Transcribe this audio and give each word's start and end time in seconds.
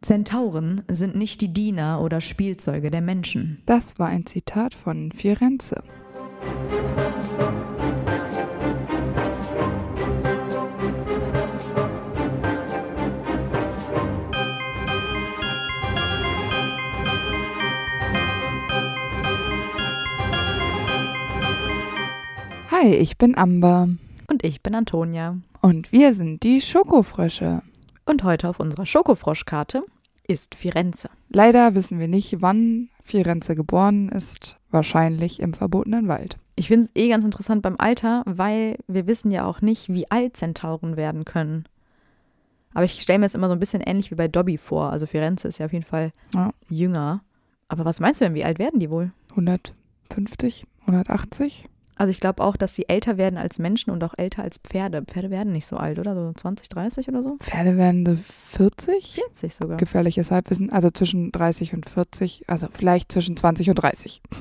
Zentauren 0.00 0.82
sind 0.86 1.16
nicht 1.16 1.40
die 1.40 1.52
Diener 1.52 2.00
oder 2.00 2.20
Spielzeuge 2.20 2.92
der 2.92 3.00
Menschen. 3.00 3.60
Das 3.66 3.98
war 3.98 4.06
ein 4.06 4.26
Zitat 4.26 4.74
von 4.74 5.10
Firenze. 5.10 5.82
Hi, 22.70 22.94
ich 22.94 23.18
bin 23.18 23.36
Amber. 23.36 23.88
Und 24.28 24.44
ich 24.44 24.62
bin 24.62 24.76
Antonia. 24.76 25.38
Und 25.60 25.90
wir 25.90 26.14
sind 26.14 26.44
die 26.44 26.60
Schokofrösche. 26.60 27.62
Und 28.08 28.22
heute 28.24 28.48
auf 28.48 28.58
unserer 28.58 28.86
Schokofroschkarte 28.86 29.84
ist 30.26 30.54
Firenze. 30.54 31.10
Leider 31.28 31.74
wissen 31.74 31.98
wir 31.98 32.08
nicht, 32.08 32.40
wann 32.40 32.88
Firenze 33.02 33.54
geboren 33.54 34.08
ist. 34.08 34.56
Wahrscheinlich 34.70 35.40
im 35.40 35.52
verbotenen 35.52 36.08
Wald. 36.08 36.38
Ich 36.56 36.68
finde 36.68 36.86
es 36.86 36.90
eh 37.02 37.10
ganz 37.10 37.22
interessant 37.26 37.60
beim 37.60 37.76
Alter, 37.78 38.22
weil 38.24 38.78
wir 38.86 39.06
wissen 39.06 39.30
ja 39.30 39.44
auch 39.44 39.60
nicht, 39.60 39.90
wie 39.90 40.10
alt 40.10 40.38
Zentauren 40.38 40.96
werden 40.96 41.26
können. 41.26 41.66
Aber 42.72 42.84
ich 42.86 43.02
stelle 43.02 43.18
mir 43.18 43.26
jetzt 43.26 43.34
immer 43.34 43.48
so 43.48 43.52
ein 43.52 43.58
bisschen 43.60 43.82
ähnlich 43.82 44.10
wie 44.10 44.14
bei 44.14 44.26
Dobby 44.26 44.56
vor. 44.56 44.90
Also 44.90 45.04
Firenze 45.04 45.46
ist 45.46 45.58
ja 45.58 45.66
auf 45.66 45.74
jeden 45.74 45.84
Fall 45.84 46.12
Ja. 46.34 46.50
jünger. 46.70 47.20
Aber 47.68 47.84
was 47.84 48.00
meinst 48.00 48.22
du 48.22 48.24
denn, 48.24 48.32
wie 48.34 48.44
alt 48.44 48.58
werden 48.58 48.80
die 48.80 48.88
wohl? 48.88 49.12
150, 49.32 50.64
180? 50.86 51.68
Also 51.98 52.12
ich 52.12 52.20
glaube 52.20 52.44
auch, 52.44 52.56
dass 52.56 52.74
sie 52.74 52.88
älter 52.88 53.18
werden 53.18 53.36
als 53.36 53.58
Menschen 53.58 53.90
und 53.90 54.02
auch 54.04 54.14
älter 54.16 54.42
als 54.42 54.58
Pferde. 54.58 55.02
Pferde 55.02 55.30
werden 55.30 55.52
nicht 55.52 55.66
so 55.66 55.76
alt, 55.76 55.98
oder? 55.98 56.14
So 56.14 56.32
20, 56.32 56.68
30 56.68 57.08
oder 57.08 57.22
so? 57.22 57.36
Pferde 57.38 57.76
werden 57.76 58.06
so 58.06 58.14
40? 58.16 59.14
40 59.14 59.54
sogar. 59.54 59.76
Gefährliches 59.76 60.30
Halbwissen, 60.30 60.70
also 60.70 60.90
zwischen 60.90 61.32
30 61.32 61.74
und 61.74 61.88
40, 61.88 62.44
also 62.46 62.68
vielleicht 62.70 63.10
zwischen 63.10 63.36
20 63.36 63.70
und 63.70 63.74
30. 63.76 64.22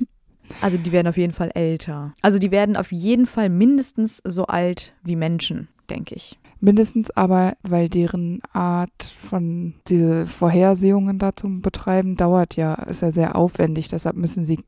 Also 0.61 0.77
die 0.77 0.93
werden 0.93 1.07
auf 1.07 1.17
jeden 1.17 1.33
Fall 1.33 1.51
älter. 1.55 2.13
Also 2.21 2.39
die 2.39 2.51
werden 2.51 2.77
auf 2.77 2.93
jeden 2.93 3.27
Fall 3.27 3.49
mindestens 3.49 4.21
so 4.25 4.45
alt 4.45 4.93
wie 5.03 5.17
Menschen, 5.17 5.67
denke 5.89 6.15
ich. 6.15 6.39
Mindestens 6.59 7.11
aber, 7.11 7.55
weil 7.61 7.87
deren 7.89 8.41
Art 8.51 9.03
von 9.03 9.75
diese 9.87 10.25
Vorhersehungen 10.25 11.19
da 11.19 11.35
zum 11.35 11.61
Betreiben 11.61 12.15
dauert 12.15 12.55
ja, 12.55 12.73
ist 12.73 13.01
ja 13.01 13.11
sehr 13.11 13.35
aufwendig. 13.35 13.89
Deshalb 13.89 14.15
müssen 14.15 14.45
sie, 14.45 14.59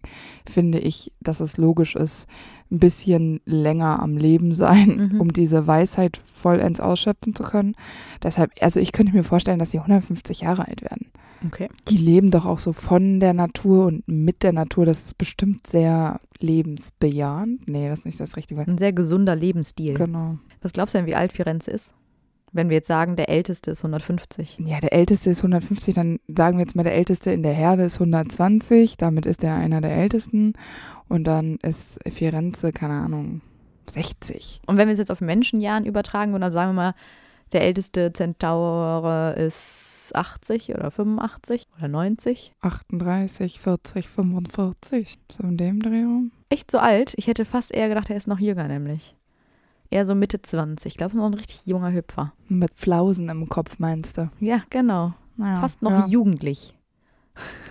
finde 0.47 0.79
ich, 0.79 1.11
dass 1.19 1.39
es 1.39 1.57
logisch 1.57 1.95
ist, 1.95 2.27
ein 2.71 2.79
bisschen 2.79 3.41
länger 3.45 3.99
am 4.01 4.17
Leben 4.17 4.53
sein, 4.53 5.09
Mhm. 5.13 5.21
um 5.21 5.33
diese 5.33 5.65
Weisheit 5.65 6.21
vollends 6.25 6.79
ausschöpfen 6.79 7.33
zu 7.33 7.43
können. 7.43 7.75
Deshalb, 8.21 8.51
also 8.61 8.79
ich 8.79 8.91
könnte 8.91 9.13
mir 9.13 9.23
vorstellen, 9.23 9.57
dass 9.59 9.71
sie 9.71 9.79
150 9.79 10.41
Jahre 10.41 10.67
alt 10.67 10.83
werden. 10.83 11.07
Okay. 11.47 11.69
Die 11.87 11.97
leben 11.97 12.31
doch 12.31 12.45
auch 12.45 12.59
so 12.59 12.73
von 12.73 13.19
der 13.21 13.33
Natur 13.33 13.85
und 13.87 14.07
mit 14.07 14.43
der 14.43 14.51
Natur. 14.53 14.85
Das 14.85 15.05
ist 15.05 15.17
bestimmt 15.17 15.65
sehr 15.67 16.19
lebensbejahend. 16.39 17.67
Nee, 17.67 17.87
das 17.89 17.99
ist 17.99 18.05
nicht 18.05 18.19
das 18.19 18.35
richtige 18.35 18.59
Wort. 18.59 18.67
Ein 18.67 18.77
sehr 18.77 18.93
gesunder 18.93 19.35
Lebensstil. 19.35 19.93
Genau. 19.95 20.37
Was 20.61 20.73
glaubst 20.73 20.93
du 20.93 20.99
denn, 20.99 21.07
wie 21.07 21.15
alt 21.15 21.33
Firenze 21.33 21.71
ist? 21.71 21.93
Wenn 22.51 22.69
wir 22.69 22.77
jetzt 22.77 22.87
sagen, 22.87 23.15
der 23.15 23.29
älteste 23.29 23.71
ist 23.71 23.79
150. 23.79 24.59
Ja, 24.65 24.79
der 24.79 24.91
älteste 24.93 25.29
ist 25.29 25.39
150, 25.39 25.93
dann 25.93 26.19
sagen 26.27 26.57
wir 26.57 26.65
jetzt 26.65 26.75
mal, 26.75 26.83
der 26.83 26.95
älteste 26.95 27.31
in 27.31 27.43
der 27.43 27.53
Herde 27.53 27.83
ist 27.83 27.95
120, 27.95 28.97
damit 28.97 29.27
ist 29.27 29.43
er 29.43 29.55
einer 29.55 29.81
der 29.81 29.91
ältesten. 29.91 30.53
Und 31.07 31.25
dann 31.25 31.57
ist 31.61 31.99
Firenze, 32.11 32.71
keine 32.71 32.93
Ahnung, 32.93 33.41
60. 33.91 34.61
Und 34.65 34.77
wenn 34.77 34.87
wir 34.87 34.93
es 34.93 34.99
jetzt 34.99 35.11
auf 35.11 35.21
Menschenjahren 35.21 35.85
übertragen 35.85 36.31
würden, 36.31 36.41
dann 36.41 36.51
sagen 36.51 36.71
wir 36.71 36.81
mal, 36.81 36.95
der 37.51 37.61
älteste 37.61 38.13
Zentaur 38.13 39.35
ist 39.37 40.11
80 40.13 40.73
oder 40.73 40.91
85 40.91 41.67
oder 41.77 41.87
90. 41.87 42.53
38, 42.61 43.59
40, 43.59 44.09
45, 44.09 45.19
so 45.31 45.43
in 45.43 45.57
dem 45.57 45.79
Dreh 45.81 46.03
rum. 46.03 46.31
Echt 46.49 46.71
so 46.71 46.79
alt? 46.79 47.13
Ich 47.17 47.27
hätte 47.27 47.45
fast 47.45 47.71
eher 47.71 47.89
gedacht, 47.89 48.09
er 48.09 48.17
ist 48.17 48.27
noch 48.27 48.39
jünger 48.39 48.67
nämlich. 48.67 49.15
Eher 49.89 50.05
so 50.05 50.15
Mitte 50.15 50.41
20. 50.41 50.91
Ich 50.91 50.97
glaube, 50.97 51.09
es 51.09 51.15
ist 51.15 51.19
noch 51.19 51.27
ein 51.27 51.33
richtig 51.33 51.65
junger 51.65 51.91
Hüpfer. 51.91 52.33
Mit 52.47 52.71
Flausen 52.75 53.29
im 53.29 53.49
Kopf, 53.49 53.79
meinst 53.79 54.17
du? 54.17 54.29
Ja, 54.39 54.63
genau. 54.69 55.13
Naja, 55.35 55.61
Fast 55.61 55.81
noch 55.81 55.91
ja, 55.91 56.07
jugendlich. 56.07 56.75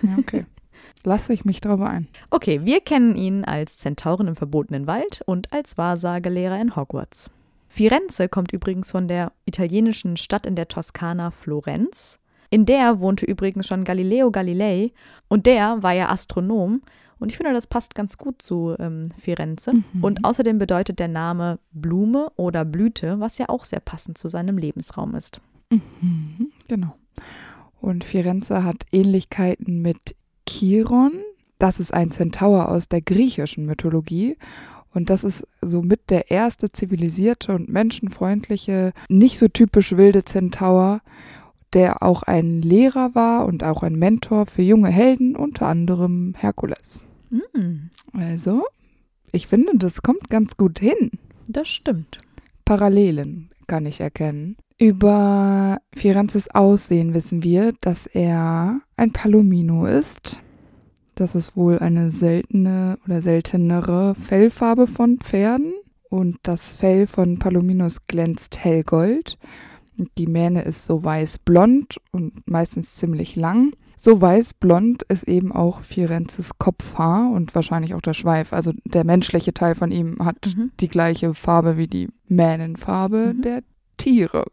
ja, 0.01 0.17
okay. 0.17 0.45
Lasse 1.03 1.33
ich 1.33 1.45
mich 1.45 1.61
drauf 1.61 1.79
ein. 1.81 2.07
Okay, 2.29 2.65
wir 2.65 2.81
kennen 2.81 3.15
ihn 3.15 3.45
als 3.45 3.77
Zentauren 3.77 4.27
im 4.27 4.35
verbotenen 4.35 4.87
Wald 4.87 5.21
und 5.25 5.53
als 5.53 5.77
Wahrsagelehrer 5.77 6.59
in 6.59 6.75
Hogwarts. 6.75 7.29
Firenze 7.67 8.27
kommt 8.27 8.51
übrigens 8.51 8.91
von 8.91 9.07
der 9.07 9.31
italienischen 9.45 10.17
Stadt 10.17 10.45
in 10.45 10.55
der 10.55 10.67
Toskana 10.67 11.31
Florenz. 11.31 12.19
In 12.49 12.65
der 12.65 12.99
wohnte 12.99 13.25
übrigens 13.25 13.67
schon 13.67 13.83
Galileo 13.83 14.31
Galilei 14.31 14.91
und 15.27 15.45
der 15.45 15.83
war 15.83 15.93
ja 15.93 16.09
Astronom 16.09 16.81
und 17.19 17.29
ich 17.29 17.37
finde, 17.37 17.53
das 17.53 17.67
passt 17.67 17.95
ganz 17.95 18.17
gut 18.17 18.41
zu 18.41 18.75
ähm, 18.79 19.09
Firenze. 19.21 19.73
Mhm. 19.73 20.03
Und 20.03 20.25
außerdem 20.25 20.57
bedeutet 20.57 20.99
der 20.99 21.09
Name 21.09 21.59
Blume 21.71 22.31
oder 22.35 22.65
Blüte, 22.65 23.19
was 23.19 23.37
ja 23.37 23.49
auch 23.49 23.65
sehr 23.65 23.81
passend 23.81 24.17
zu 24.17 24.29
seinem 24.29 24.57
Lebensraum 24.57 25.15
ist. 25.15 25.41
Mhm, 25.69 26.51
genau. 26.67 26.95
Und 27.81 28.03
Firenze 28.03 28.63
hat 28.63 28.85
Ähnlichkeiten 28.91 29.81
mit 29.81 30.15
Chiron. 30.47 31.11
Das 31.59 31.79
ist 31.79 31.93
ein 31.93 32.11
Zentaur 32.11 32.69
aus 32.69 32.87
der 32.87 33.01
griechischen 33.01 33.65
Mythologie. 33.65 34.37
Und 34.93 35.09
das 35.09 35.23
ist 35.23 35.45
somit 35.61 36.09
der 36.09 36.31
erste 36.31 36.71
zivilisierte 36.71 37.53
und 37.53 37.69
menschenfreundliche, 37.69 38.93
nicht 39.07 39.37
so 39.37 39.47
typisch 39.47 39.95
wilde 39.95 40.25
Zentaur, 40.25 41.01
der 41.73 42.01
auch 42.01 42.23
ein 42.23 42.61
Lehrer 42.61 43.13
war 43.13 43.45
und 43.45 43.63
auch 43.63 43.83
ein 43.83 43.95
Mentor 43.95 44.47
für 44.47 44.63
junge 44.63 44.89
Helden, 44.89 45.35
unter 45.35 45.67
anderem 45.67 46.33
Herkules. 46.35 47.03
Hm, 47.29 47.89
Also, 48.13 48.63
ich 49.31 49.47
finde, 49.47 49.73
das 49.75 50.01
kommt 50.01 50.29
ganz 50.29 50.57
gut 50.57 50.79
hin. 50.79 51.11
das 51.47 51.67
stimmt. 51.67 52.19
Parallelen 52.65 53.49
kann 53.67 53.85
ich 53.85 53.99
erkennen. 53.99 54.57
Über 54.77 55.79
Firenzes 55.95 56.49
Aussehen 56.53 57.13
wissen 57.13 57.43
wir, 57.43 57.73
dass 57.81 58.05
er 58.05 58.81
ein 58.95 59.11
Palomino 59.11 59.85
ist. 59.85 60.39
Das 61.15 61.35
ist 61.35 61.57
wohl 61.57 61.79
eine 61.79 62.11
seltene 62.11 62.97
oder 63.05 63.21
seltenere 63.21 64.15
Fellfarbe 64.15 64.87
von 64.87 65.17
Pferden. 65.17 65.73
Und 66.09 66.37
das 66.43 66.71
Fell 66.71 67.07
von 67.07 67.37
Palominos 67.39 68.07
glänzt 68.07 68.57
hellgold. 68.63 69.37
Die 70.17 70.27
Mähne 70.27 70.61
ist 70.63 70.85
so 70.85 71.03
weiß-blond 71.03 71.99
und 72.11 72.47
meistens 72.49 72.95
ziemlich 72.95 73.35
lang. 73.35 73.73
So 74.01 74.21
weiß-blond 74.21 75.03
ist 75.03 75.27
eben 75.27 75.51
auch 75.51 75.81
Firenzes 75.81 76.51
Kopfhaar 76.57 77.31
und 77.31 77.53
wahrscheinlich 77.53 77.93
auch 77.95 78.01
der 78.01 78.13
Schweif. 78.13 78.53
Also 78.53 78.71
der 78.85 79.03
menschliche 79.03 79.53
Teil 79.53 79.75
von 79.75 79.91
ihm 79.91 80.19
hat 80.23 80.55
Mhm. 80.55 80.71
die 80.79 80.87
gleiche 80.87 81.33
Farbe 81.33 81.75
wie 81.75 81.87
die 81.87 82.07
Mähnenfarbe 82.29 83.33
Mhm. 83.35 83.41
der 83.41 83.63
Tiere. 83.97 84.45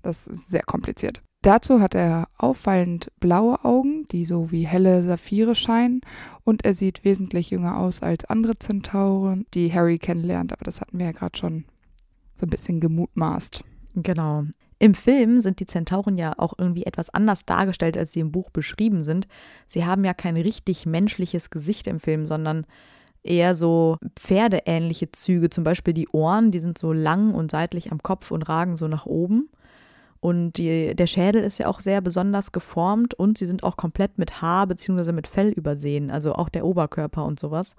Das 0.00 0.26
ist 0.26 0.48
sehr 0.48 0.62
kompliziert. 0.62 1.20
Dazu 1.42 1.80
hat 1.80 1.94
er 1.94 2.28
auffallend 2.38 3.12
blaue 3.20 3.62
Augen, 3.66 4.06
die 4.10 4.24
so 4.24 4.50
wie 4.50 4.66
helle 4.66 5.02
Saphire 5.02 5.54
scheinen. 5.54 6.00
Und 6.42 6.64
er 6.64 6.72
sieht 6.72 7.04
wesentlich 7.04 7.50
jünger 7.50 7.76
aus 7.76 8.02
als 8.02 8.24
andere 8.24 8.58
Zentauren, 8.58 9.44
die 9.52 9.70
Harry 9.70 9.98
kennenlernt. 9.98 10.54
Aber 10.54 10.64
das 10.64 10.80
hatten 10.80 10.98
wir 10.98 11.04
ja 11.04 11.12
gerade 11.12 11.36
schon 11.36 11.66
so 12.34 12.46
ein 12.46 12.50
bisschen 12.50 12.80
gemutmaßt. 12.80 13.62
Genau. 13.94 14.44
Im 14.78 14.94
Film 14.94 15.40
sind 15.40 15.60
die 15.60 15.66
Zentauren 15.66 16.18
ja 16.18 16.34
auch 16.36 16.54
irgendwie 16.58 16.84
etwas 16.84 17.08
anders 17.10 17.46
dargestellt, 17.46 17.96
als 17.96 18.12
sie 18.12 18.20
im 18.20 18.32
Buch 18.32 18.50
beschrieben 18.50 19.04
sind. 19.04 19.26
Sie 19.66 19.86
haben 19.86 20.04
ja 20.04 20.12
kein 20.12 20.36
richtig 20.36 20.84
menschliches 20.84 21.48
Gesicht 21.48 21.86
im 21.86 21.98
Film, 21.98 22.26
sondern 22.26 22.66
eher 23.22 23.56
so 23.56 23.96
pferdeähnliche 24.18 25.10
Züge. 25.12 25.48
Zum 25.48 25.64
Beispiel 25.64 25.94
die 25.94 26.08
Ohren, 26.08 26.50
die 26.50 26.60
sind 26.60 26.76
so 26.76 26.92
lang 26.92 27.34
und 27.34 27.50
seitlich 27.50 27.90
am 27.90 28.02
Kopf 28.02 28.30
und 28.30 28.48
ragen 28.48 28.76
so 28.76 28.86
nach 28.86 29.06
oben. 29.06 29.48
Und 30.20 30.54
die, 30.54 30.94
der 30.94 31.06
Schädel 31.06 31.42
ist 31.42 31.58
ja 31.58 31.68
auch 31.68 31.80
sehr 31.80 32.00
besonders 32.00 32.52
geformt 32.52 33.14
und 33.14 33.38
sie 33.38 33.46
sind 33.46 33.62
auch 33.62 33.76
komplett 33.76 34.18
mit 34.18 34.42
Haar 34.42 34.66
bzw. 34.66 35.12
mit 35.12 35.26
Fell 35.26 35.50
übersehen, 35.50 36.10
also 36.10 36.34
auch 36.34 36.48
der 36.48 36.64
Oberkörper 36.64 37.24
und 37.24 37.38
sowas. 37.38 37.74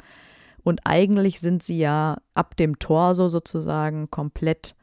Und 0.64 0.82
eigentlich 0.84 1.40
sind 1.40 1.64
sie 1.64 1.78
ja 1.78 2.18
ab 2.34 2.56
dem 2.58 2.80
Torso 2.80 3.30
sozusagen 3.30 4.10
komplett 4.12 4.76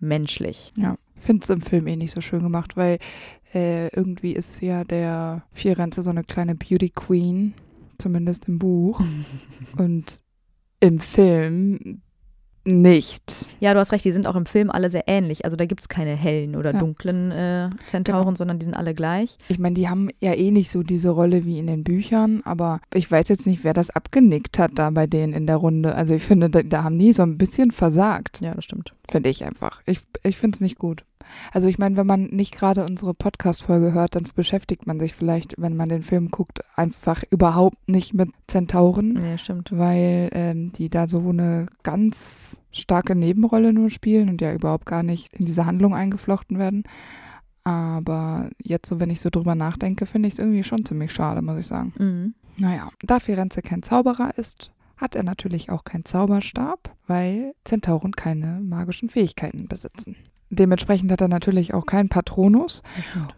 menschlich. 0.00 0.72
Ja, 0.76 0.96
finde 1.18 1.44
es 1.44 1.50
im 1.50 1.60
Film 1.60 1.86
eh 1.86 1.96
nicht 1.96 2.14
so 2.14 2.20
schön 2.20 2.42
gemacht, 2.42 2.76
weil 2.76 2.98
äh, 3.54 3.88
irgendwie 3.88 4.32
ist 4.32 4.60
ja 4.60 4.84
der 4.84 5.44
Firenze 5.52 6.02
so 6.02 6.10
eine 6.10 6.24
kleine 6.24 6.54
Beauty 6.54 6.90
Queen, 6.90 7.54
zumindest 7.98 8.48
im 8.48 8.58
Buch. 8.58 9.00
Und 9.76 10.22
im 10.80 11.00
Film 11.00 12.02
nicht. 12.68 13.48
Ja, 13.60 13.72
du 13.74 13.80
hast 13.80 13.92
recht, 13.92 14.04
die 14.04 14.12
sind 14.12 14.26
auch 14.26 14.36
im 14.36 14.46
Film 14.46 14.70
alle 14.70 14.90
sehr 14.90 15.04
ähnlich. 15.06 15.44
Also 15.44 15.56
da 15.56 15.66
gibt 15.66 15.80
es 15.80 15.88
keine 15.88 16.14
hellen 16.14 16.54
oder 16.54 16.72
Ja. 16.72 16.78
dunklen 16.78 17.30
äh, 17.30 17.70
Zentauren, 17.88 18.24
Genau. 18.26 18.36
sondern 18.36 18.58
die 18.58 18.64
sind 18.64 18.74
alle 18.74 18.94
gleich. 18.94 19.38
Ich 19.48 19.58
meine, 19.58 19.74
die 19.74 19.88
haben 19.88 20.08
ja 20.20 20.34
eh 20.34 20.50
nicht 20.50 20.70
so 20.70 20.82
diese 20.82 21.10
Rolle 21.10 21.44
wie 21.44 21.58
in 21.58 21.66
den 21.66 21.82
Büchern, 21.84 22.42
aber 22.44 22.80
ich 22.94 23.10
weiß 23.10 23.28
jetzt 23.28 23.46
nicht, 23.46 23.64
wer 23.64 23.74
das 23.74 23.90
abgenickt 23.90 24.58
hat 24.58 24.72
da 24.76 24.90
bei 24.90 25.06
denen 25.06 25.32
in 25.32 25.46
der 25.46 25.56
Runde. 25.56 25.94
Also 25.94 26.14
ich 26.14 26.22
finde, 26.22 26.50
da, 26.50 26.62
da 26.62 26.84
haben 26.84 26.98
die 26.98 27.12
so 27.12 27.22
ein 27.22 27.38
bisschen 27.38 27.70
versagt, 27.70 28.40
Ja, 28.40 28.54
das 28.54 28.64
stimmt. 28.64 28.92
finde 29.10 29.30
ich 29.30 29.44
einfach. 29.44 29.82
Ich, 29.86 30.00
ich 30.22 30.36
finde 30.36 30.56
es 30.56 30.60
nicht 30.60 30.78
gut. 30.78 31.04
Also 31.52 31.68
ich 31.68 31.78
meine, 31.78 31.96
wenn 31.96 32.06
man 32.06 32.24
nicht 32.24 32.54
gerade 32.54 32.84
unsere 32.84 33.14
Podcast-Folge 33.14 33.92
hört, 33.92 34.14
dann 34.14 34.24
beschäftigt 34.34 34.86
man 34.86 34.98
sich 35.00 35.14
vielleicht, 35.14 35.54
wenn 35.58 35.76
man 35.76 35.88
den 35.88 36.02
Film 36.02 36.30
guckt, 36.30 36.60
einfach 36.76 37.22
überhaupt 37.30 37.88
nicht 37.88 38.14
mit 38.14 38.30
Zentauren, 38.46 39.12
Nee, 39.14 39.38
stimmt. 39.38 39.70
weil 39.72 40.28
ähm, 40.32 40.72
die 40.72 40.88
da 40.88 41.08
so 41.08 41.28
eine 41.28 41.66
ganz 41.82 42.60
starke 42.70 43.14
Nebenrolle 43.14 43.72
nur 43.72 43.90
spielen 43.90 44.28
und 44.28 44.40
ja 44.40 44.52
überhaupt 44.52 44.86
gar 44.86 45.02
nicht 45.02 45.34
in 45.34 45.46
diese 45.46 45.66
Handlung 45.66 45.94
eingeflochten 45.94 46.58
werden. 46.58 46.84
Aber 47.64 48.48
jetzt 48.62 48.88
so, 48.88 48.98
wenn 49.00 49.10
ich 49.10 49.20
so 49.20 49.28
drüber 49.30 49.54
nachdenke, 49.54 50.06
finde 50.06 50.28
ich 50.28 50.34
es 50.34 50.38
irgendwie 50.38 50.64
schon 50.64 50.84
ziemlich 50.84 51.12
schade, 51.12 51.42
muss 51.42 51.58
ich 51.58 51.66
sagen. 51.66 51.92
Mhm. 51.98 52.34
Naja, 52.58 52.88
da 53.02 53.20
Firenze 53.20 53.62
kein 53.62 53.82
Zauberer 53.82 54.36
ist, 54.36 54.70
hat 54.98 55.14
er 55.14 55.22
natürlich 55.22 55.70
auch 55.70 55.84
keinen 55.84 56.04
Zauberstab, 56.04 56.94
weil 57.06 57.54
Zentauren 57.64 58.12
keine 58.12 58.60
magischen 58.60 59.08
Fähigkeiten 59.08 59.68
besitzen. 59.68 60.16
Dementsprechend 60.50 61.10
hat 61.12 61.20
er 61.20 61.28
natürlich 61.28 61.74
auch 61.74 61.86
keinen 61.86 62.08
Patronus. 62.08 62.82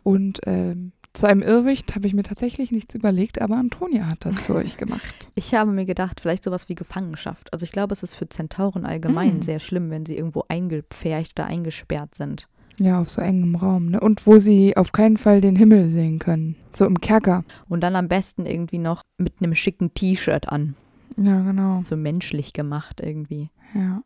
Und 0.02 0.40
ähm, 0.46 0.92
zu 1.12 1.26
einem 1.26 1.42
Irrwicht 1.42 1.96
habe 1.96 2.06
ich 2.06 2.14
mir 2.14 2.22
tatsächlich 2.22 2.70
nichts 2.70 2.94
überlegt, 2.94 3.40
aber 3.42 3.56
Antonia 3.56 4.06
hat 4.06 4.24
das 4.24 4.38
für 4.38 4.54
euch 4.54 4.76
gemacht. 4.76 5.28
Ich 5.34 5.54
habe 5.54 5.72
mir 5.72 5.86
gedacht, 5.86 6.20
vielleicht 6.20 6.44
sowas 6.44 6.68
wie 6.68 6.74
Gefangenschaft. 6.74 7.52
Also 7.52 7.64
ich 7.64 7.72
glaube, 7.72 7.92
es 7.94 8.02
ist 8.02 8.14
für 8.14 8.28
Zentauren 8.28 8.84
allgemein 8.86 9.38
Mm. 9.38 9.42
sehr 9.42 9.58
schlimm, 9.58 9.90
wenn 9.90 10.06
sie 10.06 10.16
irgendwo 10.16 10.44
eingepfercht 10.48 11.38
oder 11.38 11.48
eingesperrt 11.48 12.14
sind. 12.14 12.46
Ja, 12.78 13.00
auf 13.00 13.10
so 13.10 13.20
engem 13.20 13.56
Raum. 13.56 13.86
Ne? 13.86 14.00
Und 14.00 14.26
wo 14.26 14.38
sie 14.38 14.76
auf 14.76 14.92
keinen 14.92 15.16
Fall 15.16 15.40
den 15.40 15.56
Himmel 15.56 15.88
sehen 15.88 16.18
können. 16.18 16.56
So 16.72 16.86
im 16.86 17.00
Kerker. 17.00 17.44
Und 17.68 17.80
dann 17.82 17.96
am 17.96 18.08
besten 18.08 18.46
irgendwie 18.46 18.78
noch 18.78 19.02
mit 19.18 19.34
einem 19.40 19.54
schicken 19.54 19.92
T-Shirt 19.94 20.48
an. 20.48 20.76
Ja, 21.16 21.40
genau. 21.42 21.82
So 21.84 21.96
menschlich 21.96 22.52
gemacht 22.52 23.00
irgendwie. 23.02 23.50
Ja. 23.74 24.02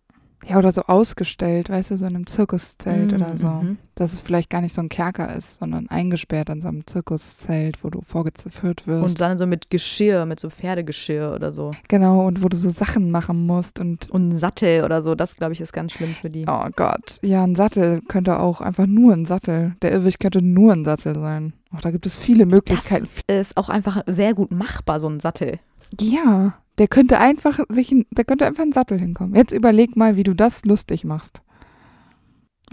Ja, 0.46 0.58
oder 0.58 0.72
so 0.72 0.82
ausgestellt, 0.82 1.70
weißt 1.70 1.92
du, 1.92 1.96
so 1.96 2.04
in 2.04 2.14
einem 2.14 2.26
Zirkuszelt 2.26 3.12
Mm, 3.12 3.14
oder 3.14 3.36
so. 3.38 3.46
mhm. 3.48 3.78
Dass 3.94 4.12
es 4.12 4.20
vielleicht 4.20 4.50
gar 4.50 4.60
nicht 4.60 4.74
so 4.74 4.82
ein 4.82 4.90
Kerker 4.90 5.34
ist, 5.34 5.58
sondern 5.58 5.88
eingesperrt 5.88 6.50
in 6.50 6.60
so 6.60 6.68
einem 6.68 6.86
Zirkuszelt, 6.86 7.82
wo 7.82 7.88
du 7.88 8.02
vorgeführt 8.02 8.86
wirst. 8.86 9.08
Und 9.08 9.20
dann 9.22 9.38
so 9.38 9.46
mit 9.46 9.70
Geschirr, 9.70 10.26
mit 10.26 10.38
so 10.38 10.50
Pferdegeschirr 10.50 11.32
oder 11.34 11.54
so. 11.54 11.70
genau, 11.88 12.26
und 12.26 12.42
wo 12.42 12.50
du 12.50 12.58
so 12.58 12.68
Sachen 12.68 13.10
machen 13.10 13.46
musst 13.46 13.80
und 13.80 14.10
Und 14.10 14.28
ein 14.34 14.38
Sattel 14.38 14.84
oder 14.84 15.02
so, 15.02 15.14
das 15.14 15.36
glaube 15.36 15.54
ich 15.54 15.62
ist 15.62 15.72
ganz 15.72 15.92
schlimm 15.92 16.10
für 16.10 16.28
die. 16.28 16.44
Oh 16.46 16.66
Gott. 16.76 17.20
Ja, 17.22 17.42
ein 17.42 17.54
Sattel 17.54 18.02
könnte 18.02 18.38
auch 18.38 18.60
einfach 18.60 18.86
nur 18.86 19.14
ein 19.14 19.24
Sattel. 19.24 19.76
Der 19.80 19.92
Irrwig 19.92 20.18
könnte 20.18 20.42
nur 20.42 20.74
ein 20.74 20.84
Sattel 20.84 21.14
sein. 21.18 21.54
Auch 21.74 21.80
da 21.80 21.90
gibt 21.90 22.04
es 22.04 22.18
viele 22.18 22.44
Möglichkeiten. 22.44 23.08
Das 23.28 23.36
ist 23.48 23.56
auch 23.56 23.70
einfach 23.70 24.02
sehr 24.06 24.34
gut 24.34 24.50
machbar, 24.50 25.00
so 25.00 25.08
ein 25.08 25.20
Sattel. 25.20 25.58
Ja, 25.98 26.54
der 26.78 26.88
könnte 26.88 27.18
einfach 27.18 27.60
sich, 27.68 27.92
ein- 27.92 28.06
der 28.10 28.24
könnte 28.24 28.46
einfach 28.46 28.62
ein 28.64 28.72
Sattel 28.72 28.98
hinkommen. 28.98 29.34
Jetzt 29.34 29.52
überleg 29.52 29.96
mal, 29.96 30.16
wie 30.16 30.24
du 30.24 30.34
das 30.34 30.64
lustig 30.64 31.04
machst. 31.04 31.42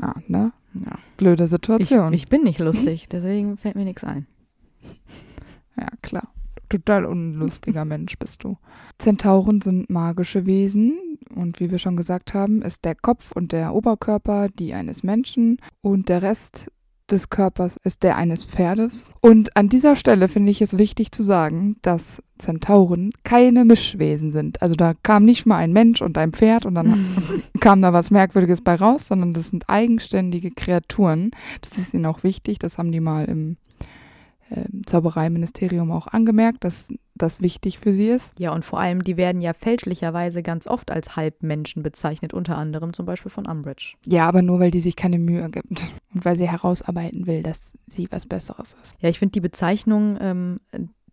Ah, 0.02 0.16
ne? 0.28 0.54
Ja. 0.74 0.98
Blöde 1.18 1.44
Ich, 1.44 1.50
Situation. 1.50 2.14
ich 2.14 2.28
bin 2.28 2.44
nicht 2.44 2.60
lustig, 2.60 3.08
deswegen 3.10 3.58
fällt 3.58 3.76
mir 3.76 3.84
nichts 3.86 4.04
ein. 4.04 4.26
ja, 5.78 5.88
klar. 6.02 6.30
Total 6.70 7.04
unlustiger 7.06 7.84
Mensch 7.86 8.18
bist 8.18 8.44
du. 8.44 8.58
Zentauren 8.98 9.60
sind 9.62 9.90
magische 9.90 10.46
Wesen 10.46 11.18
und 11.36 11.60
wie 11.60 11.70
wir 11.70 11.78
schon 11.80 11.98
gesagt 11.98 12.34
haben, 12.34 12.62
ist 12.62 12.86
der 12.86 12.96
Kopf 12.96 13.32
und 13.34 13.52
der 13.52 13.74
Oberkörper 13.76 14.48
die 14.50 14.74
eines 14.74 15.04
Menschen 15.04 15.58
und 15.82 16.08
der 16.10 16.22
Rest 16.22 16.72
des 17.12 17.30
Körpers 17.30 17.78
ist 17.84 18.04
der 18.04 18.18
eines 18.18 18.44
Pferdes. 18.44 19.06
Und 19.22 19.56
an 19.56 19.70
dieser 19.70 19.96
Stelle 19.96 20.28
finde 20.28 20.52
ich 20.52 20.62
es 20.62 20.78
wichtig 20.78 21.12
zu 21.12 21.24
sagen, 21.24 21.78
dass 21.82 22.24
Zentauren 22.38 23.12
keine 23.24 23.66
Mischwesen 23.66 24.32
sind. 24.32 24.62
Also 24.62 24.76
da 24.76 24.94
kam 25.04 25.26
nicht 25.26 25.46
mal 25.46 25.58
ein 25.58 25.74
Mensch 25.74 26.02
und 26.02 26.18
ein 26.18 26.32
Pferd 26.32 26.66
und 26.66 26.76
dann 26.76 27.06
kam 27.60 27.82
da 27.82 27.94
was 27.94 28.12
Merkwürdiges 28.12 28.62
bei 28.62 28.76
raus, 28.76 29.08
sondern 29.08 29.34
das 29.34 29.50
sind 29.50 29.70
eigenständige 29.70 30.52
Kreaturen. 30.52 31.32
Das 31.62 31.78
ist 31.78 31.94
ihnen 31.94 32.06
auch 32.06 32.24
wichtig, 32.24 32.60
das 32.60 32.78
haben 32.78 32.92
die 32.92 33.00
mal 33.00 33.26
im 33.26 33.58
ähm, 34.50 34.82
Zaubereiministerium 34.86 35.92
auch 35.92 36.08
angemerkt, 36.08 36.64
dass 36.64 36.90
das 37.22 37.42
wichtig 37.42 37.80
für 37.80 37.94
sie 37.94 38.08
ist. 38.08 38.34
Ja, 38.40 38.52
und 38.52 38.66
vor 38.66 38.80
allem, 38.80 39.04
die 39.04 39.18
werden 39.18 39.42
ja 39.42 39.54
fälschlicherweise 39.54 40.44
ganz 40.44 40.68
oft 40.68 40.92
als 40.92 41.16
Halbmenschen 41.16 41.84
bezeichnet, 41.84 42.34
unter 42.34 42.58
anderem 42.58 42.94
zum 42.94 43.06
Beispiel 43.06 43.32
von 43.32 43.46
Umbridge. 43.46 43.96
Ja, 44.06 44.28
aber 44.28 44.42
nur 44.42 44.60
weil 44.60 44.72
die 44.72 44.80
sich 44.80 44.96
keine 44.96 45.20
Mühe 45.20 45.50
gibt 45.50 45.92
und 46.14 46.26
weil 46.26 46.38
sie 46.38 46.48
herausarbeiten 46.48 47.28
will, 47.28 47.44
dass 47.44 47.72
sie 47.88 48.08
was 48.12 48.26
Besseres 48.26 48.76
ist. 48.82 48.96
Ja, 49.00 49.10
ich 49.10 49.20
finde 49.20 49.34
die 49.34 49.42
Bezeichnung 49.42 50.18
ähm, 50.20 50.60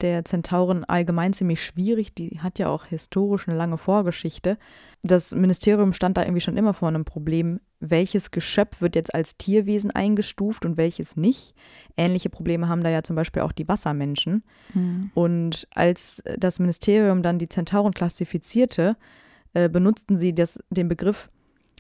der 0.01 0.25
Zentauren 0.25 0.85
allgemein 0.85 1.33
ziemlich 1.33 1.63
schwierig. 1.65 2.15
Die 2.15 2.41
hat 2.41 2.59
ja 2.59 2.69
auch 2.69 2.85
historisch 2.87 3.49
eine 3.49 3.57
lange 3.57 3.79
Vorgeschichte. 3.79 4.59
Das 5.03 5.33
Ministerium 5.33 5.93
stand 5.93 6.17
da 6.17 6.23
irgendwie 6.23 6.41
schon 6.41 6.57
immer 6.57 6.75
vor 6.75 6.89
einem 6.89 7.05
Problem. 7.05 7.61
Welches 7.81 8.31
Geschöpf 8.31 8.81
wird 8.81 8.97
jetzt 8.97 9.15
als 9.15 9.37
Tierwesen 9.37 9.91
eingestuft 9.91 10.65
und 10.65 10.77
welches 10.77 11.17
nicht? 11.17 11.55
Ähnliche 11.97 12.31
Probleme 12.31 12.69
haben 12.69 12.83
da 12.83 12.91
ja 12.91 13.03
zum 13.03 13.17
Beispiel 13.17 13.43
auch 13.43 13.53
die 13.53 13.69
Wassermenschen. 13.69 14.43
Und 15.15 15.69
als 15.75 16.23
das 16.37 16.59
Ministerium 16.59 17.23
dann 17.23 17.39
die 17.39 17.49
Zentauren 17.49 17.93
klassifizierte, 17.93 18.97
äh, 19.55 19.69
benutzten 19.69 20.19
sie 20.19 20.35
das, 20.35 20.59
den 20.71 20.89
Begriff 20.89 21.31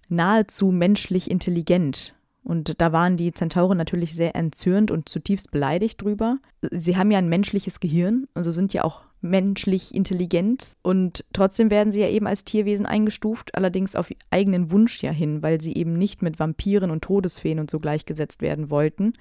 nahezu 0.09 0.70
menschlich 0.70 1.31
intelligent. 1.31 2.15
Und 2.44 2.81
da 2.81 2.93
waren 2.93 3.17
die 3.17 3.32
Zentauren 3.32 3.76
natürlich 3.76 4.14
sehr 4.14 4.35
entzürnt 4.35 4.90
und 4.90 5.08
zutiefst 5.08 5.50
beleidigt 5.50 6.00
drüber. 6.00 6.38
Sie 6.70 6.96
haben 6.96 7.11
ja 7.11 7.19
ein 7.19 7.29
menschliches 7.29 7.81
Gehirn, 7.81 8.26
also 8.35 8.50
sind 8.50 8.73
ja 8.73 8.85
auch 8.85 9.02
menschlich 9.20 9.94
intelligent 9.94 10.76
und 10.82 11.25
trotzdem 11.32 11.70
werden 11.70 11.93
sie 11.93 12.00
ja 12.00 12.08
eben 12.08 12.26
als 12.26 12.44
Tierwesen 12.44 12.87
eingestuft, 12.87 13.55
allerdings 13.55 13.96
auf 13.96 14.12
eigenen 14.31 14.70
Wunsch 14.70 15.02
ja 15.02 15.11
hin, 15.11 15.43
weil 15.43 15.61
sie 15.61 15.75
eben 15.75 15.94
nicht 15.94 16.23
mit 16.23 16.38
Vampiren 16.38 16.90
und 16.90 17.02
Todesfeen 17.02 17.58
und 17.58 17.70
so 17.70 17.81
gleichgesetzt 17.81 18.43
werden 18.43 18.70
wollten, 18.70 19.14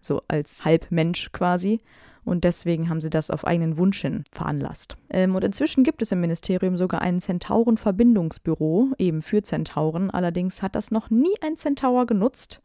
so 0.00 0.22
als 0.26 0.64
Halbmensch 0.64 1.30
quasi. 1.32 1.80
Und 2.28 2.44
deswegen 2.44 2.90
haben 2.90 3.00
sie 3.00 3.10
das 3.10 3.30
auf 3.30 3.46
eigenen 3.46 3.78
Wunsch 3.78 4.02
hin 4.02 4.24
veranlasst. 4.30 4.96
Ähm, 5.08 5.34
und 5.34 5.42
inzwischen 5.42 5.82
gibt 5.82 6.02
es 6.02 6.12
im 6.12 6.20
Ministerium 6.20 6.76
sogar 6.76 7.00
ein 7.00 7.20
Zentauren-Verbindungsbüro, 7.20 8.92
eben 8.98 9.22
für 9.22 9.42
Zentauren. 9.42 10.10
Allerdings 10.10 10.62
hat 10.62 10.74
das 10.74 10.90
noch 10.90 11.08
nie 11.08 11.34
ein 11.40 11.56
Zentaur 11.56 12.06
genutzt, 12.06 12.60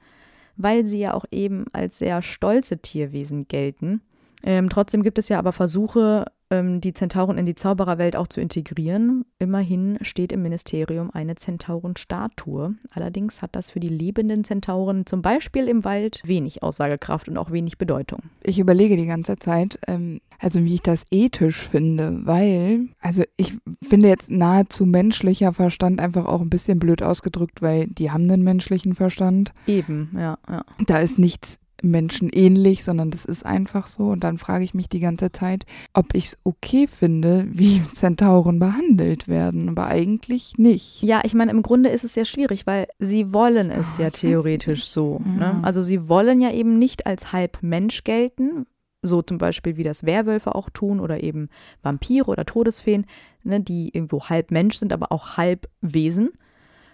weil 0.58 0.86
sie 0.86 1.00
ja 1.00 1.14
auch 1.14 1.26
eben 1.32 1.66
als 1.72 1.98
sehr 1.98 2.22
stolze 2.22 2.80
Tierwesen 2.80 3.48
gelten. 3.48 4.02
Ähm, 4.44 4.70
trotzdem 4.70 5.02
gibt 5.02 5.18
es 5.18 5.30
ja 5.30 5.40
aber 5.40 5.54
Versuche, 5.54 6.26
die 6.62 6.94
Zentauren 6.94 7.38
in 7.38 7.46
die 7.46 7.56
Zaubererwelt 7.56 8.16
auch 8.16 8.28
zu 8.28 8.42
integrieren. 8.42 9.26
Immerhin 9.40 9.98
steht 10.02 10.32
im 10.32 10.42
Ministerium 10.42 11.10
eine 11.12 11.36
Zentaurenstatue. 11.36 12.76
Allerdings 12.92 13.42
hat 13.42 13.56
das 13.56 13.72
für 13.72 13.80
die 13.80 13.90
lebenden 13.90 14.44
Zentauren 14.44 15.06
zum 15.06 15.22
Beispiel 15.22 15.68
im 15.68 15.84
Wald 15.84 16.22
wenig 16.26 16.62
Aussagekraft 16.62 17.28
und 17.28 17.38
auch 17.38 17.52
wenig 17.52 17.78
Bedeutung. 17.78 18.20
Ich 18.44 18.60
überlege 18.60 18.98
die 18.98 19.06
ganze 19.06 19.38
Zeit, 19.38 19.80
ähm, 19.88 20.22
also 20.40 20.64
wie 20.64 20.76
ich 20.76 20.82
das 20.82 21.06
ethisch 21.10 21.68
finde, 21.68 22.26
weil, 22.26 22.90
also 23.00 23.24
ich 23.38 23.54
finde 23.82 24.10
jetzt 24.10 24.30
nahezu 24.30 24.86
menschlicher 24.86 25.54
Verstand 25.54 26.02
einfach 26.02 26.26
auch 26.26 26.42
ein 26.42 26.50
bisschen 26.50 26.80
blöd 26.80 27.02
ausgedrückt, 27.02 27.62
weil 27.62 27.88
die 27.88 28.12
haben 28.12 28.30
einen 28.30 28.44
menschlichen 28.44 28.94
Verstand. 28.94 29.54
Eben, 29.68 30.10
ja, 30.16 30.38
ja. 30.50 30.64
Da 30.86 31.00
ist 31.00 31.18
nichts 31.18 31.60
menschenähnlich, 31.84 32.84
sondern 32.84 33.12
das 33.12 33.26
ist 33.26 33.46
einfach 33.46 33.88
so. 33.88 34.08
Und 34.08 34.24
dann 34.24 34.38
frage 34.38 34.64
ich 34.64 34.74
mich 34.74 34.90
die 34.90 35.00
ganze 35.00 35.32
Zeit, 35.32 35.66
ob 35.94 36.16
ich 36.16 36.28
es 36.28 36.38
okay 36.44 36.88
finde, 36.88 37.48
wie 37.52 37.82
Zentauren 37.92 38.60
behandelt 38.60 39.28
werden. 39.28 39.70
Aber 39.70 39.88
eigentlich 39.88 40.58
nicht. 40.58 41.02
Ja, 41.04 41.22
ich 41.24 41.34
meine, 41.34 41.52
im 41.52 41.62
Grunde 41.62 41.90
ist 41.90 42.04
es 42.04 42.16
ja 42.16 42.26
schwierig, 42.26 42.66
weil 42.66 42.88
sie 43.00 43.34
wollen 43.34 43.70
es 43.70 43.96
Oh, 44.00 44.02
ja 44.02 44.10
theoretisch 44.10 44.86
so. 44.86 45.22
Ja. 45.26 45.54
Ne? 45.54 45.64
Also 45.64 45.82
sie 45.82 46.08
wollen 46.08 46.42
ja 46.42 46.52
eben 46.52 46.80
nicht 46.80 47.06
als 47.06 47.32
halb 47.32 47.60
Mensch 47.62 48.04
gelten, 48.04 48.66
so 49.04 49.22
zum 49.22 49.38
Beispiel 49.38 49.78
wie 49.78 49.84
das 49.84 50.06
Werwölfe 50.06 50.56
auch 50.56 50.70
tun 50.70 51.00
oder 51.00 51.22
eben 51.22 51.50
Vampire 51.82 52.26
oder 52.26 52.46
Todesfeen, 52.46 53.06
ne, 53.44 53.60
die 53.60 53.90
irgendwo 53.94 54.30
halb 54.30 54.50
Mensch 54.52 54.78
sind, 54.78 54.94
aber 54.94 55.12
auch 55.12 55.38
halb 55.38 55.68
Wesen. 55.82 56.30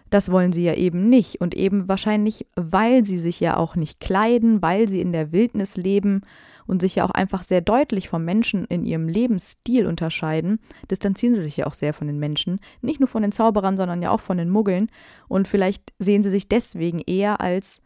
Das 0.09 0.31
wollen 0.31 0.51
sie 0.51 0.63
ja 0.63 0.73
eben 0.73 1.09
nicht. 1.09 1.39
Und 1.41 1.53
eben 1.53 1.87
wahrscheinlich, 1.87 2.45
weil 2.55 3.05
sie 3.05 3.19
sich 3.19 3.39
ja 3.39 3.57
auch 3.57 3.75
nicht 3.75 3.99
kleiden, 3.99 4.61
weil 4.61 4.87
sie 4.87 5.01
in 5.01 5.11
der 5.11 5.31
Wildnis 5.31 5.77
leben 5.77 6.21
und 6.65 6.81
sich 6.81 6.95
ja 6.95 7.05
auch 7.05 7.11
einfach 7.11 7.43
sehr 7.43 7.61
deutlich 7.61 8.09
vom 8.09 8.23
Menschen 8.25 8.65
in 8.65 8.85
ihrem 8.85 9.07
Lebensstil 9.07 9.87
unterscheiden, 9.87 10.59
distanzieren 10.91 11.33
sie 11.35 11.41
sich 11.41 11.57
ja 11.57 11.65
auch 11.67 11.73
sehr 11.73 11.93
von 11.93 12.07
den 12.07 12.19
Menschen. 12.19 12.59
Nicht 12.81 12.99
nur 12.99 13.07
von 13.07 13.21
den 13.23 13.31
Zauberern, 13.31 13.75
sondern 13.77 14.01
ja 14.01 14.11
auch 14.11 14.19
von 14.21 14.37
den 14.37 14.49
Muggeln. 14.49 14.89
Und 15.27 15.47
vielleicht 15.47 15.93
sehen 15.99 16.21
sie 16.23 16.29
sich 16.29 16.47
deswegen 16.47 16.99
eher 16.99 17.41
als 17.41 17.81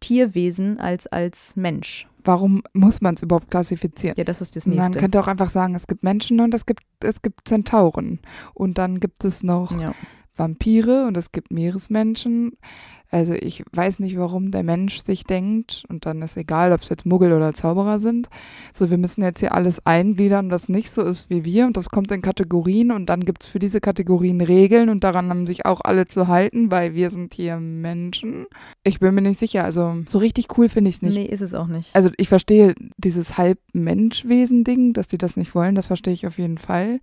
Tierwesen 0.00 0.78
als 0.78 1.06
als 1.06 1.56
Mensch. 1.56 2.06
Warum 2.22 2.62
muss 2.74 3.00
man 3.00 3.14
es 3.14 3.22
überhaupt 3.22 3.50
klassifizieren? 3.50 4.14
Ja, 4.18 4.24
das 4.24 4.40
ist 4.40 4.56
das 4.56 4.66
Man 4.66 4.76
nächste. 4.76 4.98
könnte 4.98 5.18
auch 5.20 5.26
einfach 5.28 5.48
sagen, 5.48 5.74
es 5.74 5.86
gibt 5.86 6.02
Menschen 6.02 6.40
und 6.40 6.52
es 6.54 6.66
gibt, 6.66 6.82
es 7.00 7.22
gibt 7.22 7.48
Zentauren. 7.48 8.18
Und 8.52 8.78
dann 8.78 9.00
gibt 9.00 9.24
es 9.24 9.42
noch 9.42 9.70
Ja. 9.80 9.94
Vampire 10.36 11.06
und 11.06 11.16
es 11.16 11.32
gibt 11.32 11.50
Meeresmenschen. 11.50 12.52
Also 13.10 13.34
ich 13.34 13.64
weiß 13.72 14.00
nicht, 14.00 14.18
warum 14.18 14.50
der 14.50 14.64
Mensch 14.64 14.98
sich 14.98 15.24
denkt, 15.24 15.84
und 15.88 16.06
dann 16.06 16.22
ist 16.22 16.36
egal, 16.36 16.72
ob 16.72 16.82
es 16.82 16.88
jetzt 16.88 17.06
Muggel 17.06 17.32
oder 17.32 17.52
Zauberer 17.52 18.00
sind. 18.00 18.28
So, 18.74 18.90
wir 18.90 18.98
müssen 18.98 19.22
jetzt 19.22 19.38
hier 19.38 19.54
alles 19.54 19.86
eingliedern, 19.86 20.50
was 20.50 20.68
nicht 20.68 20.92
so 20.92 21.02
ist 21.02 21.30
wie 21.30 21.44
wir. 21.44 21.66
Und 21.66 21.76
das 21.76 21.88
kommt 21.88 22.10
in 22.10 22.20
Kategorien 22.20 22.90
und 22.90 23.06
dann 23.06 23.24
gibt 23.24 23.44
es 23.44 23.48
für 23.48 23.60
diese 23.60 23.80
Kategorien 23.80 24.40
Regeln 24.40 24.88
und 24.88 25.04
daran 25.04 25.30
haben 25.30 25.46
sich 25.46 25.66
auch 25.66 25.80
alle 25.84 26.06
zu 26.06 26.26
halten, 26.26 26.70
weil 26.70 26.94
wir 26.94 27.10
sind 27.10 27.32
hier 27.32 27.58
Menschen. 27.58 28.46
Ich 28.82 28.98
bin 28.98 29.14
mir 29.14 29.22
nicht 29.22 29.38
sicher. 29.38 29.64
Also 29.64 30.02
so 30.06 30.18
richtig 30.18 30.58
cool 30.58 30.68
finde 30.68 30.88
ich 30.90 30.96
es 30.96 31.02
nicht. 31.02 31.16
Nee, 31.16 31.26
ist 31.26 31.42
es 31.42 31.54
auch 31.54 31.68
nicht. 31.68 31.94
Also 31.94 32.10
ich 32.16 32.28
verstehe 32.28 32.74
dieses 32.96 33.38
Halb-Mensch-Wesen-Ding, 33.38 34.94
dass 34.94 35.06
die 35.06 35.18
das 35.18 35.36
nicht 35.36 35.54
wollen, 35.54 35.76
das 35.76 35.86
verstehe 35.86 36.12
ich 36.12 36.26
auf 36.26 36.38
jeden 36.38 36.58
Fall. 36.58 37.00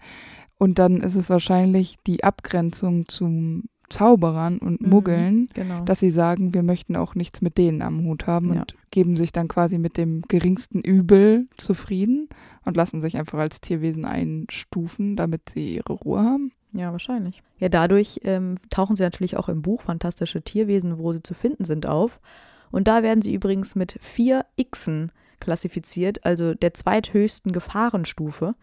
Und 0.63 0.79
dann 0.79 1.01
ist 1.01 1.15
es 1.15 1.29
wahrscheinlich 1.29 1.97
die 2.07 2.23
Abgrenzung 2.23 3.09
zum 3.09 3.65
Zauberern 3.89 4.59
und 4.59 4.79
Mhm, 4.79 4.89
Muggeln, 4.89 5.49
Genau. 5.53 5.83
dass 5.83 5.99
sie 5.99 6.09
sagen, 6.09 6.53
wir 6.53 6.63
möchten 6.63 6.95
auch 6.95 7.15
nichts 7.15 7.41
mit 7.41 7.57
denen 7.57 7.81
am 7.81 8.05
Hut 8.05 8.27
haben 8.27 8.53
Ja. 8.53 8.61
und 8.61 8.75
geben 8.89 9.17
sich 9.17 9.33
dann 9.33 9.49
quasi 9.49 9.77
mit 9.77 9.97
dem 9.97 10.21
geringsten 10.29 10.79
Übel 10.79 11.47
zufrieden 11.57 12.29
und 12.63 12.77
lassen 12.77 13.01
sich 13.01 13.17
einfach 13.17 13.39
als 13.39 13.59
Tierwesen 13.59 14.05
einstufen, 14.05 15.17
damit 15.17 15.49
sie 15.49 15.75
ihre 15.75 15.91
Ruhe 15.91 16.21
haben. 16.21 16.53
Ja, 16.71 16.93
wahrscheinlich. 16.93 17.43
Ja, 17.59 17.67
dadurch 17.67 18.21
ähm, 18.23 18.55
tauchen 18.69 18.95
sie 18.95 19.03
natürlich 19.03 19.35
auch 19.35 19.49
im 19.49 19.61
Buch 19.61 19.81
Fantastische 19.81 20.41
Tierwesen, 20.43 20.97
wo 20.97 21.11
sie 21.11 21.23
zu 21.23 21.33
finden 21.33 21.65
sind, 21.65 21.85
auf. 21.87 22.21
Und 22.71 22.87
da 22.87 23.03
werden 23.03 23.21
sie 23.21 23.33
übrigens 23.33 23.75
mit 23.75 23.97
vier 23.99 24.45
Xen 24.71 25.11
klassifiziert, 25.41 26.25
also 26.25 26.53
der 26.53 26.73
zweithöchsten 26.73 27.51
Gefahrenstufe. 27.51 28.55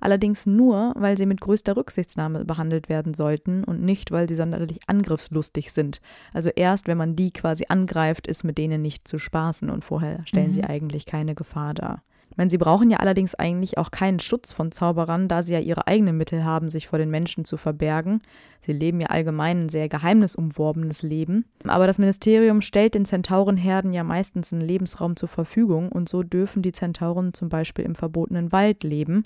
Allerdings 0.00 0.46
nur, 0.46 0.92
weil 0.96 1.16
sie 1.16 1.26
mit 1.26 1.40
größter 1.40 1.76
Rücksichtnahme 1.76 2.44
behandelt 2.44 2.88
werden 2.88 3.14
sollten 3.14 3.64
und 3.64 3.82
nicht, 3.82 4.10
weil 4.10 4.28
sie 4.28 4.36
sonderlich 4.36 4.80
angriffslustig 4.86 5.72
sind. 5.72 6.00
Also 6.32 6.50
erst, 6.54 6.86
wenn 6.86 6.98
man 6.98 7.16
die 7.16 7.32
quasi 7.32 7.64
angreift, 7.68 8.26
ist 8.26 8.44
mit 8.44 8.58
denen 8.58 8.82
nicht 8.82 9.08
zu 9.08 9.18
spaßen 9.18 9.70
und 9.70 9.84
vorher 9.84 10.20
stellen 10.26 10.50
Mhm. 10.50 10.54
sie 10.54 10.64
eigentlich 10.64 11.06
keine 11.06 11.34
Gefahr 11.34 11.74
dar. 11.74 12.02
Ich 12.28 12.36
meine, 12.36 12.50
sie 12.50 12.58
brauchen 12.58 12.90
ja 12.90 12.98
allerdings 12.98 13.34
eigentlich 13.34 13.78
auch 13.78 13.90
keinen 13.90 14.20
Schutz 14.20 14.52
von 14.52 14.70
Zauberern, 14.70 15.26
da 15.26 15.42
sie 15.42 15.54
ja 15.54 15.58
ihre 15.58 15.86
eigenen 15.86 16.18
Mittel 16.18 16.44
haben, 16.44 16.68
sich 16.68 16.86
vor 16.86 16.98
den 16.98 17.08
Menschen 17.08 17.46
zu 17.46 17.56
verbergen. 17.56 18.20
Sie 18.60 18.74
leben 18.74 19.00
ja 19.00 19.06
allgemein 19.06 19.64
ein 19.64 19.68
sehr 19.70 19.88
geheimnisumworbenes 19.88 21.02
Leben. 21.02 21.46
Aber 21.66 21.86
das 21.86 21.98
Ministerium 21.98 22.60
stellt 22.60 22.94
den 22.94 23.06
Zentaurenherden 23.06 23.94
ja 23.94 24.04
meistens 24.04 24.52
einen 24.52 24.60
Lebensraum 24.60 25.16
zur 25.16 25.30
Verfügung 25.30 25.90
und 25.90 26.10
so 26.10 26.22
dürfen 26.22 26.60
die 26.60 26.72
Zentauren 26.72 27.32
zum 27.32 27.48
Beispiel 27.48 27.86
im 27.86 27.94
verbotenen 27.94 28.52
Wald 28.52 28.84
leben. 28.84 29.24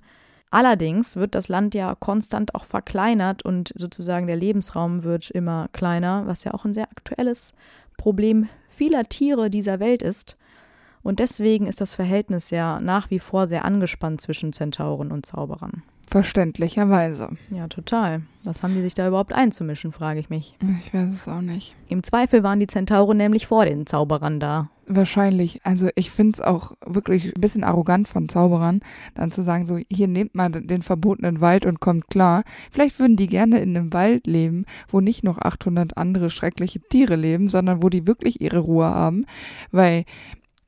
Allerdings 0.51 1.15
wird 1.15 1.35
das 1.35 1.49
Land 1.49 1.75
ja 1.75 1.95
konstant 1.95 2.55
auch 2.55 2.65
verkleinert 2.65 3.45
und 3.45 3.73
sozusagen 3.77 4.27
der 4.27 4.37
Lebensraum 4.37 5.05
wird 5.05 5.31
immer 5.31 5.69
kleiner, 5.73 6.27
was 6.27 6.43
ja 6.43 6.53
auch 6.55 6.65
ein 6.65 6.75
sehr 6.75 6.91
aktuelles 6.91 7.55
Problem 7.97 8.49
vieler 8.69 9.05
Tiere 9.05 9.49
dieser 9.49 9.79
Welt 9.79 10.03
ist. 10.03 10.37
Und 11.03 11.19
deswegen 11.19 11.67
ist 11.67 11.81
das 11.81 11.95
Verhältnis 11.95 12.51
ja 12.51 12.81
nach 12.81 13.11
wie 13.11 13.21
vor 13.21 13.47
sehr 13.47 13.65
angespannt 13.65 14.21
zwischen 14.21 14.53
Zentauren 14.53 15.13
und 15.13 15.25
Zauberern. 15.25 15.83
Verständlicherweise. 16.09 17.29
Ja, 17.51 17.69
total. 17.69 18.23
Was 18.43 18.65
haben 18.65 18.75
die 18.75 18.83
sich 18.83 18.95
da 18.95 19.07
überhaupt 19.07 19.33
einzumischen, 19.33 19.93
frage 19.93 20.19
ich 20.19 20.29
mich. 20.29 20.57
Ich 20.85 20.93
weiß 20.93 21.09
es 21.09 21.29
auch 21.29 21.41
nicht. 21.41 21.77
Im 21.89 22.03
Zweifel 22.03 22.43
waren 22.43 22.59
die 22.59 22.67
Zentauren 22.67 23.17
nämlich 23.17 23.47
vor 23.47 23.65
den 23.65 23.87
Zauberern 23.87 24.41
da. 24.41 24.71
Wahrscheinlich. 24.93 25.61
Also 25.63 25.89
ich 25.95 26.11
finde 26.11 26.33
es 26.33 26.41
auch 26.41 26.73
wirklich 26.85 27.27
ein 27.27 27.41
bisschen 27.41 27.63
arrogant 27.63 28.09
von 28.09 28.29
Zauberern, 28.29 28.81
dann 29.15 29.31
zu 29.31 29.43
sagen, 29.43 29.65
so, 29.65 29.79
hier 29.89 30.09
nehmt 30.09 30.35
mal 30.35 30.49
den 30.49 30.83
verbotenen 30.83 31.41
Wald 31.41 31.65
und 31.65 31.79
kommt 31.79 32.09
klar. 32.09 32.43
Vielleicht 32.73 32.99
würden 32.99 33.17
die 33.17 33.29
gerne 33.29 33.61
in 33.61 33.77
einem 33.77 33.93
Wald 33.93 34.27
leben, 34.27 34.65
wo 34.89 35.01
nicht 35.01 35.23
noch 35.23 35.39
800 35.39 35.97
andere 35.97 36.29
schreckliche 36.29 36.81
Tiere 36.81 37.15
leben, 37.15 37.49
sondern 37.49 37.85
wo 37.85 37.89
die 37.89 38.09
wirklich 38.09 38.41
ihre 38.41 38.59
Ruhe 38.59 38.87
haben. 38.87 39.27
Weil 39.71 40.07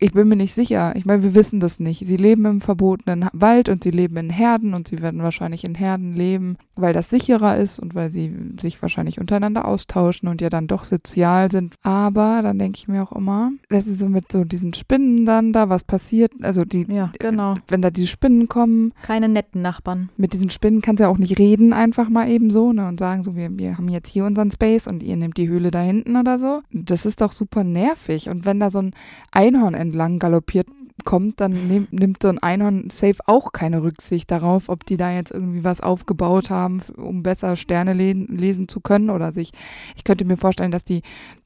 ich 0.03 0.13
bin 0.13 0.29
mir 0.29 0.37
nicht 0.37 0.55
sicher. 0.55 0.95
Ich 0.97 1.05
meine, 1.05 1.23
wir 1.23 1.35
wissen 1.35 1.61
das 1.61 1.79
nicht. 1.81 2.07
Sie 2.07 2.17
leben 2.17 2.45
im 2.45 2.61
verbotenen 2.61 3.29
Wald 3.33 3.69
und 3.69 3.83
sie 3.83 3.91
leben 3.91 4.17
in 4.17 4.31
Herden 4.31 4.75
und 4.75 4.89
sie 4.89 5.01
werden 5.01 5.23
wahrscheinlich 5.23 5.65
in 5.65 5.75
Herden 5.75 6.15
leben, 6.15 6.57
weil 6.75 6.93
das 6.93 7.09
sicherer 7.11 7.57
ist 7.57 7.79
und 7.79 7.95
weil 7.95 8.11
sie 8.11 8.35
sich 8.61 8.81
wahrscheinlich 8.83 9.21
untereinander 9.21 9.67
austauschen 9.67 10.29
und 10.29 10.41
ja 10.41 10.49
dann 10.51 10.67
doch 10.67 10.85
sozial 10.85 11.51
sind. 11.51 11.77
Aber 11.83 12.41
dann 12.43 12.59
denke 12.59 12.79
ich 12.79 12.89
mir 12.89 13.03
auch 13.03 13.13
immer, 13.13 13.53
das 13.69 13.87
ist 13.87 14.01
so 14.01 14.09
mit 14.09 14.31
so 14.33 14.45
diesen 14.45 14.75
Spinnen 14.75 15.25
dann 15.25 15.53
da, 15.53 15.69
was 15.69 15.85
passiert. 15.85 16.33
Also 16.43 16.65
die, 16.65 16.87
Ja, 16.93 17.13
genau. 17.19 17.55
wenn 17.69 17.83
da 17.83 17.91
die 17.91 18.07
Spinnen 18.07 18.49
kommen, 18.49 18.93
Keine 19.03 19.29
netten 19.29 19.63
Nachbarn. 19.63 20.09
mit 20.17 20.33
diesen 20.33 20.51
Spinnen 20.51 20.81
kannst 20.83 21.01
du 21.01 21.05
ja 21.05 21.11
auch 21.11 21.19
nicht 21.19 21.39
reden, 21.39 21.73
einfach 21.73 22.09
mal 22.09 22.29
eben 22.29 22.51
so, 22.51 22.73
ne, 22.73 22.87
und 22.89 22.99
sagen 22.99 23.23
so, 23.23 23.37
wir, 23.37 23.57
wir 23.57 23.79
haben 23.79 23.89
jetzt 23.89 24.09
hier 24.09 24.25
unseren 24.25 24.51
Space 24.51 24.87
und 24.87 25.03
ihr 25.03 25.17
nehmt 25.17 25.37
die 25.37 25.49
Höhle 25.49 25.71
da 25.71 25.81
hinten 25.81 26.17
oder 26.17 26.39
so. 26.39 26.63
Das 26.73 27.07
ist 27.07 27.21
doch 27.21 27.33
super 27.33 27.65
nervig. 27.65 28.29
Und 28.29 28.45
wenn 28.47 28.59
da 28.61 28.71
so 28.71 28.81
ein 28.81 28.93
Einhorn 29.31 29.75
entlang 29.93 30.19
galoppiert 30.19 30.67
kommt, 31.05 31.41
dann 31.41 31.69
nehm, 31.69 31.89
nimmt 31.91 32.23
so 32.23 32.29
ein 32.29 32.39
Einhorn 32.39 32.91
safe 32.91 33.19
auch 33.27 33.53
keine 33.53 33.83
Rücksicht 33.83 34.31
darauf, 34.31 34.69
ob 34.69 34.87
die 34.87 34.97
da 34.97 35.13
jetzt 35.13 35.31
irgendwie 35.31 35.65
was 35.65 35.81
aufgebaut 35.81 36.51
haben, 36.51 36.81
um 36.97 37.23
besser 37.23 37.57
Sterne 37.57 37.93
le 37.93 38.13
lesen 38.13 38.69
zu 38.69 38.81
können 38.81 39.11
oder 39.11 39.33
sich. 39.33 39.53
Ich 39.97 40.05
könnte 40.05 40.25
mir 40.25 40.37
vorstellen, 40.37 40.71
dass 40.71 40.85
die 40.85 41.03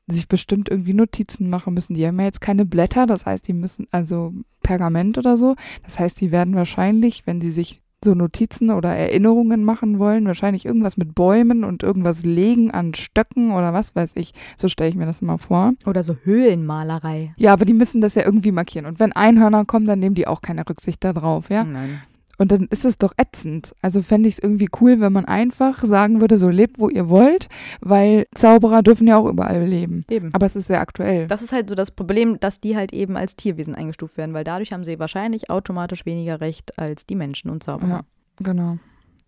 sich 0.08 0.28
bestimmt 0.28 0.68
irgendwie 0.68 0.94
Notizen 0.94 1.50
machen 1.50 1.74
müssen. 1.74 1.94
Die 1.94 2.06
haben 2.06 2.18
ja 2.18 2.26
jetzt 2.26 2.40
keine 2.40 2.64
Blätter, 2.64 3.06
das 3.06 3.26
heißt, 3.26 3.46
die 3.48 3.52
müssen 3.52 3.86
also 3.90 4.32
Pergament 4.62 5.18
oder 5.18 5.36
so. 5.36 5.56
Das 5.84 5.98
heißt, 5.98 6.20
die 6.20 6.32
werden 6.32 6.54
wahrscheinlich, 6.54 7.26
wenn 7.26 7.40
sie 7.40 7.50
sich 7.50 7.80
so 8.06 8.14
Notizen 8.14 8.70
oder 8.70 8.88
Erinnerungen 8.88 9.64
machen 9.64 9.98
wollen, 9.98 10.26
wahrscheinlich 10.26 10.64
irgendwas 10.64 10.96
mit 10.96 11.14
Bäumen 11.14 11.64
und 11.64 11.82
irgendwas 11.82 12.24
legen 12.24 12.70
an 12.70 12.94
Stöcken 12.94 13.50
oder 13.50 13.74
was 13.74 13.94
weiß 13.94 14.12
ich. 14.14 14.32
So 14.56 14.68
stelle 14.68 14.88
ich 14.88 14.96
mir 14.96 15.06
das 15.06 15.20
immer 15.20 15.38
vor. 15.38 15.74
Oder 15.84 16.04
so 16.04 16.16
Höhlenmalerei. 16.22 17.34
Ja, 17.36 17.52
aber 17.52 17.66
die 17.66 17.74
müssen 17.74 18.00
das 18.00 18.14
ja 18.14 18.24
irgendwie 18.24 18.52
markieren. 18.52 18.86
Und 18.86 19.00
wenn 19.00 19.12
Einhörner 19.12 19.64
kommen, 19.66 19.86
dann 19.86 19.98
nehmen 19.98 20.14
die 20.14 20.26
auch 20.26 20.40
keine 20.40 20.66
Rücksicht 20.68 21.04
darauf, 21.04 21.50
ja. 21.50 21.64
Nein. 21.64 22.00
Und 22.38 22.52
dann 22.52 22.66
ist 22.70 22.84
es 22.84 22.98
doch 22.98 23.12
ätzend. 23.16 23.74
Also 23.82 24.02
fände 24.02 24.28
ich 24.28 24.36
es 24.36 24.42
irgendwie 24.42 24.68
cool, 24.80 25.00
wenn 25.00 25.12
man 25.12 25.24
einfach 25.24 25.82
sagen 25.84 26.20
würde, 26.20 26.38
so 26.38 26.48
lebt, 26.48 26.78
wo 26.78 26.88
ihr 26.88 27.08
wollt, 27.08 27.48
weil 27.80 28.26
Zauberer 28.34 28.82
dürfen 28.82 29.06
ja 29.06 29.16
auch 29.16 29.26
überall 29.26 29.64
leben. 29.64 30.04
Eben. 30.10 30.34
Aber 30.34 30.46
es 30.46 30.56
ist 30.56 30.66
sehr 30.66 30.80
aktuell. 30.80 31.26
Das 31.28 31.42
ist 31.42 31.52
halt 31.52 31.68
so 31.68 31.74
das 31.74 31.90
Problem, 31.90 32.38
dass 32.40 32.60
die 32.60 32.76
halt 32.76 32.92
eben 32.92 33.16
als 33.16 33.36
Tierwesen 33.36 33.74
eingestuft 33.74 34.16
werden, 34.16 34.34
weil 34.34 34.44
dadurch 34.44 34.72
haben 34.72 34.84
sie 34.84 34.98
wahrscheinlich 34.98 35.50
automatisch 35.50 36.04
weniger 36.04 36.40
Recht 36.40 36.78
als 36.78 37.06
die 37.06 37.14
Menschen 37.14 37.50
und 37.50 37.62
Zauberer. 37.62 37.88
Ja, 37.88 38.00
genau. 38.42 38.78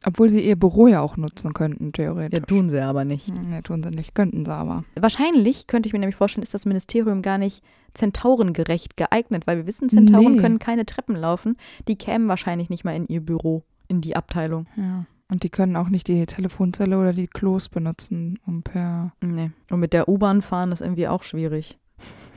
Obwohl 0.04 0.30
sie 0.30 0.40
ihr 0.40 0.54
Büro 0.56 0.86
ja 0.86 1.00
auch 1.00 1.16
nutzen 1.16 1.52
könnten, 1.54 1.92
theoretisch. 1.92 2.38
Ja, 2.38 2.46
tun 2.46 2.70
sie 2.70 2.80
aber 2.80 3.04
nicht. 3.04 3.28
Hm, 3.28 3.50
Nee, 3.50 3.62
tun 3.62 3.82
sie 3.82 3.90
nicht, 3.90 4.14
könnten 4.14 4.44
sie 4.44 4.52
aber. 4.54 4.84
Wahrscheinlich, 4.94 5.66
könnte 5.66 5.88
ich 5.88 5.92
mir 5.92 5.98
nämlich 5.98 6.14
vorstellen, 6.16 6.44
ist 6.44 6.54
das 6.54 6.66
Ministerium 6.66 7.20
gar 7.22 7.38
nicht 7.38 7.64
zentaurengerecht 7.98 8.96
geeignet, 8.96 9.46
weil 9.46 9.58
wir 9.58 9.66
wissen, 9.66 9.90
Zentauren 9.90 10.36
Nee. 10.36 10.40
können 10.40 10.58
keine 10.58 10.86
Treppen 10.86 11.16
laufen. 11.16 11.56
Die 11.88 11.96
kämen 11.96 12.28
wahrscheinlich 12.28 12.70
nicht 12.70 12.84
mal 12.84 12.96
in 12.96 13.06
ihr 13.06 13.20
Büro, 13.20 13.62
in 13.88 14.00
die 14.00 14.16
Abteilung. 14.16 14.66
Ja. 14.76 15.04
Und 15.30 15.42
die 15.42 15.50
können 15.50 15.76
auch 15.76 15.90
nicht 15.90 16.08
die 16.08 16.24
Telefonzelle 16.24 16.98
oder 16.98 17.12
die 17.12 17.26
Klos 17.26 17.68
benutzen, 17.68 18.38
um 18.46 18.62
per. 18.62 19.12
Nee. 19.20 19.50
Und 19.70 19.80
mit 19.80 19.92
der 19.92 20.08
U-Bahn 20.08 20.40
fahren 20.40 20.72
ist 20.72 20.80
irgendwie 20.80 21.06
auch 21.08 21.22
schwierig. 21.22 21.76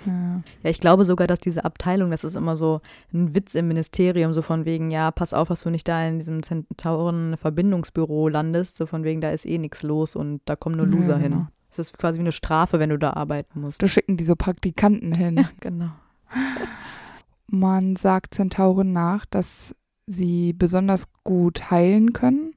Ja. 0.06 0.42
Ja, 0.64 0.70
ich 0.72 0.80
glaube 0.80 1.06
sogar, 1.06 1.28
dass 1.28 1.40
diese 1.40 1.64
Abteilung, 1.64 2.10
das 2.10 2.24
ist 2.24 2.36
immer 2.36 2.58
so 2.58 2.82
ein 3.14 3.36
Witz 3.36 3.54
im 3.56 3.68
Ministerium, 3.68 4.34
so 4.34 4.42
von 4.42 4.66
wegen, 4.66 4.90
ja, 4.90 5.12
pass 5.12 5.32
auf, 5.34 5.48
dass 5.50 5.62
du 5.62 5.70
nicht 5.70 5.88
da 5.88 6.06
in 6.08 6.18
diesem 6.18 6.42
Zentauren-Verbindungsbüro 6.42 8.28
landest, 8.28 8.78
so 8.78 8.86
von 8.86 9.04
wegen, 9.04 9.22
da 9.22 9.32
ist 9.32 9.46
eh 9.46 9.58
nichts 9.58 9.84
los 9.84 10.16
und 10.16 10.42
da 10.46 10.56
kommen 10.56 10.76
nur 10.78 10.88
Ja, 10.88 10.92
Loser 10.96 11.20
genau. 11.20 11.36
hin. 11.38 11.48
Das 11.72 11.88
ist 11.88 11.98
quasi 11.98 12.20
wie 12.20 12.24
eine 12.24 12.32
Strafe, 12.32 12.80
wenn 12.80 12.90
du 12.90 13.00
da 13.00 13.14
arbeiten 13.14 13.62
musst. 13.62 13.82
Da 13.82 13.88
schicken 13.88 14.18
die 14.18 14.26
so 14.26 14.36
Praktikanten 14.36 15.14
hin. 15.14 15.38
Ja, 15.38 15.50
genau. 15.60 15.92
Man 17.48 17.96
sagt 17.96 18.34
Zentauren 18.34 18.94
nach, 18.94 19.26
dass 19.26 19.76
sie 20.06 20.54
besonders 20.54 21.08
gut 21.24 21.72
heilen 21.72 22.14
können 22.14 22.54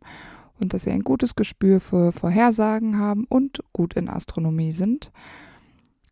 und 0.61 0.73
dass 0.73 0.85
sie 0.85 0.91
ein 0.91 1.03
gutes 1.03 1.37
Gespür 1.37 1.81
für 1.81 2.13
Vorhersagen 2.13 2.99
haben 2.99 3.25
und 3.29 3.61
gut 3.73 3.95
in 3.95 4.09
Astronomie 4.09 4.73
sind. 4.73 5.11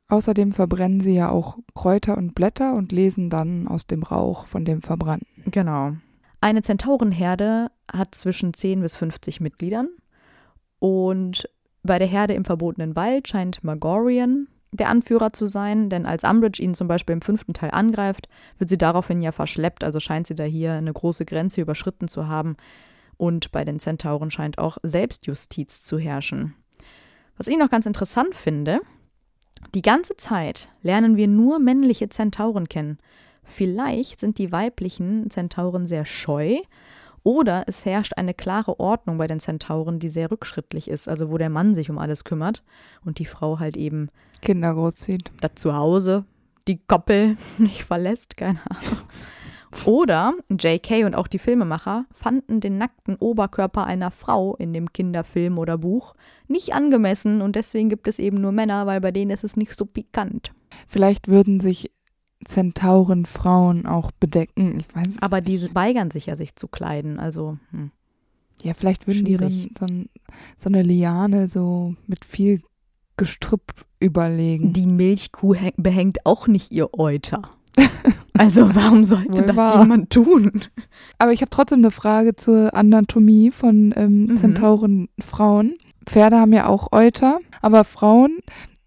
Außerdem 0.09 0.53
verbrennen 0.53 1.01
sie 1.01 1.15
ja 1.15 1.31
auch 1.31 1.59
Kräuter 1.75 2.19
und 2.19 2.35
Blätter 2.35 2.75
und 2.75 2.93
lesen 2.93 3.31
dann 3.31 3.67
aus 3.67 3.87
dem 3.87 4.03
Rauch 4.03 4.47
von 4.47 4.65
dem 4.65 4.83
Verbrannten. 4.83 5.51
Genau. 5.51 5.93
Eine 6.41 6.63
Zentaurenherde 6.63 7.71
hat 7.91 8.15
zwischen 8.15 8.53
10 8.53 8.83
bis 8.83 8.97
50 8.97 9.41
Mitgliedern 9.41 9.89
und 10.81 11.49
bei 11.83 11.99
der 11.99 12.09
Herde 12.09 12.35
im 12.35 12.45
verbotenen 12.45 12.97
Wald 12.97 13.29
scheint 13.29 13.65
Magorian 13.65 14.49
der 14.73 14.89
Anführer 14.89 15.33
zu 15.33 15.47
sein, 15.47 15.91
denn 15.91 16.07
als 16.07 16.25
Umbridge 16.25 16.63
ihn 16.63 16.75
zum 16.75 16.89
Beispiel 16.89 17.13
im 17.13 17.21
fünften 17.21 17.53
Teil 17.53 17.71
angreift, 17.73 18.29
wird 18.59 18.71
sie 18.71 18.79
daraufhin 18.79 19.21
ja 19.21 19.31
verschleppt, 19.31 19.85
also 19.85 20.01
scheint 20.01 20.27
sie 20.27 20.35
da 20.35 20.45
hier 20.45 20.73
eine 20.73 20.93
große 20.93 21.27
Grenze 21.27 21.61
überschritten 21.61 22.09
zu 22.09 22.27
haben 22.27 22.57
und 23.19 23.53
bei 23.53 23.65
den 23.65 23.81
Zentauren 23.81 24.31
scheint 24.31 24.57
auch 24.59 24.79
Selbstjustiz 24.83 25.83
zu 25.83 25.99
herrschen. 25.99 26.55
Was 27.37 27.49
ich 27.49 27.59
noch 27.59 27.69
ganz 27.69 27.85
interessant 27.85 28.35
finde, 28.35 28.81
die 29.75 29.83
ganze 29.83 30.17
Zeit 30.17 30.69
lernen 30.83 31.17
wir 31.17 31.29
nur 31.29 31.59
männliche 31.59 32.09
Zentauren 32.09 32.69
kennen. 32.69 32.99
Vielleicht 33.45 34.21
sind 34.21 34.39
die 34.39 34.53
weiblichen 34.53 35.31
Zentauren 35.31 35.87
sehr 35.87 36.05
scheu 36.05 36.57
Oder 37.25 37.65
es 37.67 37.85
herrscht 37.85 38.15
eine 38.17 38.35
klare 38.35 38.81
Ordnung 38.81 39.19
bei 39.19 39.27
den 39.27 39.41
Zentauren, 39.41 40.01
die 40.01 40.11
sehr 40.11 40.31
rückschrittlich 40.31 40.89
ist, 40.89 41.09
also 41.09 41.31
wo 41.31 41.39
der 41.39 41.51
Mann 41.51 41.75
sich 41.75 41.91
um 41.91 41.99
alles 41.99 42.25
kümmert 42.25 42.63
und 43.05 43.19
die 43.19 43.27
Frau 43.27 43.59
halt 43.59 43.77
eben 43.77 44.09
Kinder 44.41 44.75
großzieht. 44.75 45.31
das 45.41 45.53
Zuhause, 45.55 46.25
die 46.67 46.79
Koppel 46.79 47.37
nicht 47.59 47.85
verlässt, 47.85 48.37
keine 48.37 48.61
Ahnung. 48.69 48.99
Oder 49.87 50.35
JK 50.51 51.07
und 51.07 51.15
auch 51.15 51.27
die 51.27 51.39
Filmemacher 51.39 52.05
fanden 52.11 52.61
den 52.61 52.77
nackten 52.77 53.17
Oberkörper 53.17 53.85
einer 53.85 54.11
Frau 54.11 54.55
in 54.57 54.75
dem 54.75 54.93
Kinderfilm 54.93 55.59
oder 55.59 55.79
Buch 55.79 56.15
nicht 56.47 56.75
angemessen 56.75 57.41
und 57.41 57.57
deswegen 57.57 57.89
gibt 57.89 58.07
es 58.07 58.19
eben 58.19 58.41
nur 58.41 58.53
Männer, 58.53 58.87
weil 58.87 59.01
bei 59.01 59.13
denen 59.13 59.31
ist 59.31 59.45
es 59.45 59.57
nicht 59.57 59.75
so 59.75 59.87
pikant. 59.87 60.53
Vielleicht 60.89 61.29
würden 61.29 61.61
sich 61.61 61.91
Zentauren 62.45 63.27
Frauen 63.27 63.87
auch 63.87 64.11
bedecken. 64.13 64.81
Ich 64.81 64.95
weiß 64.97 65.15
Aber 65.21 65.39
nicht. 65.39 65.49
diese 65.49 65.75
weigern 65.75 66.11
sich 66.11 66.27
ja, 66.27 66.37
sich 66.37 66.57
zu 66.57 66.69
kleiden. 66.69 67.19
Also, 67.19 67.59
hm. 67.71 67.91
Ja, 68.63 68.75
vielleicht 68.75 69.07
würden 69.07 69.25
die 69.25 69.37
so, 69.37 69.47
Schwierig. 69.49 69.65
ein, 69.65 69.75
so, 69.79 69.87
ein, 69.87 70.07
so 70.59 70.69
eine 70.69 70.83
Liane 70.83 71.49
so 71.49 71.95
mit 72.07 72.25
viel 72.25 72.63
Gestrüpp 73.17 73.85
überlegen. 74.01 74.73
die 74.73 74.87
Milchkuh 74.87 75.55
häng- 75.55 75.75
behängt 75.77 76.25
auch 76.27 76.47
nicht 76.47 76.71
ihr 76.73 76.93
Euter. 76.99 77.43
Also, 78.35 78.75
warum 78.75 79.05
sollte 79.05 79.43
das 79.43 79.57
wahr. 79.57 79.83
jemand 79.83 80.09
tun? 80.11 80.51
Aber 81.19 81.33
ich 81.33 81.43
habe 81.43 81.51
trotzdem 81.51 81.81
eine 81.81 81.91
Frage 81.91 82.35
zur 82.35 82.75
Anatomie 82.75 83.51
von 83.51 83.93
ähm, 83.95 84.25
Mhm. 84.25 84.37
Zentauren 84.39 85.09
Frauen. 85.21 85.75
Pferde 86.07 86.39
haben 86.39 86.55
ja 86.55 86.67
auch 86.67 86.89
Euter, 86.93 87.41
aber 87.61 87.85
Frauen, 87.85 88.39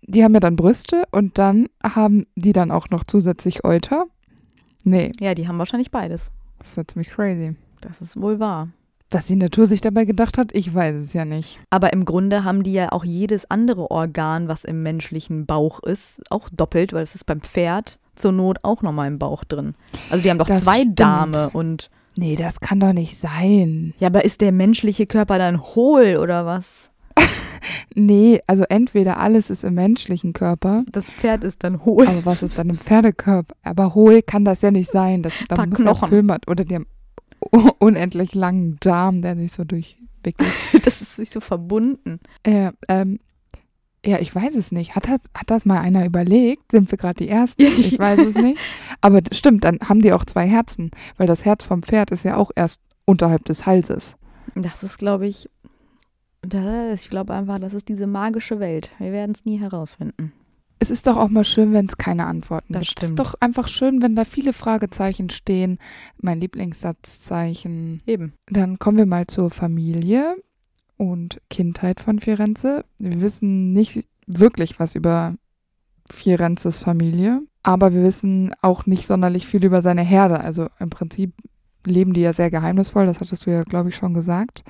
die 0.07 0.23
haben 0.23 0.33
ja 0.33 0.39
dann 0.39 0.55
Brüste 0.55 1.05
und 1.11 1.37
dann 1.37 1.67
haben 1.83 2.25
die 2.35 2.53
dann 2.53 2.71
auch 2.71 2.89
noch 2.89 3.03
zusätzlich 3.03 3.63
Euter. 3.65 4.05
Nee, 4.83 5.11
Ja, 5.19 5.33
die 5.35 5.47
haben 5.47 5.57
wahrscheinlich 5.57 5.91
beides. 5.91 6.31
das 6.59 6.69
ist 6.69 6.77
ja 6.77 6.87
ziemlich 6.87 7.09
crazy. 7.09 7.55
Das 7.81 8.01
ist 8.01 8.19
wohl 8.19 8.39
wahr. 8.39 8.69
Was 9.11 9.25
die 9.27 9.35
Natur 9.35 9.67
sich 9.67 9.81
dabei 9.81 10.05
gedacht 10.05 10.37
hat, 10.37 10.49
ich 10.53 10.73
weiß 10.73 10.95
es 10.95 11.13
ja 11.13 11.25
nicht. 11.25 11.59
Aber 11.69 11.93
im 11.93 12.05
Grunde 12.05 12.43
haben 12.43 12.63
die 12.63 12.73
ja 12.73 12.91
auch 12.91 13.03
jedes 13.05 13.49
andere 13.49 13.91
Organ, 13.91 14.47
was 14.47 14.63
im 14.63 14.81
menschlichen 14.83 15.45
Bauch 15.45 15.81
ist, 15.83 16.21
auch 16.31 16.49
doppelt, 16.49 16.91
weil 16.93 17.03
es 17.03 17.13
ist 17.15 17.25
beim 17.25 17.41
Pferd 17.41 17.99
zur 18.15 18.31
Not 18.31 18.59
auch 18.63 18.81
nochmal 18.81 19.07
im 19.07 19.19
Bauch 19.19 19.43
drin. 19.43 19.75
Also 20.09 20.23
die 20.23 20.29
haben 20.31 20.39
doch 20.39 20.47
Das 20.47 20.63
zwei 20.63 20.79
stimmt. 20.81 20.99
Dame 20.99 21.49
und 21.51 21.89
Nee, 22.17 22.35
das 22.37 22.61
kann 22.61 22.79
doch 22.79 22.93
nicht 22.93 23.17
sein. 23.17 23.93
ja, 23.99 24.07
aber 24.07 24.23
ist 24.25 24.39
der 24.41 24.51
menschliche 24.53 25.05
Körper 25.05 25.37
dann 25.37 25.61
hohl 25.61 26.17
oder 26.21 26.45
was? 26.45 26.89
Nee, 27.95 28.41
also 28.47 28.63
entweder 28.69 29.17
alles 29.19 29.49
ist 29.49 29.63
im 29.63 29.75
menschlichen 29.75 30.33
Körper, 30.33 30.83
Das 30.91 31.09
Pferd 31.09 31.43
ist 31.43 31.63
dann 31.63 31.85
hohl. 31.85 32.07
aber 32.07 32.25
was 32.25 32.43
ist 32.43 32.57
dann 32.57 32.69
im 32.69 32.77
Pferdekörper? 32.77 33.55
Aber 33.63 33.95
hohl 33.95 34.21
kann 34.21 34.45
das 34.45 34.61
ja 34.61 34.71
nicht 34.71 34.91
sein. 34.91 35.21
Das, 35.23 35.33
da 35.47 35.55
Paar 35.55 35.67
muss 35.67 35.77
ja 35.79 35.83
Knochen. 35.85 36.09
Film. 36.09 36.31
Oder 36.47 36.65
die 36.65 36.75
haben 36.75 36.87
u- 37.53 37.69
unendlich 37.79 38.33
langen 38.35 38.77
Darm, 38.79 39.21
der 39.21 39.35
sich 39.35 39.51
so 39.53 39.63
durchwickelt. 39.63 40.49
Das 40.83 41.01
ist 41.01 41.17
nicht 41.19 41.31
so 41.31 41.39
verbunden. 41.39 42.19
äh, 42.43 42.71
ähm, 42.89 43.19
ja, 44.05 44.19
ich 44.19 44.35
weiß 44.35 44.53
es 44.55 44.71
nicht. 44.71 44.95
Hat 44.95 45.07
das, 45.07 45.19
hat 45.35 45.49
das 45.49 45.65
mal 45.65 45.79
einer 45.81 46.05
überlegt? 46.05 46.71
Sind 46.71 46.91
wir 46.91 46.97
gerade 46.99 47.15
die 47.23 47.27
Ersten? 47.29 47.63
Ich 47.63 47.97
weiß 47.97 48.19
es 48.19 48.35
nicht. 48.35 48.59
Aber 49.01 49.21
stimmt, 49.31 49.63
dann 49.63 49.79
haben 49.83 50.01
die 50.03 50.13
auch 50.13 50.25
zwei 50.25 50.45
Herzen, 50.47 50.91
weil 51.17 51.25
das 51.25 51.43
Herz 51.43 51.63
vom 51.65 51.81
Pferd 51.81 52.11
ist 52.11 52.23
ja 52.23 52.37
auch 52.37 52.51
erst 52.55 52.81
unterhalb 53.05 53.45
des 53.45 53.65
Halses. 53.65 54.15
Das 54.53 54.83
ist, 54.83 54.99
glaube 54.99 55.25
ich, 55.27 55.49
das, 56.45 57.01
ich 57.03 57.09
glaube 57.09 57.33
einfach, 57.33 57.59
das 57.59 57.73
ist 57.73 57.87
diese 57.89 58.07
magische 58.07 58.59
Welt. 58.59 58.91
Wir 58.99 59.11
werden 59.11 59.33
es 59.35 59.45
nie 59.45 59.59
herausfinden. 59.59 60.31
Es 60.79 60.89
ist 60.89 61.07
doch 61.07 61.15
auch 61.17 61.29
mal 61.29 61.45
schön, 61.45 61.71
wenn 61.73 61.85
es 61.85 61.97
keine 61.97 62.25
Antworten 62.25 62.73
Das 62.73 62.81
gibt. 62.81 62.91
stimmt. 62.91 63.19
Es 63.19 63.27
ist 63.27 63.33
doch 63.33 63.41
einfach 63.41 63.67
schön, 63.67 64.01
wenn 64.01 64.15
da 64.15 64.25
viele 64.25 64.51
Fragezeichen 64.53 65.29
stehen. 65.29 65.79
Mein 66.21 66.39
Lieblingssatzzeichen. 66.41 68.03
Eben. 68.05 68.33
Dann 68.47 68.77
kommen 68.77 68.97
wir 68.97 69.05
mal 69.05 69.25
zur 69.27 69.49
Familie 69.49 70.35
und 70.97 71.41
Kindheit 71.49 72.01
von 72.01 72.19
Firenze. 72.19 72.85
Wir 72.99 73.21
wissen 73.21 73.73
nicht 73.73 74.05
wirklich 74.27 74.79
was 74.79 74.95
über 74.95 75.35
Firenzes 76.11 76.79
Familie, 76.79 77.41
aber 77.63 77.93
wir 77.93 78.03
wissen 78.03 78.53
auch 78.61 78.85
nicht 78.85 79.07
sonderlich 79.07 79.47
viel 79.47 79.63
über 79.63 79.81
seine 79.81 80.03
Herde. 80.03 80.39
Also 80.41 80.67
im 80.79 80.89
Prinzip 80.89 81.33
leben 81.85 82.13
die 82.13 82.21
ja 82.21 82.33
sehr 82.33 82.51
geheimnisvoll, 82.51 83.05
das 83.05 83.21
hattest 83.21 83.45
du 83.45 83.51
ja, 83.51 83.63
glaube 83.63 83.89
ich, 83.89 83.95
schon 83.95 84.13
gesagt. 84.13 84.63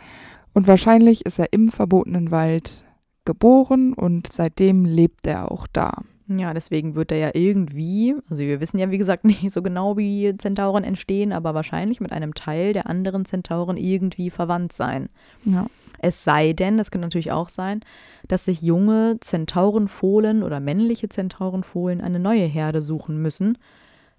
Und 0.55 0.67
wahrscheinlich 0.67 1.25
ist 1.25 1.38
er 1.38 1.51
im 1.51 1.69
verbotenen 1.69 2.31
Wald 2.31 2.85
geboren 3.25 3.93
und 3.93 4.31
seitdem 4.31 4.85
lebt 4.85 5.27
er 5.27 5.51
auch 5.51 5.67
da. 5.67 6.03
Ja, 6.27 6.53
deswegen 6.53 6.95
wird 6.95 7.12
er 7.12 7.17
ja 7.17 7.31
irgendwie, 7.33 8.15
also 8.29 8.41
wir 8.41 8.62
wissen 8.62 8.79
ja 8.79 8.89
wie 8.89 8.97
gesagt 8.97 9.25
nicht 9.25 9.51
so 9.51 9.62
genau, 9.62 9.97
wie 9.97 10.33
Zentauren 10.38 10.85
entstehen, 10.85 11.33
aber 11.33 11.53
wahrscheinlich 11.53 12.00
mit 12.00 12.13
einem 12.13 12.33
Teil 12.33 12.71
der 12.71 12.89
anderen 12.89 13.25
Zentauren 13.25 13.75
irgendwie 13.75 14.29
verwandt 14.29 14.71
sein. 14.71 15.09
Ja. 15.43 15.67
Es 16.00 16.24
sei 16.24 16.53
denn, 16.53 16.77
das 16.77 16.89
könnte 16.89 17.07
natürlich 17.07 17.33
auch 17.33 17.50
sein, 17.50 17.81
dass 18.29 18.46
sich 18.46 18.61
junge 18.61 19.18
Zentaurenfohlen 19.20 20.41
oder 20.41 20.61
männliche 20.61 21.09
Zentaurenfohlen 21.09 22.00
eine 22.00 22.20
neue 22.20 22.46
Herde 22.46 22.81
suchen 22.81 23.22
müssen. 23.22 23.57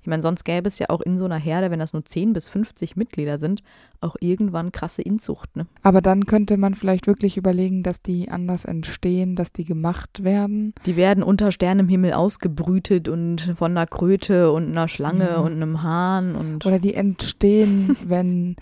Ich 0.06 0.08
meine, 0.08 0.22
sonst 0.22 0.44
gäbe 0.44 0.68
es 0.68 0.78
ja 0.78 0.88
auch 0.90 1.00
in 1.00 1.18
so 1.18 1.24
einer 1.24 1.34
Herde, 1.36 1.72
wenn 1.72 1.80
das 1.80 1.92
nur 1.92 2.04
10 2.04 2.32
bis 2.32 2.48
50 2.48 2.94
Mitglieder 2.94 3.38
sind, 3.38 3.64
auch 4.00 4.14
irgendwann 4.20 4.70
krasse 4.70 5.02
Inzucht, 5.02 5.56
ne? 5.56 5.66
Aber 5.82 6.00
dann 6.00 6.26
könnte 6.26 6.56
man 6.58 6.76
vielleicht 6.76 7.08
wirklich 7.08 7.36
überlegen, 7.36 7.82
dass 7.82 8.02
die 8.02 8.28
anders 8.28 8.64
entstehen, 8.66 9.34
dass 9.34 9.52
die 9.52 9.64
gemacht 9.64 10.22
werden. 10.22 10.74
Die 10.86 10.94
werden 10.96 11.24
unter 11.24 11.50
Sternenhimmel 11.50 12.12
ausgebrütet 12.12 13.08
und 13.08 13.54
von 13.58 13.72
einer 13.72 13.88
Kröte 13.88 14.52
und 14.52 14.68
einer 14.70 14.86
Schlange 14.86 15.24
Ja. 15.30 15.36
und 15.38 15.54
einem 15.54 15.82
Hahn 15.82 16.36
und 16.36 16.64
Oder 16.64 16.78
die 16.78 16.94
entstehen, 16.94 17.96
wenn 18.06 18.54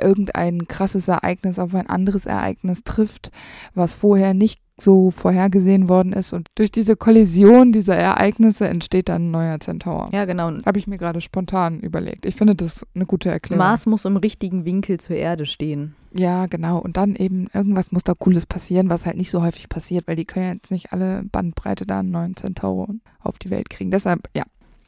irgendein 0.00 0.68
krasses 0.68 1.08
Ereignis 1.08 1.58
auf 1.58 1.74
ein 1.74 1.88
anderes 1.88 2.26
Ereignis 2.26 2.82
trifft, 2.84 3.32
was 3.74 3.94
vorher 3.94 4.34
nicht 4.34 4.60
so 4.78 5.10
vorhergesehen 5.10 5.88
worden 5.88 6.12
ist. 6.12 6.32
Und 6.32 6.48
durch 6.54 6.70
diese 6.70 6.96
Kollision 6.96 7.72
dieser 7.72 7.96
Ereignisse 7.96 8.68
entsteht 8.68 9.08
dann 9.08 9.28
ein 9.28 9.30
neuer 9.30 9.60
Zentaur. 9.60 10.08
ja, 10.12 10.24
genau. 10.26 10.52
Habe 10.66 10.78
ich 10.78 10.86
mir 10.86 10.98
gerade 10.98 11.20
spontan 11.20 11.80
überlegt. 11.80 12.26
Ich 12.26 12.36
finde 12.36 12.54
das 12.54 12.86
eine 12.94 13.06
gute 13.06 13.30
Erklärung. 13.30 13.58
Mars 13.58 13.86
muss 13.86 14.04
im 14.04 14.16
richtigen 14.16 14.64
Winkel 14.64 15.00
zur 15.00 15.16
Erde 15.16 15.46
stehen. 15.46 15.94
Ja, 16.12 16.46
genau. 16.46 16.78
Und 16.78 16.96
dann 16.96 17.16
eben 17.16 17.48
irgendwas 17.54 17.90
muss 17.90 18.04
da 18.04 18.14
Cooles 18.14 18.46
passieren, 18.46 18.90
was 18.90 19.06
halt 19.06 19.16
nicht 19.16 19.30
so 19.30 19.42
häufig 19.42 19.68
passiert, 19.68 20.06
weil 20.06 20.16
die 20.16 20.24
können 20.24 20.46
ja 20.46 20.52
jetzt 20.52 20.70
nicht 20.70 20.92
alle 20.92 21.22
Bandbreite 21.24 21.86
da 21.86 22.00
einen 22.00 22.10
neuen 22.10 22.36
Zentauren 22.36 23.00
auf 23.20 23.38
die 23.38 23.50
Welt 23.50 23.70
kriegen. 23.70 23.90
Deshalb, 23.90 24.28
ja. 24.34 24.44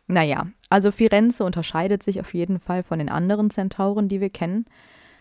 Naja, 0.07 0.47
also 0.71 0.91
Firenze 0.91 1.45
unterscheidet 1.45 2.03
sich 2.03 2.21
auf 2.21 2.33
jeden 2.35 2.61
Fall 2.61 2.83
von 2.83 2.99
den 2.99 3.09
anderen 3.09 3.51
Zentauren, 3.51 4.09
die 4.09 4.21
wir 4.21 4.31
kennen. 4.31 4.67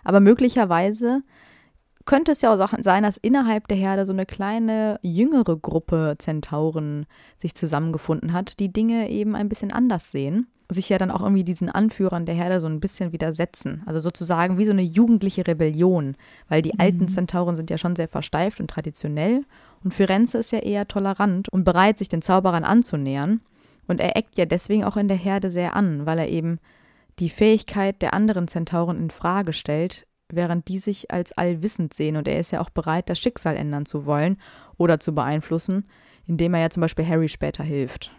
Aber 0.03 0.19
möglicherweise 0.21 1.23
könnte 2.07 2.31
es 2.31 2.41
ja 2.41 2.51
auch 2.51 2.73
sein, 2.81 3.03
dass 3.03 3.17
innerhalb 3.17 3.67
der 3.67 3.77
Herde 3.77 4.05
so 4.05 4.13
eine 4.13 4.25
kleine 4.25 4.99
jüngere 5.03 5.55
Gruppe 5.55 6.15
Zentauren 6.17 7.05
sich 7.37 7.53
zusammengefunden 7.53 8.33
hat, 8.33 8.59
die 8.59 8.73
Dinge 8.73 9.09
eben 9.09 9.35
ein 9.35 9.49
bisschen 9.49 9.71
anders 9.71 10.09
sehen, 10.09 10.47
sich 10.69 10.89
ja 10.89 10.97
dann 10.97 11.11
auch 11.11 11.21
irgendwie 11.21 11.43
diesen 11.43 11.69
Anführern 11.69 12.25
der 12.25 12.33
Herde 12.33 12.59
so 12.59 12.67
ein 12.67 12.79
bisschen 12.79 13.11
widersetzen. 13.11 13.83
Also 13.85 13.99
sozusagen 13.99 14.57
wie 14.57 14.65
so 14.65 14.71
eine 14.71 14.81
jugendliche 14.81 15.45
Rebellion, 15.45 16.15
weil 16.49 16.63
die 16.63 16.79
alten 16.79 17.03
Mhm. 17.03 17.09
Zentauren 17.09 17.55
sind 17.55 17.69
ja 17.69 17.77
schon 17.77 17.95
sehr 17.95 18.07
versteift 18.07 18.59
und 18.59 18.69
traditionell 18.69 19.43
und 19.83 19.93
Firenze 19.93 20.39
ist 20.39 20.51
ja 20.51 20.59
eher 20.59 20.87
tolerant 20.87 21.49
und 21.49 21.63
bereit, 21.63 21.99
sich 21.99 22.09
den 22.09 22.21
Zauberern 22.21 22.63
anzunähern. 22.63 23.41
Und 23.87 24.01
er 24.01 24.17
eckt 24.17 24.37
ja 24.37 24.45
deswegen 24.45 24.83
auch 24.83 24.97
in 24.97 25.07
der 25.07 25.17
Herde 25.17 25.51
sehr 25.51 25.75
an, 25.75 26.05
weil 26.05 26.19
er 26.19 26.29
eben 26.29 26.59
die 27.19 27.29
Fähigkeit 27.29 28.01
der 28.01 28.13
anderen 28.13 28.47
Zentauren 28.47 28.97
in 28.97 29.09
Frage 29.09 29.53
stellt, 29.53 30.06
während 30.31 30.67
die 30.67 30.79
sich 30.79 31.11
als 31.11 31.31
allwissend 31.33 31.93
sehen. 31.93 32.15
Und 32.17 32.27
er 32.27 32.39
ist 32.39 32.51
ja 32.51 32.61
auch 32.61 32.69
bereit, 32.69 33.09
das 33.09 33.19
Schicksal 33.19 33.55
ändern 33.55 33.85
zu 33.85 34.05
wollen 34.05 34.37
oder 34.77 34.99
zu 34.99 35.13
beeinflussen, 35.13 35.85
indem 36.25 36.53
er 36.53 36.61
ja 36.61 36.69
zum 36.69 36.81
Beispiel 36.81 37.07
Harry 37.07 37.29
später 37.29 37.63
hilft. 37.63 38.11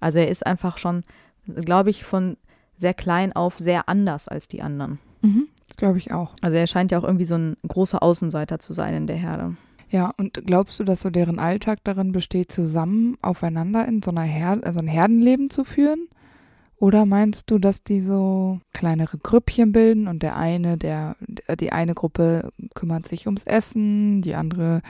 Also 0.00 0.18
er 0.18 0.28
ist 0.28 0.46
einfach 0.46 0.78
schon, 0.78 1.04
glaube 1.46 1.90
ich, 1.90 2.04
von 2.04 2.36
sehr 2.76 2.94
klein 2.94 3.32
auf 3.32 3.58
sehr 3.58 3.88
anders 3.88 4.28
als 4.28 4.48
die 4.48 4.62
anderen. 4.62 4.98
Mhm, 5.22 5.48
das 5.66 5.76
glaube 5.76 5.98
ich 5.98 6.12
auch. 6.12 6.34
Also 6.42 6.56
er 6.56 6.66
scheint 6.66 6.92
ja 6.92 6.98
auch 6.98 7.04
irgendwie 7.04 7.24
so 7.24 7.36
ein 7.36 7.56
großer 7.66 8.02
Außenseiter 8.02 8.58
zu 8.58 8.72
sein 8.72 8.94
in 8.94 9.06
der 9.06 9.16
Herde. 9.16 9.56
Ja, 9.88 10.12
und 10.16 10.44
glaubst 10.46 10.80
du, 10.80 10.84
dass 10.84 11.00
so 11.00 11.10
deren 11.10 11.38
Alltag 11.38 11.78
darin 11.84 12.12
besteht, 12.12 12.50
zusammen 12.50 13.16
aufeinander 13.22 13.86
in 13.86 14.02
so 14.02 14.10
einer 14.10 14.22
Herde, 14.22 14.66
also 14.66 14.80
ein 14.80 14.88
Herdenleben 14.88 15.48
zu 15.48 15.64
führen? 15.64 16.08
Oder 16.78 17.06
meinst 17.06 17.50
du, 17.50 17.58
dass 17.58 17.82
die 17.82 18.02
so 18.02 18.60
kleinere 18.72 19.16
Grüppchen 19.16 19.72
bilden 19.72 20.08
und 20.08 20.22
der 20.22 20.36
eine, 20.36 20.76
der, 20.76 21.16
die 21.58 21.72
eine 21.72 21.94
Gruppe 21.94 22.50
kümmert 22.74 23.08
sich 23.08 23.26
ums 23.26 23.44
Essen, 23.44 24.20
die 24.20 24.34
andere 24.34 24.82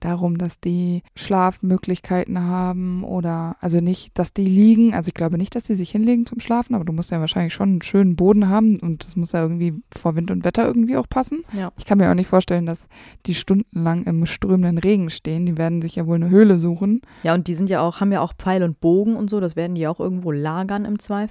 darum, 0.00 0.38
dass 0.38 0.60
die 0.60 1.02
Schlafmöglichkeiten 1.16 2.40
haben 2.40 3.02
oder 3.02 3.56
also 3.60 3.80
nicht, 3.80 4.18
dass 4.18 4.32
die 4.32 4.44
liegen. 4.44 4.94
Also 4.94 5.08
ich 5.08 5.14
glaube 5.14 5.38
nicht, 5.38 5.54
dass 5.54 5.64
die 5.64 5.74
sich 5.74 5.90
hinlegen 5.90 6.26
zum 6.26 6.40
Schlafen, 6.40 6.74
aber 6.74 6.84
du 6.84 6.92
musst 6.92 7.10
ja 7.10 7.20
wahrscheinlich 7.20 7.54
schon 7.54 7.68
einen 7.68 7.82
schönen 7.82 8.16
Boden 8.16 8.48
haben 8.48 8.78
und 8.78 9.04
das 9.04 9.16
muss 9.16 9.32
ja 9.32 9.42
irgendwie 9.42 9.74
vor 9.96 10.14
Wind 10.14 10.30
und 10.30 10.44
Wetter 10.44 10.66
irgendwie 10.66 10.96
auch 10.96 11.08
passen. 11.08 11.44
Ja. 11.52 11.72
Ich 11.78 11.84
kann 11.84 11.98
mir 11.98 12.10
auch 12.10 12.14
nicht 12.14 12.28
vorstellen, 12.28 12.66
dass 12.66 12.86
die 13.26 13.34
stundenlang 13.34 14.04
im 14.04 14.26
strömenden 14.26 14.78
Regen 14.78 15.10
stehen. 15.10 15.46
Die 15.46 15.58
werden 15.58 15.82
sich 15.82 15.96
ja 15.96 16.06
wohl 16.06 16.16
eine 16.16 16.30
Höhle 16.30 16.58
suchen. 16.58 17.00
Ja, 17.22 17.34
und 17.34 17.46
die 17.46 17.54
sind 17.54 17.70
ja 17.70 17.80
auch, 17.80 18.00
haben 18.00 18.12
ja 18.12 18.20
auch 18.20 18.34
Pfeil 18.34 18.62
und 18.62 18.80
Bogen 18.80 19.16
und 19.16 19.30
so, 19.30 19.40
das 19.40 19.56
werden 19.56 19.74
die 19.74 19.86
auch 19.86 20.00
irgendwo 20.00 20.30
lagern 20.30 20.84
im 20.84 20.98
Zweifel. 20.98 21.27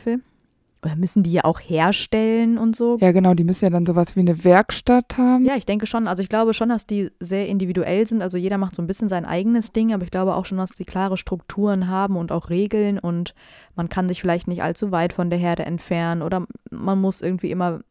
Oder 0.84 0.96
müssen 0.96 1.24
die 1.24 1.32
ja 1.32 1.44
auch 1.44 1.60
herstellen 1.60 2.58
und 2.58 2.76
so. 2.76 2.98
Ja, 3.02 3.12
genau, 3.12 3.34
die 3.34 3.44
müssen 3.44 3.66
ja 3.66 3.72
dann 3.72 3.86
sowas 3.86 4.16
wie 4.16 4.20
eine 4.22 4.44
Werkstatt 4.44 5.18
haben. 5.18 5.44
Ja, 5.46 5.56
ich 5.56 5.66
denke 5.66 5.88
schon. 5.88 6.08
Also 6.08 6.22
ich 6.22 6.30
glaube 6.30 6.54
schon, 6.54 6.70
dass 6.70 6.86
die 6.86 7.10
sehr 7.20 7.48
individuell 7.48 8.08
sind. 8.08 8.22
Also 8.22 8.38
jeder 8.38 8.58
macht 8.58 8.76
so 8.76 8.82
ein 8.82 8.88
bisschen 8.88 9.10
sein 9.10 9.26
eigenes 9.26 9.72
Ding, 9.72 9.94
aber 9.94 10.04
ich 10.04 10.12
glaube 10.12 10.36
auch 10.36 10.46
schon, 10.46 10.60
dass 10.60 10.72
die 10.72 10.86
klare 10.86 11.18
Strukturen 11.18 11.88
haben 11.88 12.16
und 12.16 12.32
auch 12.32 12.50
Regeln 12.50 13.00
und 13.00 13.34
man 13.76 13.90
kann 13.90 14.08
sich 14.08 14.22
vielleicht 14.22 14.48
nicht 14.48 14.64
allzu 14.64 14.92
weit 14.92 15.14
von 15.14 15.30
der 15.30 15.40
Herde 15.40 15.66
entfernen 15.66 16.22
oder 16.22 16.46
man 16.70 17.02
muss 17.02 17.22
irgendwie 17.22 17.52
immer 17.52 17.82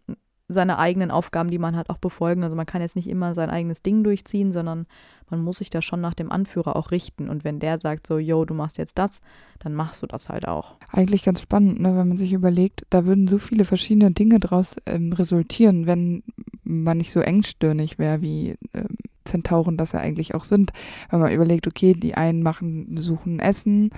seine 0.49 0.79
eigenen 0.79 1.11
Aufgaben, 1.11 1.51
die 1.51 1.59
man 1.59 1.77
hat, 1.77 1.91
auch 1.91 1.99
befolgen. 1.99 2.45
Also 2.45 2.55
man 2.55 2.67
kann 2.67 2.83
jetzt 2.83 2.95
nicht 2.95 3.09
immer 3.09 3.35
sein 3.35 3.51
eigenes 3.51 3.83
Ding 3.83 4.05
durchziehen, 4.05 4.53
sondern 4.53 4.87
man 5.31 5.43
muss 5.43 5.59
sich 5.59 5.71
da 5.71 5.83
schon 5.83 6.01
nach 6.01 6.15
dem 6.15 6.31
Anführer 6.31 6.77
auch 6.77 6.91
richten. 6.91 7.29
Und 7.29 7.45
wenn 7.45 7.59
der 7.59 7.79
sagt 7.79 8.07
so, 8.07 8.19
yo, 8.19 8.45
du 8.45 8.55
machst 8.55 8.79
jetzt 8.79 8.99
das, 8.99 9.21
dann 9.59 9.75
machst 9.75 10.03
du 10.03 10.07
das 10.07 10.29
halt 10.29 10.47
auch. 10.47 10.77
Eigentlich 10.91 11.25
ganz 11.25 11.41
spannend, 11.41 11.81
ne, 11.81 11.97
wenn 11.97 12.09
man 12.09 12.17
sich 12.17 12.33
überlegt, 12.33 12.87
da 12.91 13.07
würden 13.07 13.29
so 13.29 13.39
viele 13.39 13.65
verschiedene 13.65 14.13
Dinge 14.13 14.39
draus 14.39 14.77
ähm, 14.87 15.13
resultieren, 15.13 15.87
wenn 15.87 16.23
man 16.63 16.99
nicht 16.99 17.13
so 17.13 17.21
engstirnig 17.21 17.99
wäre, 17.99 18.23
wie 18.23 18.57
ähm, 18.75 18.97
Zentauren 19.25 19.77
das 19.77 19.93
ja 19.93 20.01
eigentlich 20.01 20.35
auch 20.35 20.45
sind. 20.45 20.73
Wenn 21.11 21.21
man 21.21 21.33
überlegt, 21.33 21.67
okay, 21.67 21.95
die 21.95 22.15
einen 22.15 22.43
machen, 22.43 22.97
suchen 22.97 23.41
Essen, 23.41 23.91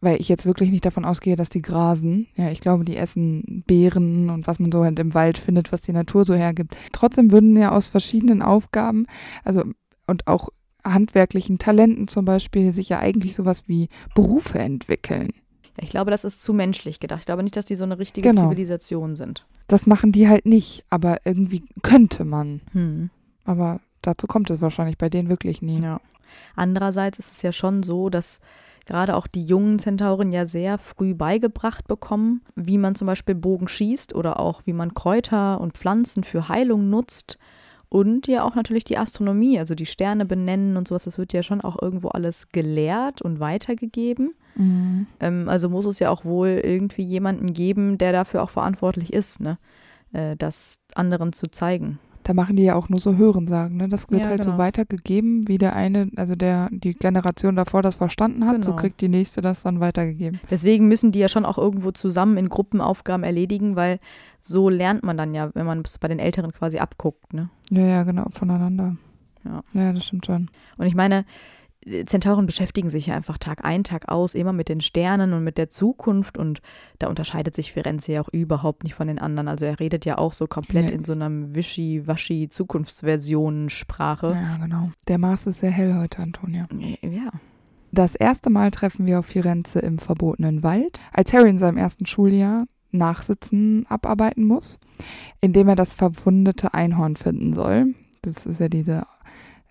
weil 0.00 0.20
ich 0.20 0.28
jetzt 0.28 0.44
wirklich 0.44 0.70
nicht 0.70 0.84
davon 0.84 1.04
ausgehe, 1.04 1.36
dass 1.36 1.48
die 1.48 1.62
grasen. 1.62 2.26
Ja, 2.36 2.50
ich 2.50 2.60
glaube, 2.60 2.84
die 2.84 2.96
essen 2.96 3.62
Beeren 3.66 4.28
und 4.30 4.46
was 4.46 4.58
man 4.58 4.72
so 4.72 4.82
halt 4.84 4.98
im 4.98 5.14
Wald 5.14 5.38
findet, 5.38 5.72
was 5.72 5.82
die 5.82 5.92
Natur 5.92 6.24
so 6.24 6.34
hergibt. 6.34 6.76
Trotzdem 6.92 7.30
würden 7.30 7.56
ja 7.56 7.70
aus 7.70 7.86
verschiedenen 7.86 8.42
Aufgaben, 8.42 9.06
also 9.44 9.62
und 10.06 10.26
auch 10.26 10.48
handwerklichen 10.84 11.58
Talenten 11.58 12.08
zum 12.08 12.24
Beispiel, 12.24 12.72
sich 12.72 12.88
ja 12.88 12.98
eigentlich 12.98 13.34
sowas 13.34 13.64
wie 13.68 13.88
Berufe 14.14 14.58
entwickeln. 14.58 15.30
Ja, 15.76 15.84
ich 15.84 15.90
glaube, 15.90 16.10
das 16.10 16.24
ist 16.24 16.42
zu 16.42 16.52
menschlich 16.52 17.00
gedacht. 17.00 17.20
Ich 17.20 17.26
glaube 17.26 17.42
nicht, 17.42 17.56
dass 17.56 17.64
die 17.64 17.76
so 17.76 17.84
eine 17.84 17.98
richtige 17.98 18.28
Genau. 18.28 18.42
Zivilisation 18.50 19.16
sind. 19.16 19.46
Das 19.68 19.86
machen 19.86 20.12
die 20.12 20.28
halt 20.28 20.44
nicht, 20.44 20.84
aber 20.90 21.18
irgendwie 21.24 21.64
könnte 21.82 22.24
man. 22.24 22.60
Hm. 22.72 23.10
Aber 23.44 23.80
dazu 24.02 24.26
kommt 24.26 24.50
es 24.50 24.60
wahrscheinlich 24.60 24.98
bei 24.98 25.08
denen 25.08 25.28
wirklich 25.28 25.62
nie. 25.62 25.80
Ja. 25.80 26.00
Andererseits 26.56 27.18
ist 27.18 27.32
es 27.32 27.42
ja 27.42 27.52
schon 27.52 27.82
so, 27.82 28.10
dass 28.10 28.40
gerade 28.84 29.16
auch 29.16 29.26
die 29.26 29.44
jungen 29.44 29.78
Zentauren 29.78 30.32
ja 30.32 30.46
sehr 30.46 30.78
früh 30.78 31.14
beigebracht 31.14 31.86
bekommen, 31.86 32.42
wie 32.54 32.78
man 32.78 32.94
zum 32.94 33.06
Beispiel 33.06 33.34
Bogen 33.34 33.68
schießt 33.68 34.14
oder 34.14 34.40
auch 34.40 34.62
wie 34.64 34.72
man 34.72 34.94
Kräuter 34.94 35.60
und 35.60 35.74
Pflanzen 35.78 36.24
für 36.24 36.48
Heilung 36.48 36.90
nutzt. 36.90 37.38
Und 37.92 38.26
ja 38.26 38.42
auch 38.42 38.54
natürlich 38.54 38.84
die 38.84 38.96
Astronomie, 38.96 39.58
also 39.58 39.74
die 39.74 39.84
Sterne 39.84 40.24
benennen 40.24 40.78
und 40.78 40.88
sowas, 40.88 41.04
das 41.04 41.18
wird 41.18 41.34
ja 41.34 41.42
schon 41.42 41.60
auch 41.60 41.76
irgendwo 41.78 42.08
alles 42.08 42.48
gelehrt 42.50 43.20
und 43.20 43.38
weitergegeben. 43.38 44.32
Mhm. 44.56 45.06
Ähm, 45.20 45.46
also 45.50 45.68
muss 45.68 45.84
es 45.84 45.98
ja 45.98 46.08
auch 46.08 46.24
wohl 46.24 46.58
irgendwie 46.64 47.02
jemanden 47.02 47.52
geben, 47.52 47.98
der 47.98 48.12
dafür 48.12 48.44
auch 48.44 48.48
verantwortlich 48.48 49.12
ist, 49.12 49.40
ne? 49.40 49.58
Äh, 50.14 50.36
das 50.38 50.80
anderen 50.94 51.34
zu 51.34 51.48
zeigen. 51.48 51.98
Da 52.24 52.34
machen 52.34 52.56
die 52.56 52.62
ja 52.62 52.74
auch 52.76 52.88
nur 52.88 53.00
so 53.00 53.16
Hörensagen, 53.16 53.76
ne? 53.76 53.88
Das 53.88 54.08
wird 54.10 54.24
Ja, 54.24 54.30
halt 54.30 54.44
so 54.44 54.50
genau. 54.50 54.62
weitergegeben, 54.62 55.48
wie 55.48 55.58
der 55.58 55.74
eine, 55.74 56.08
also 56.16 56.36
der 56.36 56.68
die 56.70 56.94
Generation 56.94 57.56
davor 57.56 57.82
das 57.82 57.96
verstanden 57.96 58.46
hat, 58.46 58.62
so 58.64 58.70
Genau. 58.70 58.76
kriegt 58.80 59.00
die 59.00 59.08
nächste 59.08 59.40
das 59.42 59.62
dann 59.62 59.80
weitergegeben. 59.80 60.38
Deswegen 60.50 60.86
müssen 60.88 61.10
die 61.12 61.18
ja 61.18 61.28
schon 61.28 61.44
auch 61.44 61.58
irgendwo 61.58 61.90
zusammen 61.90 62.36
in 62.36 62.48
Gruppenaufgaben 62.48 63.24
erledigen, 63.24 63.74
weil 63.76 63.98
so 64.40 64.68
lernt 64.68 65.02
man 65.02 65.16
dann 65.16 65.34
ja, 65.34 65.50
wenn 65.54 65.66
man 65.66 65.82
es 65.84 65.98
bei 65.98 66.08
den 66.08 66.18
Älteren 66.18 66.52
quasi 66.52 66.78
abguckt. 66.78 67.32
Ne? 67.34 67.50
Ja, 67.70 67.86
ja, 67.86 68.02
genau, 68.04 68.26
voneinander. 68.30 68.96
Ja. 69.44 69.62
Ja, 69.72 69.92
das 69.92 70.04
stimmt 70.04 70.26
schon. 70.26 70.48
Und 70.76 70.86
ich 70.86 70.94
meine, 70.94 71.24
Zentauren 72.06 72.46
beschäftigen 72.46 72.90
sich 72.90 73.06
ja 73.08 73.16
einfach 73.16 73.38
Tag 73.38 73.64
ein, 73.64 73.82
Tag 73.84 74.08
aus 74.08 74.34
immer 74.34 74.52
mit 74.52 74.68
den 74.68 74.80
Sternen 74.80 75.32
und 75.32 75.42
mit 75.42 75.58
der 75.58 75.68
Zukunft 75.68 76.38
und 76.38 76.60
da 76.98 77.08
unterscheidet 77.08 77.54
sich 77.54 77.72
Firenze 77.72 78.12
ja 78.12 78.22
auch 78.22 78.28
überhaupt 78.28 78.84
nicht 78.84 78.94
von 78.94 79.08
den 79.08 79.18
anderen. 79.18 79.48
Also 79.48 79.64
er 79.64 79.80
redet 79.80 80.04
ja 80.04 80.18
auch 80.18 80.32
so 80.32 80.46
komplett 80.46 80.86
Nee. 80.86 80.92
in 80.92 81.04
so 81.04 81.12
einem 81.12 81.54
wischi-waschi 81.54 82.48
Zukunftsversionensprache. 82.48 84.32
Ja, 84.32 84.56
genau. 84.58 84.90
Der 85.08 85.18
Mars 85.18 85.46
ist 85.46 85.60
sehr 85.60 85.70
hell 85.70 85.94
heute, 85.96 86.22
Antonia. 86.22 86.66
Ja. 87.02 87.30
Das 87.90 88.14
erste 88.14 88.48
Mal 88.48 88.70
treffen 88.70 89.04
wir 89.06 89.18
auf 89.18 89.26
Firenze 89.26 89.80
im 89.80 89.98
verbotenen 89.98 90.62
Wald, 90.62 90.98
als 91.12 91.32
Harry 91.32 91.50
in 91.50 91.58
seinem 91.58 91.76
ersten 91.76 92.06
Schuljahr 92.06 92.64
Nachsitzen 92.90 93.86
abarbeiten 93.88 94.44
muss, 94.44 94.78
indem 95.40 95.68
er 95.68 95.76
das 95.76 95.92
verwundete 95.94 96.74
Einhorn 96.74 97.16
finden 97.16 97.54
soll. 97.54 97.94
Das 98.22 98.46
ist 98.46 98.60
ja 98.60 98.68
diese 98.68 98.92
äh, 98.92 99.04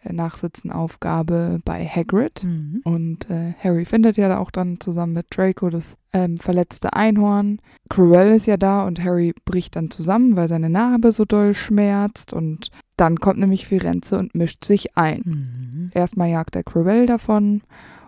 Nachsitzenaufgabe 0.09 1.59
bei 1.63 1.85
Hagrid. 1.85 2.43
Mhm. 2.43 2.81
Und 2.83 3.29
äh, 3.29 3.53
Harry 3.63 3.85
findet 3.85 4.17
ja 4.17 4.37
auch 4.39 4.51
dann 4.51 4.79
zusammen 4.79 5.13
mit 5.13 5.27
Draco 5.29 5.69
das 5.69 5.97
ähm, 6.13 6.37
verletzte 6.37 6.93
Einhorn. 6.93 7.59
Cruel 7.89 8.33
ist 8.35 8.47
ja 8.47 8.57
da 8.57 8.85
und 8.85 9.03
Harry 9.03 9.33
bricht 9.45 9.75
dann 9.75 9.91
zusammen, 9.91 10.35
weil 10.35 10.47
seine 10.47 10.69
Narbe 10.69 11.11
so 11.11 11.25
doll 11.25 11.53
schmerzt. 11.53 12.33
Und 12.33 12.71
dann 12.97 13.19
kommt 13.19 13.39
nämlich 13.39 13.67
Firenze 13.67 14.17
und 14.17 14.35
mischt 14.35 14.65
sich 14.65 14.97
ein. 14.97 15.21
Mhm. 15.25 15.91
Erstmal 15.93 16.29
jagt 16.29 16.55
der 16.55 16.63
Cruel 16.63 17.05
davon. 17.05 17.61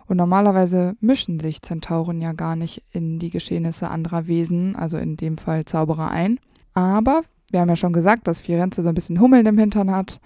Und 0.06 0.18
normalerweise 0.18 0.96
mischen 1.00 1.40
sich 1.40 1.62
Zentauren 1.62 2.20
ja 2.20 2.32
gar 2.32 2.56
nicht 2.56 2.82
in 2.92 3.18
die 3.18 3.30
Geschehnisse 3.30 3.88
anderer 3.88 4.26
Wesen, 4.26 4.76
also 4.76 4.98
in 4.98 5.16
dem 5.16 5.38
Fall 5.38 5.64
Zauberer 5.64 6.10
ein. 6.10 6.38
Aber 6.74 7.22
wir 7.50 7.60
haben 7.60 7.68
ja 7.68 7.76
schon 7.76 7.92
gesagt, 7.92 8.26
dass 8.26 8.42
Firenze 8.42 8.82
so 8.82 8.88
ein 8.88 8.94
bisschen 8.94 9.20
Hummeln 9.20 9.46
im 9.46 9.56
Hintern 9.56 9.90
hat 9.90 10.20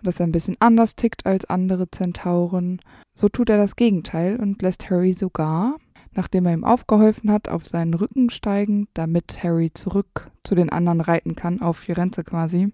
und 0.00 0.06
dass 0.06 0.20
er 0.20 0.26
ein 0.26 0.32
bisschen 0.32 0.56
anders 0.60 0.96
tickt 0.96 1.26
als 1.26 1.44
andere 1.44 1.90
Zentauren. 1.90 2.80
So 3.14 3.28
tut 3.28 3.50
er 3.50 3.58
das 3.58 3.76
Gegenteil 3.76 4.36
und 4.36 4.62
lässt 4.62 4.90
Harry 4.90 5.12
sogar, 5.12 5.76
nachdem 6.12 6.46
er 6.46 6.54
ihm 6.54 6.64
aufgeholfen 6.64 7.30
hat, 7.30 7.48
auf 7.48 7.66
seinen 7.66 7.94
Rücken 7.94 8.30
steigen, 8.30 8.88
damit 8.94 9.42
Harry 9.42 9.70
zurück 9.72 10.30
zu 10.42 10.54
den 10.54 10.70
anderen 10.70 11.00
reiten 11.00 11.36
kann, 11.36 11.60
auf 11.60 11.78
Firenze 11.78 12.24
quasi, 12.24 12.72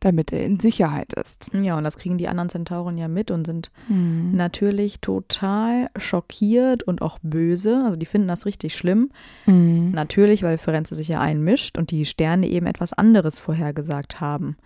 damit 0.00 0.32
er 0.32 0.44
in 0.44 0.58
Sicherheit 0.58 1.12
ist. 1.12 1.48
Ja, 1.52 1.76
und 1.76 1.84
das 1.84 1.98
kriegen 1.98 2.18
die 2.18 2.28
anderen 2.28 2.48
Zentauren 2.48 2.98
ja 2.98 3.06
mit 3.06 3.30
und 3.30 3.46
sind 3.46 3.70
natürlich 3.88 5.00
total 5.00 5.88
schockiert 5.96 6.82
und 6.82 7.02
auch 7.02 7.18
böse. 7.22 7.82
Also 7.84 7.96
die 7.96 8.06
finden 8.06 8.28
das 8.28 8.46
richtig 8.46 8.74
schlimm. 8.74 9.10
Mhm. 9.46 9.90
Natürlich, 9.92 10.42
weil 10.42 10.58
Firenze 10.58 10.94
sich 10.94 11.08
ja 11.08 11.20
einmischt 11.20 11.76
und 11.78 11.90
die 11.90 12.06
Sterne 12.06 12.48
eben 12.48 12.66
etwas 12.66 12.92
anderes 12.92 13.38
vorhergesagt 13.38 14.20
haben. 14.20 14.56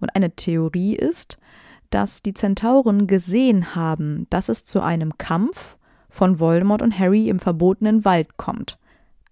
Und 0.00 0.14
eine 0.14 0.30
Theorie 0.32 0.94
ist, 0.94 1.38
dass 1.90 2.22
die 2.22 2.34
Zentauren 2.34 3.06
gesehen 3.06 3.74
haben, 3.74 4.26
dass 4.30 4.48
es 4.48 4.64
zu 4.64 4.80
einem 4.80 5.18
Kampf 5.18 5.76
von 6.10 6.38
Voldemort 6.38 6.82
und 6.82 6.98
Harry 6.98 7.28
im 7.28 7.40
verbotenen 7.40 8.04
Wald 8.04 8.36
kommt. 8.36 8.78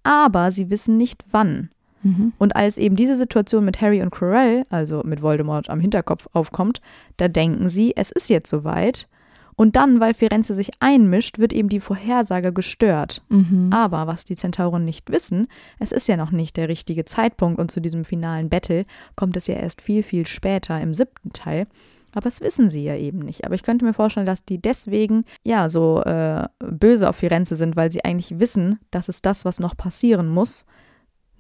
Aber 0.03 0.51
sie 0.53 0.71
wissen 0.71 0.97
nicht 0.97 1.25
wann. 1.31 1.71
Mhm. 2.03 2.33
Und 2.39 2.57
als 2.57 2.79
eben 2.79 2.97
diese 2.97 3.17
Situation 3.17 3.65
mit 3.65 3.81
Harry 3.81 4.03
und 4.03 4.11
Quirrell, 4.11 4.65
also 4.71 5.03
mit 5.05 5.23
Voldemort 5.23 5.69
am 5.71 5.81
Hinterkopf 5.81 6.29
aufkommt, 6.33 6.81
da 7.17 7.29
denken 7.29 7.69
sie, 7.69 7.95
es 7.97 8.11
ist 8.11 8.29
jetzt 8.29 8.51
soweit. 8.51 9.09
Und 9.57 9.77
dann, 9.77 10.01
weil 10.01 10.15
Firenze 10.15 10.55
sich 10.55 10.71
einmischt, 10.81 11.39
wird 11.39 11.53
eben 11.53 11.69
die 11.69 11.81
Vorhersage 11.81 12.51
gestört. 12.51 13.23
Mhm. 13.29 13.71
Aber 13.71 14.07
was 14.07 14.25
die 14.25 14.35
Zentauren 14.35 14.87
nicht 14.87 15.11
wissen, 15.11 15.49
es 15.79 15.93
ist 15.93 16.09
ja 16.09 16.17
noch 16.17 16.31
nicht 16.31 16.57
der 16.57 16.71
richtige 16.71 17.05
Zeitpunkt 17.05 17.61
und 17.61 17.71
zu 17.71 17.81
diesem 17.81 18.07
finalen 18.07 18.49
Battle 18.49 18.87
kommt 19.17 19.37
es 19.37 19.47
ja 19.49 19.57
erst 19.57 19.83
viel, 19.83 20.03
viel 20.03 20.27
später 20.27 20.81
im 20.81 20.95
siebten 20.95 21.35
Teil. 21.35 21.67
Aber 22.13 22.29
das 22.29 22.41
wissen 22.41 22.71
sie 22.71 22.83
ja 22.83 22.97
eben 22.97 23.19
nicht. 23.19 23.45
Aber 23.45 23.55
ich 23.55 23.63
könnte 23.63 23.85
mir 23.85 23.93
vorstellen, 23.93 24.27
dass 24.27 24.45
die 24.45 24.59
deswegen 24.59 25.25
ja 25.45 25.69
so 25.71 26.03
äh, 26.05 26.49
böse 26.59 27.09
auf 27.09 27.17
Firenze 27.17 27.55
sind, 27.55 27.77
weil 27.77 27.93
sie 27.93 28.05
eigentlich 28.05 28.39
wissen, 28.41 28.81
das 28.91 29.09
ist 29.09 29.27
das, 29.27 29.45
was 29.45 29.61
noch 29.61 29.77
passieren 29.77 30.29
muss. 30.29 30.65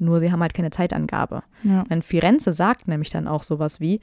Nur 0.00 0.18
sie 0.18 0.32
haben 0.32 0.40
halt 0.40 0.54
keine 0.54 0.70
Zeitangabe. 0.70 1.42
Ja. 1.62 1.84
Denn 1.84 2.02
Firenze 2.02 2.52
sagt 2.52 2.88
nämlich 2.88 3.10
dann 3.10 3.28
auch 3.28 3.42
sowas 3.42 3.80
wie, 3.80 4.00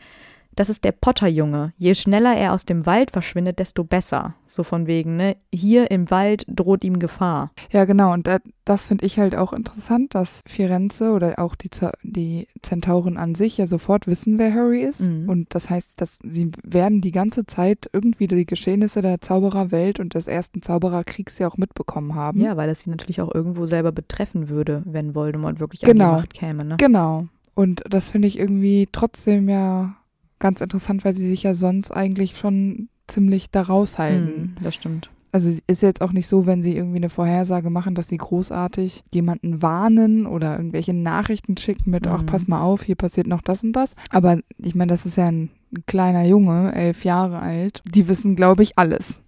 das 0.58 0.70
ist 0.70 0.84
der 0.84 0.92
Potterjunge. 0.92 1.72
Je 1.78 1.96
schneller 1.96 2.36
er 2.36 2.52
aus 2.54 2.66
dem 2.66 2.86
Wald 2.86 3.12
verschwindet, 3.12 3.60
desto 3.60 3.84
besser. 3.86 4.34
So 4.48 4.64
von 4.64 4.88
wegen, 4.88 5.16
ne? 5.18 5.36
Hier 5.54 5.92
im 5.92 6.10
Wald 6.10 6.46
droht 6.48 6.84
ihm 6.84 7.00
Gefahr. 7.00 7.52
ja, 7.72 7.86
genau. 7.86 8.12
Und 8.14 8.28
da, 8.28 8.38
das 8.66 8.84
finde 8.86 9.06
ich 9.06 9.20
halt 9.20 9.36
auch 9.36 9.54
interessant, 9.54 10.16
dass 10.16 10.42
Firenze 10.48 11.12
oder 11.12 11.38
auch 11.40 11.56
die, 11.56 11.70
Z- 11.70 11.94
die 12.04 12.48
Zentauren 12.62 13.18
an 13.18 13.36
sich 13.36 13.58
ja 13.58 13.68
sofort 13.68 14.08
wissen, 14.08 14.40
wer 14.40 14.54
Harry 14.54 14.82
ist. 14.82 15.02
Mhm. 15.02 15.30
Und 15.30 15.54
das 15.56 15.70
heißt, 15.70 16.00
dass 16.02 16.20
sie 16.24 16.52
werden 16.64 17.02
die 17.02 17.12
ganze 17.12 17.46
Zeit 17.46 17.90
irgendwie 17.94 18.28
die 18.28 18.46
Geschehnisse 18.46 19.02
der 19.02 19.22
Zaubererwelt 19.22 20.00
und 20.00 20.14
des 20.14 20.28
ersten 20.28 20.62
Zaubererkriegs 20.62 21.38
ja 21.40 21.48
auch 21.48 21.58
mitbekommen 21.58 22.16
haben. 22.16 22.40
Ja, 22.42 22.58
weil 22.58 22.70
es 22.70 22.82
sie 22.82 22.90
natürlich 22.90 23.22
auch 23.22 23.34
irgendwo 23.34 23.66
selber 23.66 23.92
betreffen 23.92 24.50
würde, 24.50 24.82
wenn 24.86 25.14
Voldemort 25.14 25.60
wirklich 25.60 25.84
an 25.86 25.92
Genau. 25.92 26.12
die 26.16 26.22
Macht 26.22 26.34
käme, 26.34 26.66
ne? 26.66 26.76
Genau. 26.78 27.28
Und 27.54 27.84
das 27.90 28.10
finde 28.10 28.28
ich 28.28 28.40
irgendwie 28.40 28.88
trotzdem 28.92 29.50
ja 29.50 29.96
ganz 30.40 30.62
interessant, 30.62 31.04
weil 31.06 31.14
sie 31.14 31.28
sich 31.30 31.44
ja 31.44 31.54
sonst 31.54 31.92
eigentlich 31.92 32.38
schon 32.38 32.90
ziemlich 33.08 33.50
da 33.52 33.62
raushalten. 33.64 34.54
Mhm, 34.58 34.64
das 34.64 34.76
stimmt. 34.76 35.10
Also 35.32 35.50
es 35.50 35.60
ist 35.68 35.82
jetzt 35.82 36.02
auch 36.02 36.14
nicht 36.14 36.28
so, 36.28 36.46
wenn 36.46 36.64
sie 36.64 36.76
irgendwie 36.76 36.98
eine 36.98 37.10
Vorhersage 37.10 37.70
machen, 37.70 37.96
dass 37.96 38.08
sie 38.08 38.18
großartig 38.18 39.04
jemanden 39.14 39.62
warnen 39.62 40.26
oder 40.26 40.56
irgendwelche 40.58 40.94
Nachrichten 40.94 41.58
schicken 41.58 41.92
mit, 41.92 42.08
ach, 42.08 42.22
Mhm. 42.22 42.26
pass 42.28 42.48
mal 42.48 42.62
auf, 42.62 42.84
hier 42.84 42.96
passiert 42.96 43.28
noch 43.28 43.42
das 43.42 43.64
und 43.64 43.74
das. 43.74 43.96
Aber 44.10 44.40
ich 44.58 44.74
meine, 44.74 44.90
das 44.92 45.06
ist 45.06 45.18
ja 45.18 45.28
ein 45.28 45.50
kleiner 45.86 46.24
Junge, 46.26 46.74
elf 46.74 47.04
Jahre 47.04 47.40
alt. 47.40 47.84
Die 47.86 48.08
wissen, 48.08 48.36
glaube 48.36 48.64
ich, 48.64 48.78
alles. 48.78 49.20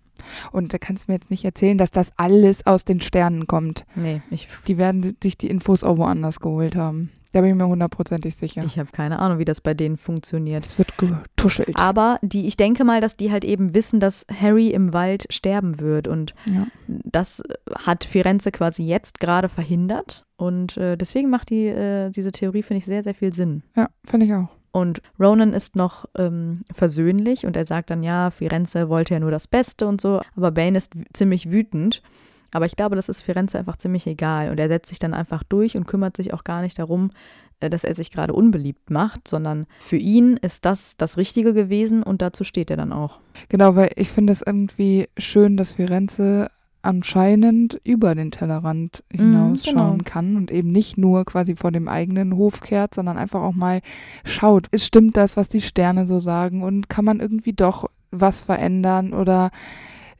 Und 0.51 0.73
da 0.73 0.77
kannst 0.77 1.07
du 1.07 1.11
mir 1.11 1.15
jetzt 1.17 1.29
nicht 1.31 1.45
erzählen, 1.45 1.77
dass 1.77 1.91
das 1.91 2.11
alles 2.17 2.65
aus 2.65 2.85
den 2.85 3.01
Sternen 3.01 3.45
kommt. 3.47 3.85
Nee, 3.95 4.21
ich, 4.31 4.47
Die 4.67 4.77
werden 4.77 5.15
sich 5.21 5.37
die 5.37 5.47
Infos 5.49 5.83
auch 5.83 5.97
woanders 5.97 6.39
geholt 6.39 6.75
haben. 6.75 7.11
Da 7.31 7.41
bin 7.41 7.51
ich 7.51 7.55
mir 7.55 7.67
hundertprozentig 7.67 8.35
sicher. 8.35 8.63
ich 8.63 8.79
habe 8.79 8.89
keine 8.91 9.19
Ahnung, 9.19 9.37
wie 9.37 9.45
das 9.45 9.61
bei 9.61 9.75
denen 9.75 9.97
funktioniert. 9.97 10.65
Es 10.65 10.79
wird 10.79 10.97
getuschelt. 10.97 11.77
Aber 11.77 12.17
die, 12.23 12.47
ich 12.47 12.57
denke 12.57 12.83
mal, 12.83 13.01
dass 13.01 13.17
die 13.17 13.31
halt 13.31 13.45
eben 13.45 13.75
wissen, 13.75 13.99
dass 13.99 14.25
Harry 14.33 14.69
im 14.69 14.93
Wald 14.93 15.25
sterben 15.29 15.79
wird. 15.79 16.07
Und 16.07 16.33
ja. 16.45 16.65
das 16.87 17.43
hat 17.77 18.03
Firenze 18.03 18.51
quasi 18.51 18.83
jetzt 18.83 19.19
gerade 19.19 19.47
verhindert. 19.47 20.25
Und 20.37 20.77
äh, 20.77 20.97
deswegen 20.97 21.29
macht 21.29 21.51
die, 21.51 21.67
äh, 21.67 22.09
diese 22.09 22.31
Theorie, 22.31 22.63
finde 22.63 22.79
ich, 22.79 22.85
sehr, 22.85 23.03
sehr 23.03 23.13
viel 23.13 23.33
Sinn. 23.33 23.61
ja, 23.75 23.89
finde 24.05 24.25
ich 24.25 24.33
auch. 24.33 24.49
Und 24.71 25.01
Ronan 25.19 25.53
ist 25.53 25.75
noch 25.75 26.05
ähm, 26.15 26.61
versöhnlich 26.71 27.45
und 27.45 27.57
er 27.57 27.65
sagt 27.65 27.89
dann, 27.89 28.03
ja, 28.03 28.29
Firenze 28.29 28.87
wollte 28.87 29.15
ja 29.15 29.19
nur 29.19 29.31
das 29.31 29.47
Beste 29.47 29.87
und 29.87 29.99
so. 29.99 30.21
Aber 30.35 30.51
Bane 30.51 30.77
ist 30.77 30.93
ziemlich 31.13 31.49
wütend. 31.49 32.03
Aber 32.51 32.65
ich 32.65 32.75
glaube, 32.75 32.95
das 32.95 33.09
ist 33.09 33.21
Firenze 33.21 33.57
einfach 33.59 33.77
ziemlich 33.77 34.07
egal. 34.07 34.49
Und 34.49 34.59
er 34.59 34.67
setzt 34.67 34.89
sich 34.89 34.99
dann 34.99 35.13
einfach 35.13 35.43
durch 35.43 35.75
und 35.77 35.87
kümmert 35.87 36.17
sich 36.17 36.33
auch 36.33 36.43
gar 36.43 36.61
nicht 36.61 36.79
darum, 36.79 37.11
äh, 37.59 37.69
dass 37.69 37.83
er 37.83 37.93
sich 37.95 38.11
gerade 38.11 38.33
unbeliebt 38.33 38.89
macht, 38.89 39.27
sondern 39.27 39.65
für 39.79 39.97
ihn 39.97 40.37
ist 40.37 40.65
das 40.65 40.95
das 40.97 41.17
Richtige 41.17 41.53
gewesen 41.53 42.03
und 42.03 42.21
dazu 42.21 42.43
steht 42.43 42.71
er 42.71 42.77
dann 42.77 42.93
auch. 42.93 43.19
Genau, 43.49 43.75
weil 43.75 43.91
ich 43.95 44.09
finde 44.09 44.33
es 44.33 44.41
irgendwie 44.45 45.07
schön, 45.17 45.57
dass 45.57 45.73
Firenze 45.73 46.49
anscheinend 46.81 47.79
über 47.83 48.15
den 48.15 48.31
Tellerrand 48.31 49.03
Mhm, 49.11 49.17
hinausschauen 49.17 49.97
genau. 49.99 50.03
kann 50.09 50.35
und 50.37 50.49
eben 50.51 50.71
nicht 50.71 50.97
nur 50.97 51.25
quasi 51.25 51.55
vor 51.55 51.71
dem 51.71 51.87
eigenen 51.87 52.35
Hof 52.35 52.61
kehrt, 52.61 52.95
sondern 52.95 53.17
einfach 53.17 53.41
auch 53.41 53.53
mal 53.53 53.81
schaut, 54.23 54.67
stimmt 54.75 55.17
das, 55.17 55.35
was 55.35 55.49
die 55.49 55.61
Sterne 55.61 56.07
so 56.07 56.19
sagen 56.19 56.63
und 56.63 56.89
kann 56.89 57.03
man 57.05 57.19
irgendwie 57.19 57.53
doch 57.53 57.85
was 58.11 58.41
verändern 58.41 59.13
oder 59.13 59.51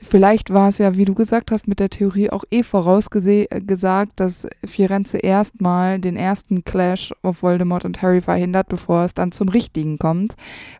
vielleicht 0.01 0.53
war 0.53 0.69
es 0.69 0.77
ja, 0.77 0.95
wie 0.95 1.05
du 1.05 1.13
gesagt 1.13 1.51
hast, 1.51 1.67
mit 1.67 1.79
der 1.79 1.89
Theorie 1.89 2.29
auch 2.29 2.43
eh 2.51 2.63
vorausgesagt, 2.63 4.11
dass 4.19 4.47
Firenze 4.65 5.17
erstmal 5.17 5.99
den 5.99 6.15
ersten 6.15 6.63
Clash 6.63 7.13
of 7.23 7.43
Voldemort 7.43 7.85
und 7.85 8.01
Harry 8.01 8.21
verhindert, 8.21 8.67
bevor 8.69 9.03
es 9.03 9.13
dann 9.13 9.31
zum 9.31 9.49
richtigen 9.49 9.97
kommt, 9.97 10.35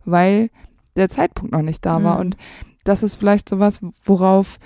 weil 0.05 0.49
der 0.95 1.10
Zeitpunkt 1.10 1.51
noch 1.53 1.62
nicht 1.62 1.86
da 1.86 2.03
war 2.03 2.15
Mhm. 2.15 2.21
und 2.21 2.38
das 2.84 3.03
ist 3.03 3.15
vielleicht 3.15 3.49
sowas, 3.49 3.79
worauf 4.03 4.58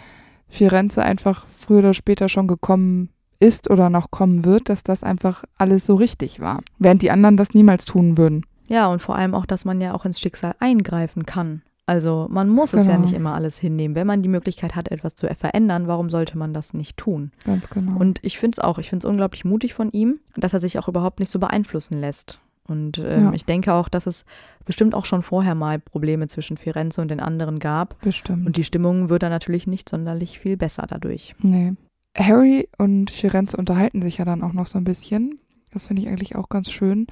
Firenze 0.48 1.04
einfach 1.04 1.46
früher 1.52 1.80
oder 1.80 1.94
später 1.94 2.30
schon 2.30 2.48
gekommen 2.48 3.10
ist 3.40 3.70
oder 3.70 3.90
noch 3.90 4.12
kommen 4.12 4.46
wird, 4.46 4.70
dass 4.70 4.84
das 4.84 5.04
einfach 5.04 5.44
alles 5.58 5.86
so 5.86 5.96
richtig 5.96 6.40
war. 6.40 6.62
Während 6.80 7.02
die 7.02 7.12
anderen 7.12 7.38
das 7.38 7.54
niemals 7.54 7.86
tun 7.86 8.18
würden. 8.18 8.46
Ja, 8.68 8.88
und 8.88 9.02
vor 9.02 9.16
allem 9.16 9.36
auch, 9.36 9.46
dass 9.46 9.66
man 9.66 9.82
ja 9.82 9.94
auch 9.94 10.06
ins 10.06 10.20
Schicksal 10.20 10.56
eingreifen 10.60 11.26
kann. 11.26 11.64
Also 11.86 12.28
man 12.30 12.48
muss 12.50 12.74
es 12.74 12.86
ja 12.86 12.94
Genau. 12.94 13.04
nicht 13.04 13.14
immer 13.14 13.34
alles 13.34 13.58
hinnehmen. 13.58 13.96
Wenn 13.96 14.08
man 14.08 14.22
die 14.24 14.30
Möglichkeit 14.30 14.76
hat, 14.76 14.90
etwas 14.90 15.16
zu 15.16 15.28
verändern, 15.36 15.88
warum 15.88 16.10
sollte 16.10 16.38
man 16.38 16.54
das 16.54 16.74
nicht 16.74 16.96
tun? 16.98 17.32
Ganz 17.44 17.70
genau. 17.70 17.98
Und 18.00 18.20
ich 18.24 18.38
finde 18.38 18.56
es 18.56 18.60
auch, 18.60 18.78
ich 18.80 18.90
finde 18.90 19.06
es 19.06 19.10
unglaublich 19.10 19.44
mutig 19.44 19.74
von 19.74 19.92
ihm, 19.92 20.20
dass 20.38 20.54
er 20.54 20.60
sich 20.60 20.80
auch 20.80 20.88
überhaupt 20.88 21.20
nicht 21.20 21.30
so 21.30 21.40
beeinflussen 21.40 22.00
lässt. 22.00 22.40
Und 22.66 23.00
ähm, 23.00 23.24
Ja. 23.26 23.34
ich 23.34 23.44
denke 23.44 23.74
auch, 23.74 23.90
dass 23.90 24.08
es 24.08 24.24
bestimmt 24.64 24.96
auch 24.96 25.04
schon 25.04 25.24
vorher 25.24 25.56
mal 25.56 25.80
Probleme 25.80 26.28
zwischen 26.28 26.56
Firenze 26.56 27.02
und 27.02 27.10
den 27.12 27.20
anderen 27.20 27.60
gab. 27.60 28.00
Bestimmt. 28.02 28.48
Und 28.48 28.56
die 28.56 28.64
Stimmung 28.64 29.10
wird 29.10 29.24
dann 29.24 29.32
natürlich 29.32 29.68
nicht 29.68 29.90
sonderlich 29.90 30.40
viel 30.40 30.56
besser 30.56 30.86
dadurch. 30.88 31.34
nee. 31.42 31.74
Harry 32.16 32.70
und 32.78 33.10
Firenze 33.10 33.58
unterhalten 33.58 34.04
sich 34.04 34.20
ja 34.20 34.26
dann 34.26 34.44
auch 34.44 34.54
noch 34.54 34.68
so 34.68 34.78
ein 34.78 34.84
bisschen. 34.84 35.40
Das 35.74 35.88
finde 35.88 36.04
ich 36.04 36.08
eigentlich 36.10 36.36
auch 36.36 36.48
ganz 36.48 36.70
schön, 36.70 37.08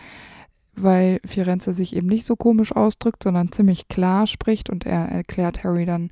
weil 0.75 1.19
Firenze 1.25 1.73
sich 1.73 1.95
eben 1.95 2.07
nicht 2.07 2.25
so 2.25 2.35
komisch 2.35 2.75
ausdrückt, 2.75 3.23
sondern 3.23 3.51
ziemlich 3.51 3.87
klar 3.87 4.27
spricht 4.27 4.69
und 4.69 4.85
er 4.85 5.05
erklärt 5.05 5.63
Harry 5.63 5.85
dann, 5.85 6.11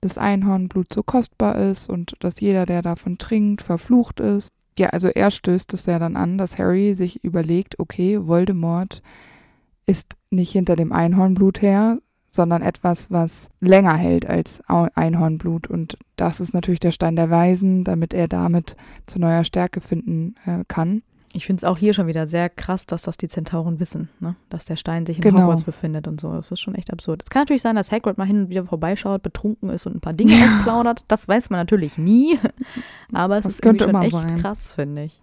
dass 0.00 0.18
Einhornblut 0.18 0.92
so 0.92 1.02
kostbar 1.02 1.56
ist 1.56 1.88
und 1.88 2.14
dass 2.20 2.40
jeder, 2.40 2.66
der 2.66 2.82
davon 2.82 3.18
trinkt, 3.18 3.62
verflucht 3.62 4.20
ist. 4.20 4.52
Ja, 4.78 4.90
also 4.90 5.08
er 5.08 5.30
stößt 5.30 5.72
es 5.74 5.86
ja 5.86 5.98
dann 5.98 6.16
an, 6.16 6.38
dass 6.38 6.58
Harry 6.58 6.94
sich 6.94 7.24
überlegt, 7.24 7.80
okay, 7.80 8.26
Voldemort 8.26 9.02
ist 9.86 10.14
nicht 10.30 10.52
hinter 10.52 10.76
dem 10.76 10.92
Einhornblut 10.92 11.62
her, 11.62 11.98
sondern 12.28 12.62
etwas, 12.62 13.10
was 13.10 13.48
länger 13.60 13.94
hält 13.94 14.26
als 14.26 14.60
Einhornblut. 14.68 15.66
Und 15.66 15.98
das 16.16 16.40
ist 16.40 16.54
natürlich 16.54 16.80
der 16.80 16.92
Stein 16.92 17.16
der 17.16 17.30
Weisen, 17.30 17.84
damit 17.84 18.14
er 18.14 18.28
damit 18.28 18.76
zu 19.06 19.18
neuer 19.18 19.44
Stärke 19.44 19.80
finden 19.80 20.36
äh, 20.46 20.62
kann. 20.68 21.02
Ich 21.34 21.44
finde 21.46 21.60
es 21.60 21.64
auch 21.64 21.76
hier 21.78 21.92
schon 21.94 22.06
wieder 22.06 22.26
sehr 22.26 22.48
krass, 22.48 22.86
dass 22.86 23.02
das 23.02 23.16
die 23.18 23.28
Zentauren 23.28 23.80
wissen, 23.80 24.08
ne? 24.18 24.34
dass 24.48 24.64
der 24.64 24.76
Stein 24.76 25.04
sich 25.06 25.18
in 25.18 25.22
Genau. 25.22 25.40
Hogwarts 25.42 25.62
befindet 25.64 26.08
und 26.08 26.20
so. 26.20 26.32
Das 26.32 26.50
ist 26.50 26.60
schon 26.60 26.74
echt 26.74 26.90
absurd. 26.92 27.22
Es 27.22 27.30
kann 27.30 27.42
natürlich 27.42 27.62
sein, 27.62 27.76
dass 27.76 27.92
Hagrid 27.92 28.16
mal 28.18 28.26
hin 28.26 28.42
und 28.44 28.48
wieder 28.48 28.64
vorbeischaut, 28.64 29.22
betrunken 29.22 29.68
ist 29.70 29.86
und 29.86 29.94
ein 29.96 30.00
paar 30.00 30.14
Dinge 30.14 30.32
Ja. 30.38 30.46
ausplaudert. 30.46 31.04
Das 31.08 31.28
weiß 31.28 31.50
man 31.50 31.60
natürlich 31.60 31.98
nie. 31.98 32.38
Aber 33.12 33.36
es 33.38 33.42
Das 33.44 33.52
ist 33.54 33.64
irgendwie 33.64 33.84
könnte 33.84 33.84
schon 33.84 33.90
immer 33.90 34.02
echt 34.22 34.28
sein. 34.28 34.40
krass, 34.40 34.72
finde 34.74 35.04
ich. 35.04 35.22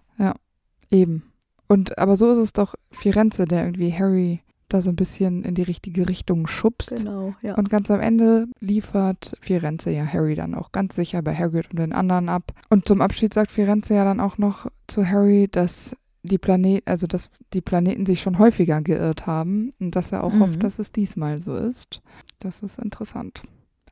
Eben. 0.90 1.24
Und 1.68 1.98
aber 1.98 2.16
so 2.16 2.30
ist 2.30 2.38
es 2.38 2.52
doch 2.52 2.76
Firenze, 2.92 3.44
der 3.44 3.64
irgendwie 3.64 3.92
Harry 3.92 4.40
da 4.68 4.80
so 4.80 4.90
ein 4.90 4.96
bisschen 4.96 5.42
in 5.44 5.54
die 5.54 5.62
richtige 5.62 6.08
Richtung 6.08 6.46
schubst. 6.46 6.96
Genau, 6.96 7.34
ja. 7.42 7.54
Und 7.54 7.70
ganz 7.70 7.90
am 7.90 8.00
Ende 8.00 8.46
liefert 8.60 9.36
Firenze 9.40 9.90
ja 9.90 10.04
Harry 10.04 10.34
dann 10.34 10.54
auch 10.54 10.72
ganz 10.72 10.94
sicher 10.96 11.22
bei 11.22 11.34
Hagrid 11.34 11.70
und 11.70 11.78
den 11.78 11.92
anderen 11.92 12.28
ab. 12.28 12.52
Und 12.68 12.86
zum 12.86 13.00
Abschied 13.00 13.32
sagt 13.34 13.50
Firenze 13.50 13.94
ja 13.94 14.04
dann 14.04 14.20
auch 14.20 14.38
noch 14.38 14.66
zu 14.86 15.08
Harry, 15.08 15.48
dass 15.50 15.96
die 16.22 16.38
Planet, 16.38 16.82
also 16.86 17.06
dass 17.06 17.30
die 17.52 17.60
Planeten 17.60 18.04
sich 18.04 18.20
schon 18.20 18.38
häufiger 18.38 18.82
geirrt 18.82 19.26
haben 19.26 19.70
und 19.78 19.94
dass 19.94 20.10
er 20.10 20.24
auch 20.24 20.32
Mhm. 20.32 20.40
hofft, 20.40 20.64
dass 20.64 20.78
es 20.80 20.90
diesmal 20.90 21.40
so 21.40 21.54
ist. 21.54 22.00
Das 22.40 22.62
ist 22.62 22.78
interessant. 22.80 23.42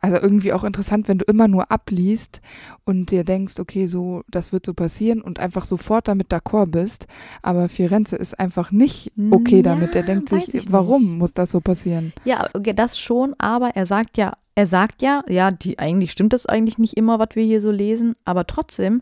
Also 0.04 0.18
irgendwie 0.18 0.52
auch 0.52 0.64
interessant, 0.64 1.08
wenn 1.08 1.16
du 1.16 1.24
immer 1.24 1.48
nur 1.48 1.70
abliest 1.72 2.42
und 2.84 3.10
dir 3.10 3.24
denkst, 3.24 3.54
okay, 3.58 3.86
so, 3.86 4.22
das 4.28 4.52
wird 4.52 4.66
so 4.66 4.74
passieren 4.74 5.22
und 5.22 5.38
einfach 5.40 5.64
sofort 5.64 6.08
damit 6.08 6.30
d'accord 6.30 6.66
bist. 6.66 7.06
Aber 7.40 7.70
Firenze 7.70 8.16
ist 8.16 8.38
einfach 8.38 8.70
nicht 8.70 9.12
okay 9.30 9.56
Ja, 9.56 9.62
damit. 9.62 9.94
Er 9.94 10.02
denkt 10.02 10.28
sich, 10.28 10.52
ich 10.52 10.70
warum 10.70 11.02
nicht. 11.04 11.18
muss 11.18 11.32
das 11.32 11.52
so 11.52 11.62
passieren? 11.62 12.12
Ja, 12.26 12.50
okay, 12.52 12.74
das 12.74 12.98
schon, 12.98 13.34
aber 13.38 13.70
er 13.76 13.86
sagt 13.86 14.18
ja, 14.18 14.34
er 14.54 14.66
sagt 14.66 15.00
ja, 15.00 15.24
ja, 15.26 15.50
die, 15.50 15.78
eigentlich 15.78 16.12
stimmt 16.12 16.34
das 16.34 16.44
eigentlich 16.44 16.76
nicht 16.76 16.98
immer, 16.98 17.18
was 17.18 17.30
wir 17.32 17.44
hier 17.44 17.62
so 17.62 17.70
lesen, 17.70 18.14
aber 18.26 18.46
trotzdem 18.46 19.00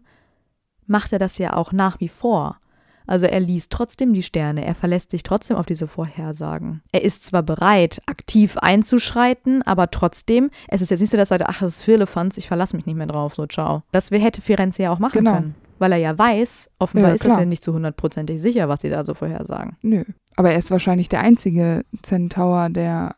macht 0.87 1.12
er 1.12 1.19
das 1.19 1.37
ja 1.37 1.57
auch 1.57 1.73
nach 1.73 1.99
wie 1.99 2.09
vor. 2.09 2.59
Also 3.07 3.27
er 3.27 3.41
liest 3.41 3.71
trotzdem 3.71 4.12
die 4.12 4.23
Sterne, 4.23 4.65
er 4.65 4.75
verlässt 4.75 5.11
sich 5.11 5.23
trotzdem 5.23 5.57
auf 5.57 5.67
diese 5.67 5.87
Vorhersagen. 5.88 6.83
Er 6.93 7.03
ist 7.03 7.25
zwar 7.25 7.43
bereit, 7.43 8.01
aktiv 8.07 8.57
einzuschreiten, 8.59 9.62
aber 9.62 9.91
trotzdem, 9.91 10.51
es 10.69 10.83
ist 10.83 10.91
jetzt 10.91 11.01
nicht 11.01 11.11
so, 11.11 11.17
dass 11.17 11.31
er 11.31 11.38
sagt, 11.38 11.51
ach, 11.51 11.61
das 11.61 11.77
ist 11.77 11.83
Firlefanz, 11.83 12.37
ich 12.37 12.49
verlasse 12.49 12.77
mich 12.77 12.87
nicht 12.87 12.97
mehr 12.97 13.07
drauf, 13.07 13.35
so 13.35 13.47
ciao. 13.47 13.83
Das 13.93 14.11
hätte 14.11 14.41
Firenze 14.43 14.83
ja 14.83 14.93
auch 14.93 14.99
machen 14.99 15.12
Genau. 15.19 15.35
können. 15.35 15.55
Weil 15.79 15.93
er 15.93 15.99
ja 15.99 16.17
weiß, 16.17 16.71
offenbar 16.79 17.11
Ja, 17.11 17.15
ist 17.17 17.25
klar. 17.25 17.41
ja 17.41 17.45
nicht 17.45 17.65
zu 17.65 17.73
hundertprozentig 17.73 18.41
sicher, 18.41 18.69
was 18.69 18.83
sie 18.83 18.88
da 18.91 19.05
so 19.05 19.15
vorhersagen. 19.15 19.77
Nö. 19.83 20.05
Aber 20.37 20.53
er 20.53 20.59
ist 20.59 20.71
wahrscheinlich 20.71 21.09
der 21.09 21.21
einzige 21.21 21.85
Centaur, 22.03 22.69
der 22.71 23.17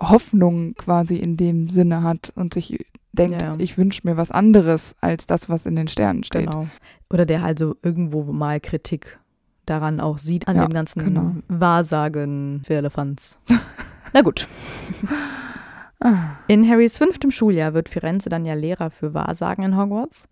Hoffnung 0.00 0.74
quasi 0.74 1.16
in 1.16 1.36
dem 1.36 1.68
Sinne 1.70 2.02
hat 2.02 2.32
und 2.34 2.54
sich 2.54 2.84
denkt, 3.12 3.40
Ja. 3.40 3.54
ich 3.58 3.76
wünsche 3.78 4.02
mir 4.04 4.16
was 4.16 4.30
anderes 4.30 4.94
als 5.00 5.26
das, 5.26 5.48
was 5.48 5.66
in 5.66 5.76
den 5.76 5.88
Sternen 5.88 6.24
steht. 6.24 6.46
Genau. 6.50 6.66
Oder 7.12 7.26
der 7.26 7.42
also 7.44 7.76
irgendwo 7.82 8.22
mal 8.24 8.60
Kritik 8.60 9.18
daran 9.66 10.00
auch 10.00 10.18
sieht, 10.18 10.48
an 10.48 10.56
Ja, 10.56 10.66
dem 10.66 10.72
ganzen 10.72 11.04
genau. 11.04 11.34
Wahrsagen 11.48 12.62
für 12.66 12.74
Elefanz. 12.74 13.38
Na 14.12 14.22
gut. 14.22 14.48
Ah, 16.00 16.36
In 16.46 16.68
Harrys 16.68 16.96
fünftem 16.98 17.30
Schuljahr 17.30 17.74
wird 17.74 17.88
Firenze 17.88 18.28
dann 18.30 18.44
ja 18.46 18.54
Lehrer 18.54 18.90
für 18.90 19.12
Wahrsagen 19.12 19.64
in 19.64 19.76
Hogwarts. 19.76 20.28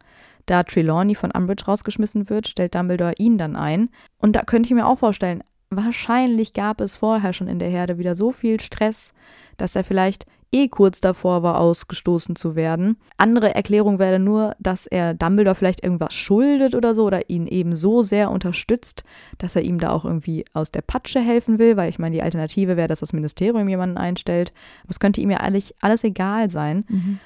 Da 0.46 0.62
Trelawney 0.62 1.14
von 1.14 1.30
Umbridge 1.30 1.66
rausgeschmissen 1.66 2.30
wird, 2.30 2.48
stellt 2.48 2.74
Dumbledore 2.74 3.12
ihn 3.18 3.36
dann 3.36 3.54
ein. 3.54 3.90
Und 4.18 4.34
da 4.34 4.42
könnte 4.44 4.68
ich 4.68 4.74
mir 4.74 4.86
auch 4.86 4.98
vorstellen, 4.98 5.44
wahrscheinlich 5.68 6.54
gab 6.54 6.80
es 6.80 6.96
vorher 6.96 7.34
schon 7.34 7.48
in 7.48 7.58
der 7.58 7.68
Herde 7.68 7.98
wieder 7.98 8.14
so 8.14 8.32
viel 8.32 8.58
Stress, 8.60 9.12
dass 9.58 9.76
er 9.76 9.84
vielleicht 9.84 10.24
eh 10.52 10.68
kurz 10.68 11.00
davor 11.00 11.42
war, 11.42 11.58
ausgestoßen 11.60 12.36
zu 12.36 12.56
werden. 12.56 12.96
Andere 13.16 13.54
Erklärung 13.54 13.98
wäre 13.98 14.18
nur, 14.18 14.54
dass 14.58 14.86
er 14.86 15.14
Dumbledore 15.14 15.54
vielleicht 15.54 15.82
irgendwas 15.82 16.14
schuldet 16.14 16.74
oder 16.74 16.94
so 16.94 17.04
oder 17.04 17.28
ihn 17.28 17.46
eben 17.46 17.76
so 17.76 18.02
sehr 18.02 18.30
unterstützt, 18.30 19.04
dass 19.38 19.56
er 19.56 19.62
ihm 19.62 19.78
da 19.78 19.90
auch 19.90 20.04
irgendwie 20.04 20.44
aus 20.54 20.70
der 20.70 20.82
Patsche 20.82 21.20
helfen 21.20 21.58
will, 21.58 21.76
weil 21.76 21.90
ich 21.90 21.98
meine, 21.98 22.14
die 22.14 22.22
Alternative 22.22 22.76
wäre, 22.76 22.88
dass 22.88 23.00
das 23.00 23.12
Ministerium 23.12 23.68
jemanden 23.68 23.98
einstellt. 23.98 24.52
Aber 24.82 24.90
es 24.90 25.00
könnte 25.00 25.20
ihm 25.20 25.30
ja 25.30 25.38
eigentlich 25.38 25.74
alles 25.80 26.04
egal 26.04 26.50
sein, 26.50 26.84
mhm. 26.88 27.18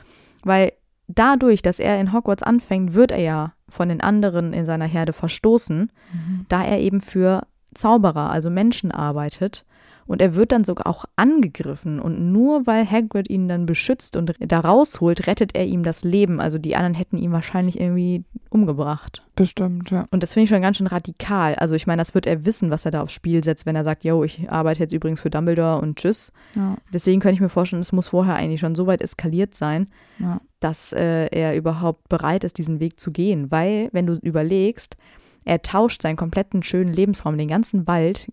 weil 0.43 0.73
dadurch, 1.07 1.63
dass 1.63 1.79
er 1.79 2.01
in 2.01 2.13
Hogwarts 2.13 2.43
anfängt, 2.43 2.95
wird 2.95 3.13
er 3.13 3.21
ja 3.21 3.53
von 3.69 3.89
den 3.89 4.01
anderen 4.01 4.53
in 4.53 4.67
seiner 4.67 4.87
Herde 4.87 5.13
verstoßen, 5.13 5.93
Mhm. 6.13 6.47
da 6.49 6.65
er 6.65 6.81
eben 6.81 7.01
für 7.01 7.47
Zauberer, 7.75 8.31
also 8.31 8.51
Menschen 8.51 8.91
arbeitet. 8.91 9.65
Und 10.07 10.21
er 10.21 10.35
wird 10.35 10.53
dann 10.53 10.65
sogar 10.65 10.87
auch 10.87 11.05
angegriffen. 11.17 12.01
Und 12.01 12.33
nur 12.33 12.67
weil 12.67 12.89
Hagrid 12.91 13.31
ihn 13.31 13.49
dann 13.49 13.67
beschützt 13.67 14.17
und 14.17 14.35
da 14.41 14.61
rausholt, 14.61 15.27
rettet 15.27 15.55
er 15.55 15.67
ihm 15.67 15.83
das 15.83 16.03
Leben. 16.05 16.41
Also 16.41 16.59
die 16.59 16.77
anderen 16.77 16.95
hätten 16.95 17.19
ihn 17.19 17.33
wahrscheinlich 17.33 17.79
irgendwie 17.81 18.25
umgebracht. 18.51 19.23
Bestimmt, 19.37 19.91
ja. 19.91 20.05
Und 20.11 20.23
das 20.23 20.35
finde 20.35 20.45
ich 20.45 20.51
schon 20.51 20.61
ganz 20.63 20.77
schön 20.77 20.87
radikal. 20.87 21.55
Also 21.55 21.75
ich 21.75 21.87
meine, 21.87 22.01
das 22.03 22.15
wird 22.15 22.27
er 22.27 22.45
wissen, 22.45 22.71
was 22.71 22.85
er 22.85 22.91
da 22.91 23.03
aufs 23.03 23.13
Spiel 23.15 23.43
setzt, 23.43 23.65
wenn 23.65 23.77
er 23.77 23.85
sagt, 23.85 24.05
yo, 24.05 24.23
ich 24.25 24.51
arbeite 24.51 24.81
jetzt 24.81 24.93
übrigens 24.93 25.21
für 25.21 25.31
Dumbledore 25.31 25.81
und 25.81 25.99
tschüss. 25.99 26.33
ja. 26.55 26.77
Deswegen 26.93 27.21
könnte 27.21 27.35
ich 27.35 27.41
mir 27.41 27.49
vorstellen, 27.49 27.81
es 27.83 27.93
muss 27.93 28.09
vorher 28.09 28.35
eigentlich 28.35 28.61
schon 28.61 28.75
so 28.75 28.87
weit 28.87 29.01
eskaliert 29.03 29.55
sein, 29.55 29.87
Ja. 30.19 30.41
dass 30.61 30.93
äh, 30.93 31.27
er 31.29 31.57
überhaupt 31.57 32.09
bereit 32.09 32.45
ist, 32.45 32.59
diesen 32.59 32.79
Weg 32.81 33.01
zu 33.01 33.11
gehen. 33.11 33.51
Weil, 33.51 33.89
wenn 33.93 34.07
du 34.07 34.15
überlegst, 34.15 34.97
er 35.45 35.63
tauscht 35.63 36.03
seinen 36.03 36.17
kompletten 36.17 36.63
schönen 36.63 36.93
Lebensraum, 36.93 37.37
den 37.39 37.49
ganzen 37.49 37.87
Wald, 37.87 38.31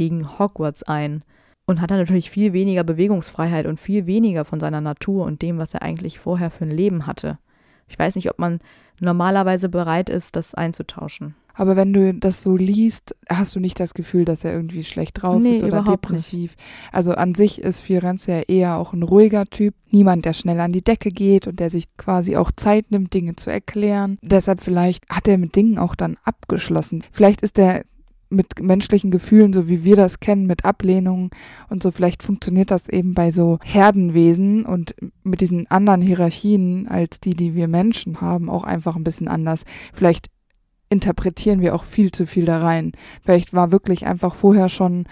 gegen 0.00 0.38
Hogwarts 0.38 0.82
ein 0.82 1.24
und 1.66 1.82
hat 1.82 1.90
dann 1.90 1.98
natürlich 1.98 2.30
viel 2.30 2.54
weniger 2.54 2.84
Bewegungsfreiheit 2.84 3.66
und 3.66 3.78
viel 3.78 4.06
weniger 4.06 4.46
von 4.46 4.58
seiner 4.58 4.80
Natur 4.80 5.26
und 5.26 5.42
dem, 5.42 5.58
was 5.58 5.74
er 5.74 5.82
eigentlich 5.82 6.18
vorher 6.18 6.50
für 6.50 6.64
ein 6.64 6.70
Leben 6.70 7.06
hatte. 7.06 7.38
Ich 7.86 7.98
weiß 7.98 8.16
nicht, 8.16 8.30
ob 8.30 8.38
man 8.38 8.60
normalerweise 8.98 9.68
bereit 9.68 10.08
ist, 10.08 10.36
das 10.36 10.54
einzutauschen. 10.54 11.34
Aber 11.52 11.76
wenn 11.76 11.92
du 11.92 12.14
das 12.14 12.42
so 12.42 12.56
liest, 12.56 13.14
hast 13.28 13.54
du 13.54 13.60
nicht 13.60 13.78
das 13.78 13.92
Gefühl, 13.92 14.24
dass 14.24 14.42
er 14.42 14.54
irgendwie 14.54 14.84
schlecht 14.84 15.20
drauf 15.20 15.42
Nee, 15.42 15.50
ist 15.50 15.62
oder 15.62 15.82
depressiv. 15.82 16.56
Also 16.92 17.12
an 17.12 17.34
sich 17.34 17.60
ist 17.60 17.80
Firenze 17.80 18.32
ja 18.32 18.40
eher 18.40 18.76
auch 18.76 18.94
ein 18.94 19.02
ruhiger 19.02 19.44
Typ. 19.44 19.74
Niemand, 19.90 20.24
der 20.24 20.32
schnell 20.32 20.60
an 20.60 20.72
die 20.72 20.82
Decke 20.82 21.10
geht 21.10 21.46
und 21.46 21.60
der 21.60 21.68
sich 21.68 21.94
quasi 21.98 22.38
auch 22.38 22.50
Zeit 22.52 22.90
nimmt, 22.90 23.12
Dinge 23.12 23.36
zu 23.36 23.50
erklären. 23.50 24.16
Deshalb 24.22 24.62
vielleicht 24.62 25.06
hat 25.10 25.28
er 25.28 25.36
mit 25.36 25.54
Dingen 25.54 25.78
auch 25.78 25.94
dann 25.94 26.16
abgeschlossen. 26.24 27.04
Vielleicht 27.12 27.42
ist 27.42 27.58
er 27.58 27.82
mit 28.30 28.62
menschlichen 28.62 29.10
Gefühlen, 29.10 29.52
so 29.52 29.68
wie 29.68 29.84
wir 29.84 29.96
das 29.96 30.20
kennen, 30.20 30.46
mit 30.46 30.64
Ablehnung 30.64 31.30
und 31.68 31.82
so. 31.82 31.90
Vielleicht 31.90 32.22
funktioniert 32.22 32.70
das 32.70 32.88
eben 32.88 33.12
bei 33.12 33.32
so 33.32 33.58
Herdenwesen 33.64 34.64
und 34.64 34.94
mit 35.24 35.40
diesen 35.40 35.68
anderen 35.70 36.00
Hierarchien 36.00 36.88
als 36.88 37.20
die, 37.20 37.34
die 37.34 37.54
wir 37.54 37.68
Menschen 37.68 38.20
haben, 38.20 38.48
auch 38.48 38.64
einfach 38.64 38.96
ein 38.96 39.04
bisschen 39.04 39.28
anders. 39.28 39.64
Vielleicht 39.92 40.28
interpretieren 40.88 41.60
wir 41.60 41.74
auch 41.74 41.84
viel 41.84 42.12
zu 42.12 42.26
viel 42.26 42.44
da 42.44 42.60
rein. 42.60 42.92
Vielleicht 43.22 43.52
war 43.52 43.72
wirklich 43.72 44.06
einfach 44.06 44.34
vorher 44.34 44.68
schon 44.68 45.04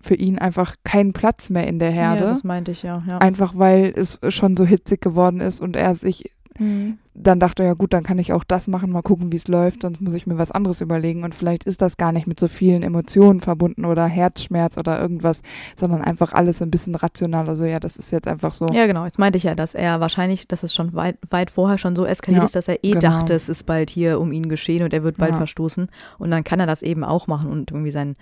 für 0.00 0.14
ihn 0.14 0.38
einfach 0.38 0.76
kein 0.84 1.12
Platz 1.12 1.50
mehr 1.50 1.66
in 1.66 1.78
der 1.78 1.90
Ja, 1.90 2.12
Herde. 2.12 2.24
das 2.26 2.44
meinte 2.44 2.72
ich 2.72 2.82
ja. 2.82 3.02
ja. 3.10 3.18
einfach 3.18 3.54
weil 3.56 3.92
es 3.96 4.20
schon 4.28 4.56
so 4.56 4.64
hitzig 4.66 5.00
geworden 5.00 5.40
ist 5.40 5.60
und 5.60 5.76
er 5.76 5.96
sich 5.96 6.30
Mhm. 6.58 6.98
dann 7.14 7.38
dachte, 7.40 7.62
ja 7.62 7.74
gut, 7.74 7.92
dann 7.92 8.02
kann 8.02 8.18
ich 8.18 8.32
auch 8.32 8.42
das 8.44 8.66
machen, 8.66 8.90
mal 8.90 9.02
gucken, 9.02 9.30
wie 9.32 9.36
es 9.36 9.46
läuft, 9.48 9.82
sonst 9.82 10.00
muss 10.00 10.14
ich 10.14 10.26
mir 10.26 10.36
was 10.38 10.50
anderes 10.50 10.80
überlegen 10.80 11.22
und 11.24 11.34
vielleicht 11.34 11.64
ist 11.64 11.80
das 11.80 11.96
gar 11.96 12.10
nicht 12.12 12.26
mit 12.26 12.40
so 12.40 12.48
vielen 12.48 12.82
Emotionen 12.82 13.40
verbunden 13.40 13.84
oder 13.84 14.06
Herzschmerz 14.06 14.76
oder 14.78 15.00
irgendwas, 15.00 15.42
sondern 15.76 16.02
einfach 16.02 16.32
alles 16.32 16.60
ein 16.60 16.70
bisschen 16.70 16.94
rational. 16.96 17.48
Also 17.48 17.64
ja, 17.64 17.78
das 17.80 17.96
ist 17.96 18.10
jetzt 18.10 18.26
einfach 18.26 18.52
so. 18.52 18.66
Ja, 18.72 18.86
genau. 18.86 19.04
Jetzt 19.04 19.18
meinte 19.18 19.36
ich 19.36 19.44
ja, 19.44 19.54
dass 19.54 19.74
er 19.74 20.00
wahrscheinlich, 20.00 20.48
dass 20.48 20.62
es 20.62 20.74
schon 20.74 20.92
weit, 20.94 21.18
weit 21.30 21.50
vorher 21.50 21.78
schon 21.78 21.94
so 21.96 22.04
eskaliert 22.04 22.42
Ja, 22.42 22.46
ist, 22.46 22.56
dass 22.56 22.68
er 22.68 22.82
eh 22.82 22.90
genau. 22.92 23.00
dachte, 23.00 23.34
es 23.34 23.48
ist 23.48 23.64
bald 23.64 23.90
hier 23.90 24.18
um 24.20 24.32
ihn 24.32 24.48
geschehen 24.48 24.82
und 24.82 24.92
er 24.92 25.02
wird 25.04 25.18
bald 25.18 25.32
Ja. 25.32 25.38
verstoßen. 25.38 25.88
Und 26.18 26.30
dann 26.30 26.42
kann 26.44 26.60
er 26.60 26.66
das 26.66 26.82
eben 26.82 27.04
auch 27.04 27.26
machen 27.26 27.50
und 27.50 27.70
irgendwie 27.70 27.90
seinen, 27.92 28.16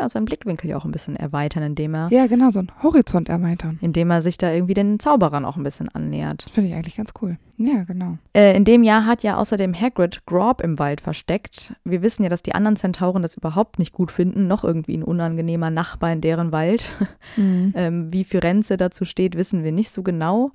ja, 0.00 0.08
seinen 0.08 0.24
Blickwinkel 0.24 0.70
ja 0.70 0.76
auch 0.76 0.84
ein 0.84 0.90
bisschen 0.92 1.16
erweitern, 1.16 1.62
indem 1.62 1.94
er, 1.94 2.08
Ja, 2.10 2.26
genau, 2.26 2.50
so 2.50 2.60
ein 2.60 2.70
Horizont 2.82 3.28
erweitern. 3.28 3.78
indem 3.82 4.10
er 4.10 4.22
sich 4.22 4.38
da 4.38 4.50
irgendwie 4.52 4.74
den 4.74 4.98
Zauberern 4.98 5.44
auch 5.44 5.56
ein 5.56 5.62
bisschen 5.62 5.88
annähert. 5.90 6.46
Finde 6.50 6.70
ich 6.70 6.74
eigentlich 6.74 6.96
ganz 6.96 7.12
cool. 7.20 7.36
Ja, 7.58 7.84
genau. 7.84 8.16
Äh, 8.32 8.56
in 8.56 8.64
dem 8.64 8.82
Jahr 8.82 9.04
hat 9.06 9.22
ja 9.22 9.36
außerdem 9.36 9.78
Hagrid 9.78 10.24
Grob 10.26 10.62
im 10.62 10.78
Wald 10.78 11.00
versteckt. 11.00 11.74
Wir 11.84 12.02
wissen 12.02 12.22
ja, 12.22 12.28
dass 12.28 12.42
die 12.42 12.54
anderen 12.54 12.76
Zentauren 12.76 13.22
das 13.22 13.36
überhaupt 13.36 13.78
nicht 13.78 13.92
gut 13.92 14.10
finden, 14.10 14.48
noch 14.48 14.64
irgendwie 14.64 14.96
ein 14.96 15.04
unangenehmer 15.04 15.70
Nachbar 15.70 16.12
in 16.12 16.20
deren 16.20 16.52
Wald. 16.52 16.90
Mhm. 17.36 17.72
Ähm, 17.82 18.12
wie 18.12 18.24
Firenze 18.24 18.76
dazu 18.76 19.04
steht, 19.04 19.36
wissen 19.36 19.62
wir 19.64 19.72
nicht 19.72 19.90
so 19.90 20.02
genau. 20.02 20.50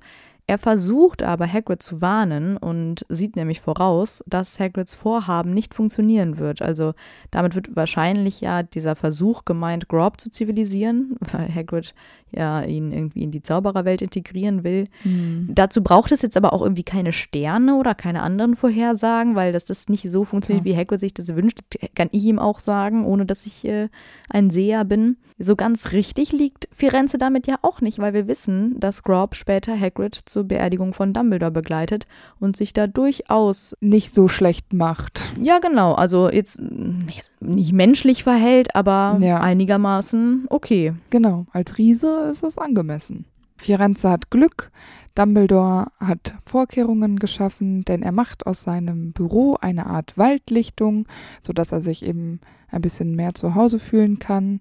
Er 0.48 0.56
versucht 0.56 1.22
aber 1.22 1.46
Hagrid 1.46 1.82
zu 1.82 2.00
warnen 2.00 2.56
und 2.56 3.04
sieht 3.10 3.36
nämlich 3.36 3.60
voraus, 3.60 4.24
dass 4.26 4.58
Hagrids 4.58 4.94
Vorhaben 4.94 5.52
nicht 5.52 5.74
funktionieren 5.74 6.38
wird. 6.38 6.62
Also 6.62 6.94
damit 7.30 7.54
wird 7.54 7.76
wahrscheinlich 7.76 8.40
ja 8.40 8.62
dieser 8.62 8.96
Versuch 8.96 9.44
gemeint, 9.44 9.88
Grob 9.88 10.18
zu 10.18 10.30
zivilisieren, 10.30 11.16
weil 11.32 11.54
Hagrid 11.54 11.94
ja 12.30 12.62
ihn 12.62 12.92
irgendwie 12.92 13.22
in 13.22 13.30
die 13.30 13.42
Zaubererwelt 13.42 14.00
integrieren 14.00 14.64
will. 14.64 14.84
Mhm. 15.04 15.48
Dazu 15.54 15.82
braucht 15.82 16.12
es 16.12 16.22
jetzt 16.22 16.36
aber 16.36 16.54
auch 16.54 16.62
irgendwie 16.62 16.82
keine 16.82 17.12
Sterne 17.12 17.76
oder 17.76 17.94
keine 17.94 18.22
anderen 18.22 18.56
Vorhersagen, 18.56 19.34
weil 19.34 19.52
das 19.52 19.66
das 19.66 19.88
nicht 19.90 20.10
so 20.10 20.24
funktioniert, 20.24 20.64
Ja. 20.66 20.72
wie 20.72 20.76
Hagrid 20.78 21.00
sich 21.00 21.12
das 21.12 21.34
wünscht, 21.36 21.58
kann 21.94 22.08
ich 22.10 22.24
ihm 22.24 22.38
auch 22.38 22.60
sagen, 22.60 23.04
ohne 23.04 23.26
dass 23.26 23.44
ich 23.44 23.66
äh, 23.66 23.88
ein 24.30 24.48
Seher 24.50 24.86
bin. 24.86 25.18
So 25.38 25.56
ganz 25.56 25.92
richtig 25.92 26.32
liegt 26.32 26.68
Firenze 26.72 27.16
damit 27.16 27.46
ja 27.46 27.56
auch 27.62 27.80
nicht, 27.80 27.98
weil 28.00 28.12
wir 28.12 28.26
wissen, 28.26 28.80
dass 28.80 29.02
Grob 29.04 29.34
später 29.36 29.78
Hagrid 29.78 30.16
zur 30.38 30.44
Beerdigung 30.44 30.94
von 30.94 31.12
Dumbledore 31.12 31.50
begleitet 31.50 32.06
und 32.38 32.56
sich 32.56 32.72
da 32.72 32.86
durchaus, 32.86 33.76
Nicht 33.80 34.14
so 34.14 34.28
schlecht 34.28 34.72
macht. 34.72 35.20
ja 35.42 35.58
genau, 35.58 35.94
also 35.94 36.30
jetzt 36.30 36.60
mm, 36.60 37.06
nicht 37.40 37.72
menschlich 37.72 38.22
verhält, 38.22 38.76
aber 38.76 39.18
Ja. 39.20 39.40
einigermaßen 39.40 40.46
okay. 40.48 40.92
Genau, 41.10 41.46
als 41.52 41.76
Riese 41.76 42.28
ist 42.30 42.44
es 42.44 42.56
angemessen. 42.56 43.24
Firenze 43.56 44.08
hat 44.08 44.30
Glück, 44.30 44.70
Dumbledore 45.16 45.88
hat 45.98 46.34
Vorkehrungen 46.44 47.18
geschaffen, 47.18 47.84
denn 47.84 48.04
er 48.04 48.12
macht 48.12 48.46
aus 48.46 48.62
seinem 48.62 49.10
Büro 49.10 49.56
eine 49.60 49.86
Art 49.86 50.16
Waldlichtung, 50.16 51.06
sodass 51.42 51.72
er 51.72 51.80
sich 51.80 52.04
eben 52.06 52.38
ein 52.70 52.82
bisschen 52.82 53.16
mehr 53.16 53.34
zu 53.34 53.56
Hause 53.56 53.80
fühlen 53.80 54.20
kann. 54.20 54.60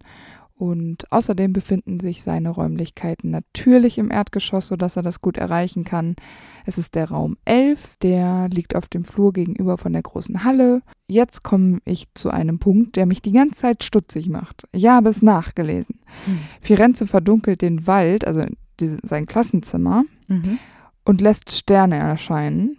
Und 0.57 1.11
außerdem 1.11 1.53
befinden 1.53 1.99
sich 1.99 2.23
seine 2.23 2.49
Räumlichkeiten 2.49 3.29
natürlich 3.29 3.99
im 3.99 4.09
Erdgeschoss, 4.09 4.67
sodass 4.67 4.95
er 4.95 5.03
das 5.03 5.21
gut 5.21 5.37
erreichen 5.37 5.83
kann. 5.83 6.15
Es 6.65 6.79
ist 6.79 6.95
der 6.95 7.09
Raum 7.11 7.37
11, 7.45 7.97
der 8.01 8.49
liegt 8.49 8.75
auf 8.75 8.87
dem 8.87 9.03
Flur 9.03 9.33
gegenüber 9.33 9.77
von 9.77 9.93
der 9.93 10.01
großen 10.01 10.43
Halle. 10.43 10.81
Jetzt 11.05 11.43
komme 11.43 11.77
ich 11.85 12.05
zu 12.15 12.31
einem 12.31 12.57
Punkt, 12.57 12.95
der 12.95 13.05
mich 13.05 13.21
die 13.21 13.33
ganze 13.33 13.55
Zeit 13.61 13.83
stutzig 13.83 14.29
macht. 14.29 14.63
Ich 14.71 14.87
habe 14.87 15.09
es 15.09 15.21
nachgelesen. 15.21 15.99
Firenze 16.59 17.05
verdunkelt 17.05 17.61
den 17.61 17.85
Wald, 17.85 18.25
also 18.25 18.43
die, 18.79 18.97
sein 19.03 19.27
Klassenzimmer, 19.27 20.05
Mhm. 20.27 20.57
und 21.05 21.21
lässt 21.21 21.51
Sterne 21.51 21.97
erscheinen. 21.97 22.77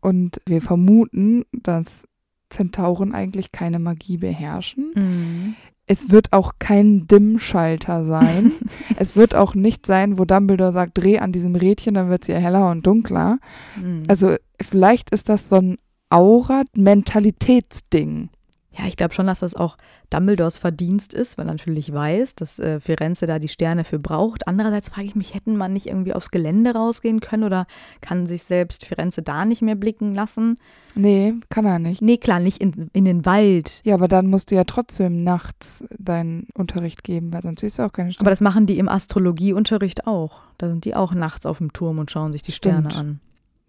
Und 0.00 0.40
wir 0.46 0.62
vermuten, 0.62 1.44
dass 1.52 2.04
Zentauren 2.48 3.12
eigentlich 3.12 3.50
keine 3.50 3.80
Magie 3.80 4.18
beherrschen. 4.18 4.92
Mhm. 4.94 5.54
Es 5.86 6.10
wird 6.10 6.32
auch 6.32 6.52
kein 6.58 7.06
Dimmschalter 7.06 8.04
sein. 8.04 8.52
es 8.96 9.16
wird 9.16 9.34
auch 9.34 9.54
nicht 9.54 9.86
sein, 9.86 10.18
wo 10.18 10.24
Dumbledore 10.24 10.72
sagt, 10.72 10.98
dreh 10.98 11.18
an 11.18 11.32
diesem 11.32 11.54
Rädchen, 11.54 11.94
dann 11.94 12.10
wird 12.10 12.24
sie 12.24 12.34
heller 12.34 12.70
und 12.70 12.86
dunkler. 12.86 13.38
Mhm. 13.80 14.02
Also 14.08 14.34
vielleicht 14.60 15.10
ist 15.10 15.28
das 15.28 15.48
so 15.48 15.56
ein 15.56 15.76
Aura-Mentalitätsding. 16.10 18.30
Ja, 18.78 18.86
ich 18.86 18.96
glaube 18.96 19.14
schon, 19.14 19.26
dass 19.26 19.40
das 19.40 19.54
auch 19.54 19.76
Dumbledores 20.10 20.58
Verdienst 20.58 21.14
ist, 21.14 21.38
weil 21.38 21.46
er 21.46 21.52
natürlich 21.52 21.92
weiß, 21.92 22.34
dass 22.34 22.58
äh, 22.58 22.78
Firenze 22.78 23.26
da 23.26 23.38
die 23.38 23.48
Sterne 23.48 23.84
für 23.84 23.98
braucht. 23.98 24.46
Andererseits 24.46 24.88
frage 24.90 25.06
ich 25.06 25.14
mich, 25.14 25.34
hätten 25.34 25.56
man 25.56 25.72
nicht 25.72 25.86
irgendwie 25.86 26.12
aufs 26.12 26.30
Gelände 26.30 26.74
rausgehen 26.74 27.20
können 27.20 27.44
oder 27.44 27.66
kann 28.00 28.26
sich 28.26 28.42
selbst 28.42 28.84
Firenze 28.84 29.22
da 29.22 29.44
nicht 29.44 29.62
mehr 29.62 29.76
blicken 29.76 30.14
lassen? 30.14 30.58
Nee, 30.94 31.34
kann 31.48 31.64
er 31.64 31.78
nicht. 31.78 32.02
Nee, 32.02 32.18
klar, 32.18 32.38
nicht 32.38 32.58
in, 32.58 32.90
in 32.92 33.04
den 33.04 33.24
Wald. 33.24 33.80
Ja, 33.84 33.94
aber 33.94 34.08
dann 34.08 34.26
musst 34.26 34.50
du 34.50 34.54
ja 34.54 34.64
trotzdem 34.64 35.24
nachts 35.24 35.84
deinen 35.98 36.48
Unterricht 36.54 37.02
geben, 37.02 37.32
weil 37.32 37.42
sonst 37.42 37.60
siehst 37.60 37.78
du 37.78 37.82
auch 37.82 37.92
keine 37.92 38.12
Sterne. 38.12 38.26
Aber 38.26 38.30
das 38.30 38.40
machen 38.40 38.66
die 38.66 38.78
im 38.78 38.88
Astrologieunterricht 38.88 40.06
auch. 40.06 40.40
Da 40.58 40.68
sind 40.68 40.84
die 40.84 40.94
auch 40.94 41.12
nachts 41.12 41.46
auf 41.46 41.58
dem 41.58 41.72
Turm 41.72 41.98
und 41.98 42.10
schauen 42.10 42.32
sich 42.32 42.42
die 42.42 42.52
Sterne 42.52 42.90
Stimmt. 42.90 43.00
an. 43.00 43.20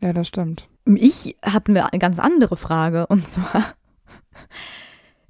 Ja, 0.02 0.14
das 0.14 0.28
stimmt. 0.28 0.68
Ich 0.86 1.36
habe 1.44 1.84
eine 1.84 2.00
ganz 2.00 2.20
andere 2.20 2.56
Frage 2.56 3.08
und 3.08 3.28
zwar, 3.28 3.64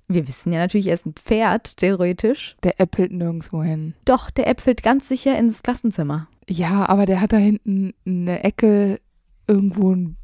wir 0.08 0.28
wissen 0.28 0.54
ja 0.54 0.60
natürlich, 0.60 0.88
er 0.88 0.93
ist 0.93 1.06
ein 1.06 1.13
Pferd, 1.13 1.78
theoretisch. 1.78 2.56
Der 2.63 2.80
äppelt 2.80 3.12
nirgendwo 3.12 3.63
hin. 3.63 3.93
Doch, 4.06 4.30
der 4.30 4.48
äpfelt 4.48 4.84
ganz 4.84 5.08
sicher 5.08 5.38
ins 5.38 5.63
Klassenzimmer. 5.63 6.28
Ja, 6.50 6.88
aber 6.88 7.06
der 7.06 7.20
hat 7.20 7.34
da 7.34 7.38
hinten 7.38 7.93
eine 8.06 8.43
Ecke, 8.43 9.00
irgendwo 9.48 9.93
ein 9.93 10.17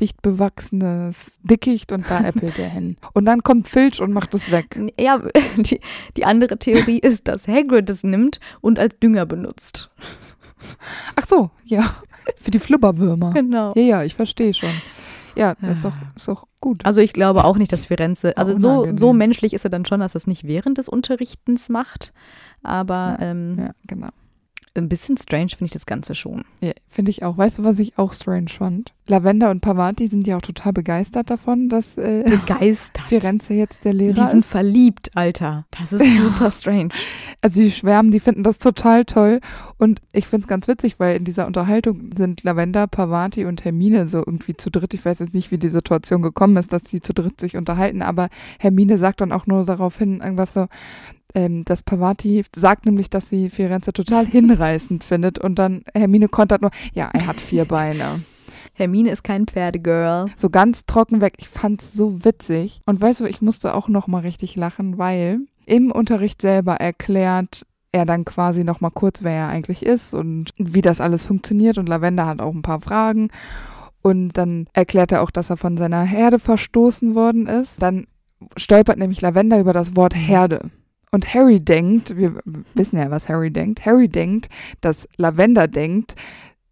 dicht 0.00 0.22
bewachsenes 0.22 1.38
Dickicht 1.42 1.92
und 1.92 2.10
da 2.10 2.24
äppelt 2.24 2.58
er 2.58 2.68
hin. 2.68 2.96
Und 3.12 3.26
dann 3.26 3.42
kommt 3.42 3.68
Filch 3.68 4.00
und 4.00 4.12
macht 4.12 4.32
es 4.34 4.50
weg. 4.50 4.80
Ja, 4.98 5.20
die, 5.56 5.80
die 6.16 6.24
andere 6.24 6.58
Theorie 6.58 6.98
ist, 7.02 7.28
dass 7.28 7.46
Hagrid 7.46 7.90
es 7.90 8.02
nimmt 8.02 8.40
und 8.60 8.78
als 8.78 8.98
Dünger 8.98 9.26
benutzt. 9.26 9.90
Ach 11.16 11.26
so, 11.28 11.50
ja. 11.64 11.94
Für 12.36 12.50
die 12.50 12.58
Flubberwürmer. 12.58 13.32
Genau. 13.32 13.72
Ja, 13.74 13.82
ja, 13.82 14.02
ich 14.04 14.14
verstehe 14.14 14.54
schon. 14.54 14.70
Ja, 15.34 15.54
das 15.60 15.78
ist 15.78 15.84
doch, 15.84 15.94
ist 16.16 16.28
doch 16.28 16.46
gut. 16.60 16.84
Also 16.84 17.00
ich 17.00 17.12
glaube 17.12 17.44
auch 17.44 17.56
nicht, 17.56 17.72
dass 17.72 17.86
Firenze, 17.86 18.36
also 18.36 18.58
so, 18.58 18.86
so 18.96 19.12
menschlich 19.12 19.54
ist 19.54 19.64
er 19.64 19.70
dann 19.70 19.84
schon, 19.86 20.00
dass 20.00 20.14
er 20.14 20.18
es 20.18 20.26
nicht 20.26 20.44
während 20.44 20.78
des 20.78 20.88
Unterrichtens 20.88 21.68
macht. 21.68 22.12
Aber 22.62 23.16
ähm, 23.20 23.56
Ja, 23.58 23.70
genau. 23.86 24.08
Ein 24.74 24.88
bisschen 24.88 25.18
strange 25.18 25.50
finde 25.50 25.66
ich 25.66 25.70
das 25.72 25.84
Ganze 25.84 26.14
schon. 26.14 26.44
Ja, 26.62 26.72
finde 26.88 27.10
ich 27.10 27.22
auch. 27.22 27.36
Weißt 27.36 27.58
du, 27.58 27.64
was 27.64 27.78
ich 27.78 27.98
auch 27.98 28.12
strange 28.14 28.48
fand? 28.48 28.94
Lavender 29.06 29.50
und 29.50 29.60
Pavati 29.60 30.06
sind 30.08 30.26
ja 30.26 30.36
auch 30.38 30.42
total 30.42 30.72
begeistert 30.72 31.28
davon, 31.28 31.68
dass 31.68 31.98
äh, 31.98 32.24
Begeistert. 32.24 33.04
Firenze 33.08 33.52
jetzt 33.52 33.84
der 33.84 33.92
Lehrer 33.92 34.14
Die 34.14 34.30
sind 34.30 34.40
ist. 34.40 34.48
verliebt, 34.48 35.10
Alter. 35.14 35.66
Das 35.78 35.92
ist 35.92 36.18
super 36.22 36.50
strange. 36.50 36.88
Also 37.42 37.60
die 37.60 37.70
schwärmen, 37.70 38.12
die 38.12 38.20
finden 38.20 38.44
das 38.44 38.58
total 38.58 39.04
toll. 39.04 39.40
Und 39.76 40.00
ich 40.12 40.26
finde 40.26 40.44
es 40.44 40.48
ganz 40.48 40.68
witzig, 40.68 40.98
weil 40.98 41.16
in 41.16 41.24
dieser 41.24 41.46
Unterhaltung 41.46 42.10
sind 42.16 42.42
Lavender, 42.42 42.86
Pavati 42.86 43.44
und 43.44 43.64
Hermine 43.64 44.08
so 44.08 44.18
irgendwie 44.18 44.56
zu 44.56 44.70
dritt. 44.70 44.94
Ich 44.94 45.04
weiß 45.04 45.18
jetzt 45.18 45.34
nicht, 45.34 45.50
wie 45.50 45.58
die 45.58 45.68
Situation 45.68 46.22
gekommen 46.22 46.56
ist, 46.56 46.72
dass 46.72 46.82
sie 46.84 47.00
zu 47.00 47.12
dritt 47.12 47.40
sich 47.40 47.56
unterhalten, 47.58 48.00
aber 48.00 48.30
Hermine 48.58 48.96
sagt 48.96 49.20
dann 49.20 49.32
auch 49.32 49.46
nur 49.46 49.64
darauf 49.64 49.98
hin, 49.98 50.20
irgendwas 50.22 50.54
so, 50.54 50.66
ähm, 51.34 51.64
dass 51.64 51.82
Pavati 51.82 52.44
sagt 52.54 52.86
nämlich, 52.86 53.10
dass 53.10 53.28
sie 53.28 53.50
Firenze 53.50 53.92
total 53.92 54.26
hinreißend 54.26 55.04
findet 55.04 55.38
und 55.38 55.58
dann 55.58 55.82
Hermine 55.94 56.28
kontert 56.28 56.62
nur, 56.62 56.70
ja, 56.94 57.10
er 57.12 57.26
hat 57.26 57.40
vier 57.40 57.64
Beine. 57.66 58.22
Hermine 58.74 59.10
ist 59.10 59.22
kein 59.22 59.46
Pferdegirl. 59.46 60.26
So 60.36 60.50
ganz 60.50 60.86
trocken 60.86 61.20
weg. 61.20 61.34
Ich 61.38 61.48
fand's 61.48 61.92
so 61.92 62.24
witzig. 62.24 62.80
Und 62.86 63.00
weißt 63.00 63.20
du, 63.20 63.26
ich 63.26 63.42
musste 63.42 63.74
auch 63.74 63.88
noch 63.88 64.06
mal 64.06 64.20
richtig 64.20 64.56
lachen, 64.56 64.98
weil 64.98 65.40
im 65.66 65.90
Unterricht 65.92 66.40
selber 66.40 66.76
erklärt 66.76 67.66
er 67.92 68.06
dann 68.06 68.24
quasi 68.24 68.64
noch 68.64 68.80
mal 68.80 68.90
kurz, 68.90 69.22
wer 69.22 69.32
er 69.32 69.48
eigentlich 69.48 69.84
ist 69.84 70.14
und 70.14 70.50
wie 70.56 70.80
das 70.80 71.00
alles 71.00 71.24
funktioniert. 71.24 71.76
Und 71.76 71.88
Lavender 71.88 72.26
hat 72.26 72.40
auch 72.40 72.54
ein 72.54 72.62
paar 72.62 72.80
Fragen. 72.80 73.28
Und 74.00 74.32
dann 74.32 74.66
erklärt 74.72 75.12
er 75.12 75.22
auch, 75.22 75.30
dass 75.30 75.50
er 75.50 75.56
von 75.56 75.76
seiner 75.76 76.02
Herde 76.02 76.38
verstoßen 76.38 77.14
worden 77.14 77.46
ist. 77.46 77.80
Dann 77.80 78.06
stolpert 78.56 78.98
nämlich 78.98 79.20
Lavender 79.20 79.60
über 79.60 79.72
das 79.72 79.94
Wort 79.94 80.16
Herde. 80.16 80.70
Und 81.14 81.34
Harry 81.34 81.58
denkt, 81.58 82.16
wir 82.16 82.40
wissen 82.74 82.98
ja, 82.98 83.10
was 83.10 83.28
Harry 83.28 83.50
denkt. 83.50 83.84
Harry 83.84 84.08
denkt, 84.08 84.48
dass 84.80 85.06
Lavender 85.18 85.68
denkt, 85.68 86.14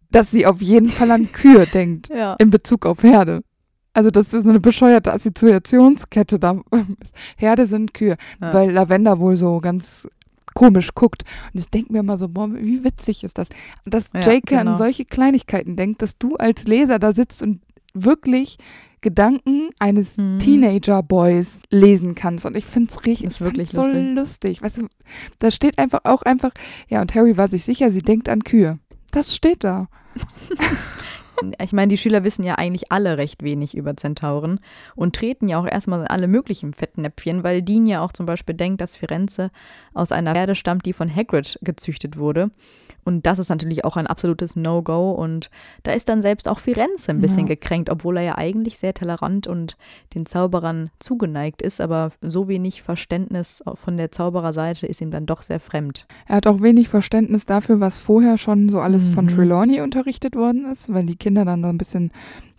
dass 0.09 0.31
sie 0.31 0.45
auf 0.47 0.61
jeden 0.61 0.89
Fall 0.89 1.11
an 1.11 1.31
Kühe 1.31 1.67
denkt 1.73 2.09
Ja. 2.09 2.33
in 2.39 2.49
Bezug 2.49 2.85
auf 2.85 3.03
Herde. 3.03 3.43
Also 3.93 4.09
das 4.09 4.33
ist 4.33 4.47
eine 4.47 4.59
bescheuerte 4.59 5.13
Assoziationskette 5.13 6.39
da. 6.39 6.59
Herde 7.37 7.65
sind 7.67 7.93
Kühe, 7.93 8.17
Ja. 8.41 8.53
weil 8.53 8.71
Lavender 8.71 9.19
wohl 9.19 9.35
so 9.35 9.59
ganz 9.59 10.07
komisch 10.55 10.95
guckt. 10.95 11.23
Und 11.53 11.59
ich 11.59 11.69
denke 11.69 11.93
mir 11.93 11.99
immer 11.99 12.17
so, 12.17 12.27
boah, 12.27 12.49
wie 12.53 12.83
witzig 12.83 13.23
ist 13.23 13.37
das, 13.37 13.47
dass 13.85 14.05
Ja, 14.13 14.21
J.K. 14.21 14.57
genau. 14.57 14.71
an 14.71 14.77
solche 14.77 15.05
Kleinigkeiten 15.05 15.75
denkt, 15.75 16.01
dass 16.01 16.17
du 16.17 16.35
als 16.37 16.63
Leser 16.65 16.97
da 16.99 17.13
sitzt 17.13 17.43
und 17.43 17.61
wirklich 17.93 18.57
Gedanken 19.01 19.69
eines 19.79 20.17
Mhm. 20.17 20.39
Teenager-Boys 20.39 21.59
lesen 21.69 22.15
kannst. 22.15 22.45
Und 22.45 22.55
ich 22.55 22.65
finde 22.65 22.91
es 22.93 23.05
richtig 23.05 23.27
Ist 23.27 23.41
wirklich 23.41 23.69
ich 23.69 23.75
find's 23.75 23.85
so 23.85 23.91
lustig. 23.91 24.15
lustig. 24.15 24.61
Weißt 24.61 24.77
du, 24.77 24.87
da 25.39 25.51
steht 25.51 25.77
einfach 25.79 26.01
auch 26.03 26.21
einfach, 26.21 26.51
ja, 26.87 27.01
und 27.01 27.13
Harry 27.15 27.37
war 27.37 27.47
sich 27.47 27.65
sicher, 27.65 27.91
sie 27.91 28.01
denkt 28.01 28.29
an 28.29 28.43
Kühe. 28.43 28.79
Das 29.11 29.35
steht 29.35 29.63
da. 29.63 29.87
Ich 31.59 31.73
meine, 31.73 31.87
die 31.89 31.97
Schüler 31.97 32.23
wissen 32.23 32.43
ja 32.43 32.55
eigentlich 32.59 32.91
alle 32.91 33.17
recht 33.17 33.41
wenig 33.41 33.75
über 33.75 33.97
Zentauren 33.97 34.59
und 34.95 35.15
treten 35.15 35.47
ja 35.47 35.57
auch 35.57 35.65
erstmal 35.65 36.01
in 36.01 36.07
alle 36.07 36.27
möglichen 36.27 36.71
Fettnäpfchen, 36.71 37.43
weil 37.43 37.63
Dean 37.63 37.87
ja 37.87 38.01
auch 38.01 38.11
zum 38.13 38.27
Beispiel 38.27 38.53
denkt, 38.53 38.79
dass 38.79 38.95
Firenze 38.95 39.49
aus 39.95 40.11
einer 40.11 40.35
Herde 40.35 40.53
stammt, 40.53 40.85
die 40.85 40.93
von 40.93 41.09
Hagrid 41.13 41.57
gezüchtet 41.63 42.17
wurde. 42.17 42.51
Und 43.03 43.25
das 43.25 43.39
ist 43.39 43.49
natürlich 43.49 43.83
auch 43.85 43.97
ein 43.97 44.07
absolutes 44.07 44.55
No-Go. 44.55 45.11
Und 45.11 45.49
da 45.83 45.91
ist 45.91 46.07
dann 46.09 46.21
selbst 46.21 46.47
auch 46.47 46.59
Firenze 46.59 47.11
ein 47.11 47.21
bisschen 47.21 47.41
Ja. 47.47 47.55
gekränkt, 47.55 47.89
obwohl 47.89 48.17
er 48.17 48.23
ja 48.23 48.37
eigentlich 48.37 48.77
sehr 48.77 48.93
tolerant 48.93 49.47
und 49.47 49.77
den 50.13 50.25
Zauberern 50.25 50.89
zugeneigt 50.99 51.61
ist. 51.61 51.81
Aber 51.81 52.11
so 52.21 52.47
wenig 52.47 52.81
Verständnis 52.81 53.63
von 53.75 53.97
der 53.97 54.11
Zaubererseite 54.11 54.85
ist 54.87 55.01
ihm 55.01 55.11
dann 55.11 55.25
doch 55.25 55.41
sehr 55.41 55.59
fremd. 55.59 56.05
Er 56.27 56.35
hat 56.37 56.47
auch 56.47 56.61
wenig 56.61 56.89
Verständnis 56.89 57.45
dafür, 57.45 57.79
was 57.79 57.97
vorher 57.97 58.37
schon 58.37 58.69
so 58.69 58.79
alles 58.79 59.07
von 59.07 59.25
Mhm. 59.25 59.29
Trelawney 59.29 59.81
unterrichtet 59.81 60.35
worden 60.35 60.65
ist, 60.71 60.93
weil 60.93 61.05
die 61.05 61.15
Kinder 61.15 61.45
dann 61.45 61.63
so 61.63 61.69
ein 61.69 61.77
bisschen 61.77 62.11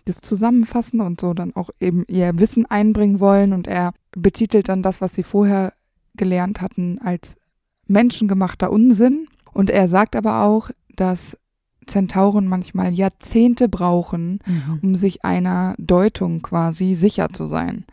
das 0.05 0.19
zusammenfassen 0.19 0.99
und 0.99 1.21
so 1.21 1.33
dann 1.33 1.55
auch 1.55 1.69
eben 1.79 2.03
ihr 2.09 2.37
Wissen 2.37 2.65
einbringen 2.65 3.21
wollen 3.21 3.53
und 3.53 3.67
er 3.67 3.93
betitelt 4.11 4.67
dann 4.67 4.83
das, 4.83 4.99
was 4.99 5.15
sie 5.15 5.23
vorher 5.23 5.71
gelernt 6.15 6.59
hatten, 6.59 6.99
als 7.01 7.37
menschengemachter 7.87 8.71
Unsinn. 8.71 9.27
Und 9.53 9.69
er 9.69 9.87
sagt 9.87 10.15
aber 10.15 10.43
auch, 10.43 10.69
dass 10.95 11.37
Zentauren 11.85 12.47
manchmal 12.47 12.93
Jahrzehnte 12.93 13.67
brauchen, 13.67 14.39
um 14.81 14.95
sich 14.95 15.25
einer 15.25 15.75
Deutung 15.77 16.41
quasi 16.41 16.95
sicher 16.95 17.29
zu 17.33 17.47
sein. 17.47 17.85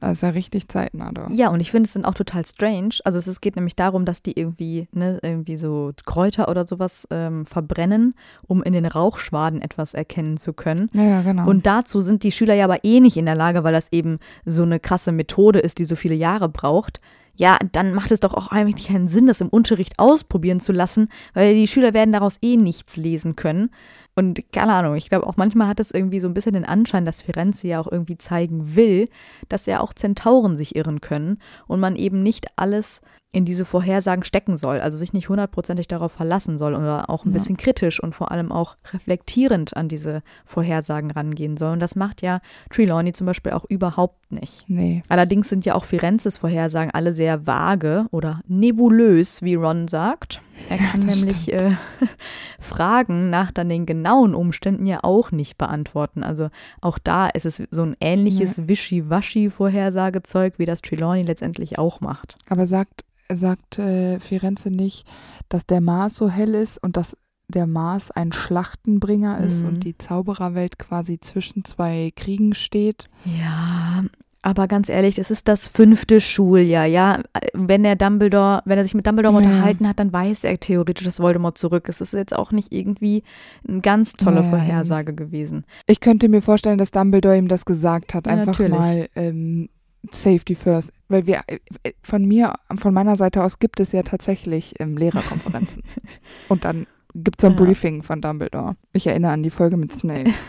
Da 0.00 0.10
ist 0.10 0.22
er 0.22 0.34
richtig 0.34 0.68
zeitnah 0.68 1.10
da. 1.10 1.26
Ja, 1.30 1.48
und 1.48 1.60
ich 1.60 1.70
finde 1.70 1.86
es 1.86 1.94
dann 1.94 2.04
auch 2.04 2.12
total 2.12 2.44
strange. 2.46 2.96
Also 3.04 3.18
es, 3.18 3.26
es 3.26 3.40
geht 3.40 3.56
nämlich 3.56 3.76
darum, 3.76 4.04
dass 4.04 4.20
die 4.20 4.38
irgendwie, 4.38 4.88
ne, 4.92 5.18
irgendwie 5.22 5.56
so 5.56 5.90
Kräuter 6.04 6.48
oder 6.48 6.66
sowas 6.66 7.08
ähm, 7.10 7.46
verbrennen, 7.46 8.14
um 8.46 8.62
in 8.62 8.74
den 8.74 8.84
Rauchschwaden 8.84 9.62
etwas 9.62 9.94
erkennen 9.94 10.36
zu 10.36 10.52
können. 10.52 10.90
Ja, 10.92 11.02
ja, 11.02 11.22
genau. 11.22 11.48
Und 11.48 11.64
dazu 11.64 12.02
sind 12.02 12.24
die 12.24 12.32
Schüler 12.32 12.52
ja 12.52 12.64
aber 12.64 12.84
eh 12.84 13.00
nicht 13.00 13.16
in 13.16 13.24
der 13.24 13.34
Lage, 13.34 13.64
weil 13.64 13.72
das 13.72 13.90
eben 13.90 14.18
so 14.44 14.64
eine 14.64 14.80
krasse 14.80 15.12
Methode 15.12 15.60
ist, 15.60 15.78
die 15.78 15.86
so 15.86 15.96
viele 15.96 16.14
Jahre 16.14 16.50
braucht. 16.50 17.00
Ja, 17.36 17.58
dann 17.72 17.92
macht 17.94 18.10
es 18.10 18.20
doch 18.20 18.34
auch 18.34 18.48
eigentlich 18.48 18.88
keinen 18.88 19.08
Sinn, 19.08 19.26
das 19.26 19.40
im 19.40 19.48
Unterricht 19.48 19.98
ausprobieren 19.98 20.60
zu 20.60 20.72
lassen, 20.72 21.06
weil 21.34 21.54
die 21.54 21.68
Schüler 21.68 21.92
werden 21.94 22.12
daraus 22.12 22.38
eh 22.42 22.56
nichts 22.56 22.96
lesen 22.96 23.36
können. 23.36 23.70
Und 24.18 24.50
keine 24.50 24.72
Ahnung, 24.72 24.94
ich 24.96 25.10
glaube 25.10 25.26
auch 25.26 25.36
manchmal 25.36 25.68
hat 25.68 25.78
es 25.78 25.90
irgendwie 25.90 26.20
so 26.20 26.26
ein 26.28 26.32
bisschen 26.34 26.54
den 26.54 26.64
Anschein, 26.64 27.04
dass 27.04 27.20
Firenze 27.20 27.68
ja 27.68 27.80
auch 27.80 27.90
irgendwie 27.90 28.16
zeigen 28.16 28.74
will, 28.74 29.08
dass 29.50 29.66
ja 29.66 29.80
auch 29.80 29.92
Zentauren 29.92 30.56
sich 30.56 30.74
irren 30.74 31.02
können 31.02 31.38
und 31.66 31.80
man 31.80 31.96
eben 31.96 32.22
nicht 32.22 32.46
alles 32.56 33.02
in 33.32 33.44
diese 33.44 33.66
Vorhersagen 33.66 34.24
stecken 34.24 34.56
soll, 34.56 34.80
also 34.80 34.96
sich 34.96 35.12
nicht 35.12 35.28
hundertprozentig 35.28 35.86
darauf 35.88 36.12
verlassen 36.12 36.56
soll 36.56 36.74
oder 36.74 37.10
auch 37.10 37.26
ein 37.26 37.32
Ja. 37.32 37.34
bisschen 37.34 37.58
kritisch 37.58 38.02
und 38.02 38.14
vor 38.14 38.30
allem 38.32 38.50
auch 38.50 38.76
reflektierend 38.94 39.76
an 39.76 39.88
diese 39.88 40.22
Vorhersagen 40.46 41.10
rangehen 41.10 41.58
soll. 41.58 41.72
Und 41.74 41.80
das 41.80 41.96
macht 41.96 42.22
ja 42.22 42.40
Trelawney 42.70 43.12
zum 43.12 43.26
Beispiel 43.26 43.52
auch 43.52 43.66
überhaupt 43.68 44.32
nicht. 44.32 44.64
nee. 44.68 45.02
Allerdings 45.08 45.50
sind 45.50 45.66
ja 45.66 45.74
auch 45.74 45.84
Firenzes 45.84 46.38
Vorhersagen 46.38 46.90
alle 46.92 47.12
sehr 47.12 47.46
vage 47.46 48.06
oder 48.10 48.40
nebulös, 48.48 49.42
wie 49.42 49.56
Ron 49.56 49.86
sagt. 49.88 50.40
Er 50.68 50.78
kann 50.78 51.06
das 51.06 51.16
nämlich 51.16 51.52
äh, 51.52 51.76
Fragen 52.60 53.30
nach 53.30 53.52
dann 53.52 53.68
den 53.68 53.86
genauen 53.86 54.34
Umständen 54.34 54.86
ja 54.86 55.00
auch 55.02 55.30
nicht 55.30 55.58
beantworten. 55.58 56.22
Also 56.24 56.48
auch 56.80 56.98
da 56.98 57.28
ist 57.28 57.46
es 57.46 57.62
so 57.70 57.82
ein 57.82 57.96
ähnliches 58.00 58.66
Wischiwaschi-Vorhersagezeug, 58.68 60.54
wie 60.58 60.66
das 60.66 60.82
Trelawney 60.82 61.22
letztendlich 61.22 61.78
auch 61.78 62.00
macht. 62.00 62.36
Aber 62.48 62.66
sagt, 62.66 63.04
sagt 63.32 63.78
äh, 63.78 64.18
Firenze 64.20 64.70
nicht, 64.70 65.06
dass 65.48 65.66
der 65.66 65.80
Mars 65.80 66.16
so 66.16 66.28
hell 66.28 66.54
ist 66.54 66.82
und 66.82 66.96
dass 66.96 67.16
der 67.48 67.66
Mars 67.68 68.10
ein 68.10 68.32
Schlachtenbringer 68.32 69.38
ist 69.38 69.62
Mhm. 69.62 69.68
und 69.68 69.84
die 69.84 69.96
Zaubererwelt 69.96 70.78
quasi 70.80 71.20
zwischen 71.20 71.64
zwei 71.64 72.12
Kriegen 72.16 72.54
steht? 72.54 73.08
Ja, 73.24 74.02
aber 74.46 74.68
ganz 74.68 74.88
ehrlich, 74.88 75.18
es 75.18 75.32
ist 75.32 75.48
das 75.48 75.66
fünfte 75.66 76.20
Schuljahr, 76.20 76.86
ja. 76.86 77.20
Wenn 77.52 77.82
der 77.82 77.96
Dumbledore, 77.96 78.62
wenn 78.64 78.78
er 78.78 78.84
sich 78.84 78.94
mit 78.94 79.04
Dumbledore 79.04 79.34
Ja. 79.34 79.38
unterhalten 79.40 79.88
hat, 79.88 79.98
dann 79.98 80.12
weiß 80.12 80.44
er 80.44 80.56
theoretisch, 80.60 81.04
dass 81.04 81.18
Voldemort 81.18 81.58
zurück 81.58 81.88
ist. 81.88 82.00
Es 82.00 82.12
ist 82.12 82.18
jetzt 82.18 82.36
auch 82.36 82.52
nicht 82.52 82.72
irgendwie 82.72 83.24
eine 83.68 83.80
ganz 83.80 84.12
tolle 84.12 84.36
Ja, 84.36 84.42
ja, 84.44 84.48
Vorhersage 84.50 85.14
gewesen. 85.14 85.64
Ich 85.88 85.98
könnte 85.98 86.28
mir 86.28 86.42
vorstellen, 86.42 86.78
dass 86.78 86.92
Dumbledore 86.92 87.36
ihm 87.36 87.48
das 87.48 87.64
gesagt 87.64 88.14
hat. 88.14 88.26
Ja, 88.26 88.34
Einfach 88.34 88.46
natürlich. 88.46 88.72
mal 88.78 89.08
ähm, 89.16 89.68
Safety 90.12 90.54
first. 90.54 90.92
Weil 91.08 91.26
wir 91.26 91.40
äh, 91.48 91.58
von 92.04 92.24
mir, 92.24 92.54
von 92.76 92.94
meiner 92.94 93.16
Seite 93.16 93.42
aus 93.42 93.58
gibt 93.58 93.80
es 93.80 93.90
ja 93.90 94.04
tatsächlich 94.04 94.74
ähm, 94.78 94.96
Lehrerkonferenzen. 94.96 95.82
und 96.48 96.64
dann 96.64 96.86
gibt 97.14 97.40
es 97.42 97.44
ein 97.44 97.56
Ja. 97.56 97.64
Briefing 97.64 98.04
von 98.04 98.20
Dumbledore. 98.20 98.76
Ich 98.92 99.08
erinnere 99.08 99.32
an 99.32 99.42
die 99.42 99.50
Folge 99.50 99.76
mit 99.76 99.92
Snape. 99.92 100.30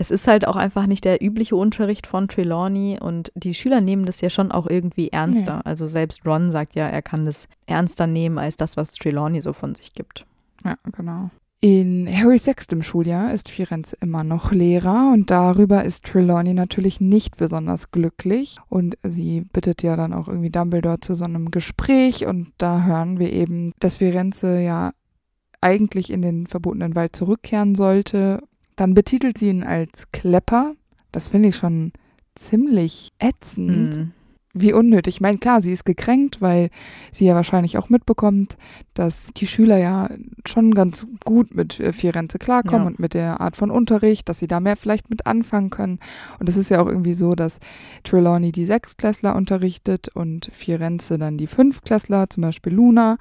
Es 0.00 0.10
ist 0.10 0.26
halt 0.26 0.48
auch 0.48 0.56
einfach 0.56 0.86
nicht 0.86 1.04
der 1.04 1.22
übliche 1.22 1.56
Unterricht 1.56 2.06
von 2.06 2.26
Trelawney 2.26 2.98
und 2.98 3.30
die 3.34 3.52
Schüler 3.52 3.82
nehmen 3.82 4.06
das 4.06 4.22
ja 4.22 4.30
schon 4.30 4.50
auch 4.50 4.66
irgendwie 4.66 5.10
ernster. 5.10 5.56
Ja. 5.56 5.60
Also 5.66 5.86
selbst 5.86 6.24
Ron 6.24 6.52
sagt 6.52 6.74
ja, 6.74 6.88
er 6.88 7.02
kann 7.02 7.26
das 7.26 7.48
ernster 7.66 8.06
nehmen 8.06 8.38
als 8.38 8.56
das, 8.56 8.78
was 8.78 8.94
Trelawney 8.94 9.42
so 9.42 9.52
von 9.52 9.74
sich 9.74 9.92
gibt. 9.92 10.24
Ja, 10.64 10.76
genau. 10.90 11.28
In 11.60 12.08
Harrys 12.10 12.44
sechstem 12.44 12.82
Schuljahr 12.82 13.34
ist 13.34 13.50
Firenze 13.50 13.94
immer 14.00 14.24
noch 14.24 14.52
Lehrer 14.52 15.10
und 15.12 15.30
darüber 15.30 15.84
ist 15.84 16.06
Trelawney 16.06 16.54
natürlich 16.54 17.02
nicht 17.02 17.36
besonders 17.36 17.90
glücklich 17.90 18.56
und 18.70 18.96
sie 19.02 19.42
bittet 19.42 19.82
ja 19.82 19.96
dann 19.96 20.14
auch 20.14 20.28
irgendwie 20.28 20.48
Dumbledore 20.48 21.00
zu 21.00 21.14
so 21.14 21.24
einem 21.24 21.50
Gespräch 21.50 22.24
und 22.24 22.54
da 22.56 22.84
hören 22.84 23.18
wir 23.18 23.30
eben, 23.34 23.74
dass 23.80 23.98
Firenze 23.98 24.60
ja 24.60 24.92
eigentlich 25.60 26.10
in 26.10 26.22
den 26.22 26.46
verbotenen 26.46 26.94
Wald 26.94 27.14
zurückkehren 27.14 27.74
sollte. 27.74 28.42
Dann 28.80 28.94
betitelt 28.94 29.36
sie 29.36 29.50
ihn 29.50 29.62
als 29.62 30.10
Klepper. 30.10 30.72
Das 31.12 31.28
finde 31.28 31.50
ich 31.50 31.56
schon 31.56 31.92
ziemlich 32.34 33.10
ätzend 33.18 33.94
Hm. 33.94 34.12
wie 34.54 34.72
unnötig. 34.72 35.16
Ich 35.16 35.20
meine, 35.20 35.36
klar, 35.36 35.60
sie 35.60 35.70
ist 35.72 35.84
gekränkt, 35.84 36.40
weil 36.40 36.70
sie 37.12 37.26
ja 37.26 37.34
wahrscheinlich 37.34 37.76
auch 37.76 37.90
mitbekommt, 37.90 38.56
dass 38.94 39.28
die 39.36 39.46
Schüler 39.46 39.76
ja 39.76 40.08
schon 40.46 40.70
ganz 40.72 41.06
gut 41.26 41.54
mit 41.54 41.78
äh, 41.78 41.92
Firenze 41.92 42.38
klarkommen 42.38 42.82
Ja. 42.84 42.86
und 42.88 42.98
mit 42.98 43.12
der 43.12 43.42
Art 43.42 43.54
von 43.56 43.70
Unterricht, 43.70 44.30
dass 44.30 44.38
sie 44.38 44.48
da 44.48 44.60
mehr 44.60 44.76
vielleicht 44.76 45.10
mit 45.10 45.26
anfangen 45.26 45.68
können. 45.68 45.98
Und 46.38 46.48
es 46.48 46.56
ist 46.56 46.70
ja 46.70 46.80
auch 46.80 46.88
irgendwie 46.88 47.14
so, 47.14 47.34
dass 47.34 47.58
Trelawney 48.04 48.50
die 48.50 48.64
Sechstklässler 48.64 49.36
unterrichtet 49.36 50.08
und 50.08 50.48
Firenze 50.54 51.18
dann 51.18 51.36
die 51.36 51.46
Fünftklässler, 51.48 52.30
zum 52.30 52.40
Beispiel 52.44 52.72
Luna. 52.72 53.18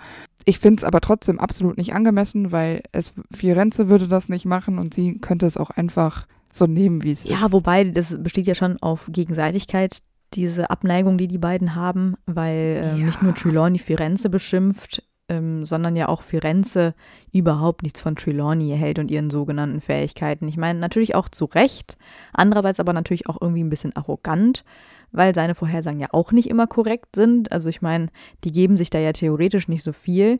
Ich 0.50 0.58
finde 0.60 0.80
es 0.80 0.84
aber 0.84 1.00
trotzdem 1.00 1.39
absolut 1.39 1.78
nicht 1.78 1.93
angemessen, 1.93 2.52
weil 2.52 2.82
es 2.91 3.14
Firenze 3.32 3.88
würde 3.88 4.08
das 4.08 4.30
nicht 4.30 4.45
machen 4.45 4.80
und 4.80 4.95
sie 4.95 5.20
könnte 5.20 5.45
es 5.45 5.58
auch 5.58 5.70
einfach 5.70 6.26
so 6.52 6.66
nehmen, 6.66 7.04
wie 7.04 7.12
es 7.12 7.24
ist. 7.24 7.30
Ja, 7.30 7.52
wobei 7.52 7.84
das 7.84 8.18
besteht 8.24 8.47
ja 8.47 8.56
schon 8.56 8.78
auf 8.82 9.08
Gegenseitigkeit, 9.12 10.02
diese 10.34 10.70
Abneigung, 10.72 11.18
die 11.20 11.28
die 11.28 11.38
beiden 11.38 11.76
haben, 11.76 12.16
weil 12.26 12.82
äh, 12.84 12.97
Ja. 12.97 13.06
nicht 13.06 13.22
nur 13.22 13.36
Trelawney 13.36 13.78
Firenze 13.80 14.30
beschimpft, 14.30 15.04
ähm, 15.30 15.64
sondern 15.64 15.96
ja 15.96 16.10
auch 16.10 16.24
Firenze 16.24 16.94
überhaupt 17.32 17.84
nichts 17.84 18.02
von 18.02 18.16
Trelawney 18.16 18.76
hält 18.76 19.00
und 19.00 19.12
ihren 19.12 19.30
sogenannten 19.30 19.80
Fähigkeiten. 19.80 20.48
Ich 20.48 20.58
meine, 20.58 20.80
natürlich 20.80 21.16
auch 21.16 21.30
zu 21.30 21.46
Recht, 21.46 21.98
andererseits 22.34 22.80
aber 22.80 22.94
natürlich 22.94 23.30
auch 23.30 23.38
irgendwie 23.40 23.64
ein 23.64 23.70
bisschen 23.70 23.96
arrogant, 23.96 24.66
weil 25.12 25.34
seine 25.34 25.56
Vorhersagen 25.56 26.00
ja 26.00 26.10
auch 26.12 26.32
nicht 26.32 26.50
immer 26.50 26.68
korrekt 26.68 27.16
sind. 27.16 27.52
Also 27.52 27.70
ich 27.70 27.82
meine, 27.82 28.08
die 28.44 28.52
geben 28.52 28.78
sich 28.78 28.90
da 28.90 29.00
ja 29.00 29.14
theoretisch 29.14 29.68
nicht 29.68 29.84
so 29.84 29.94
viel. 29.94 30.38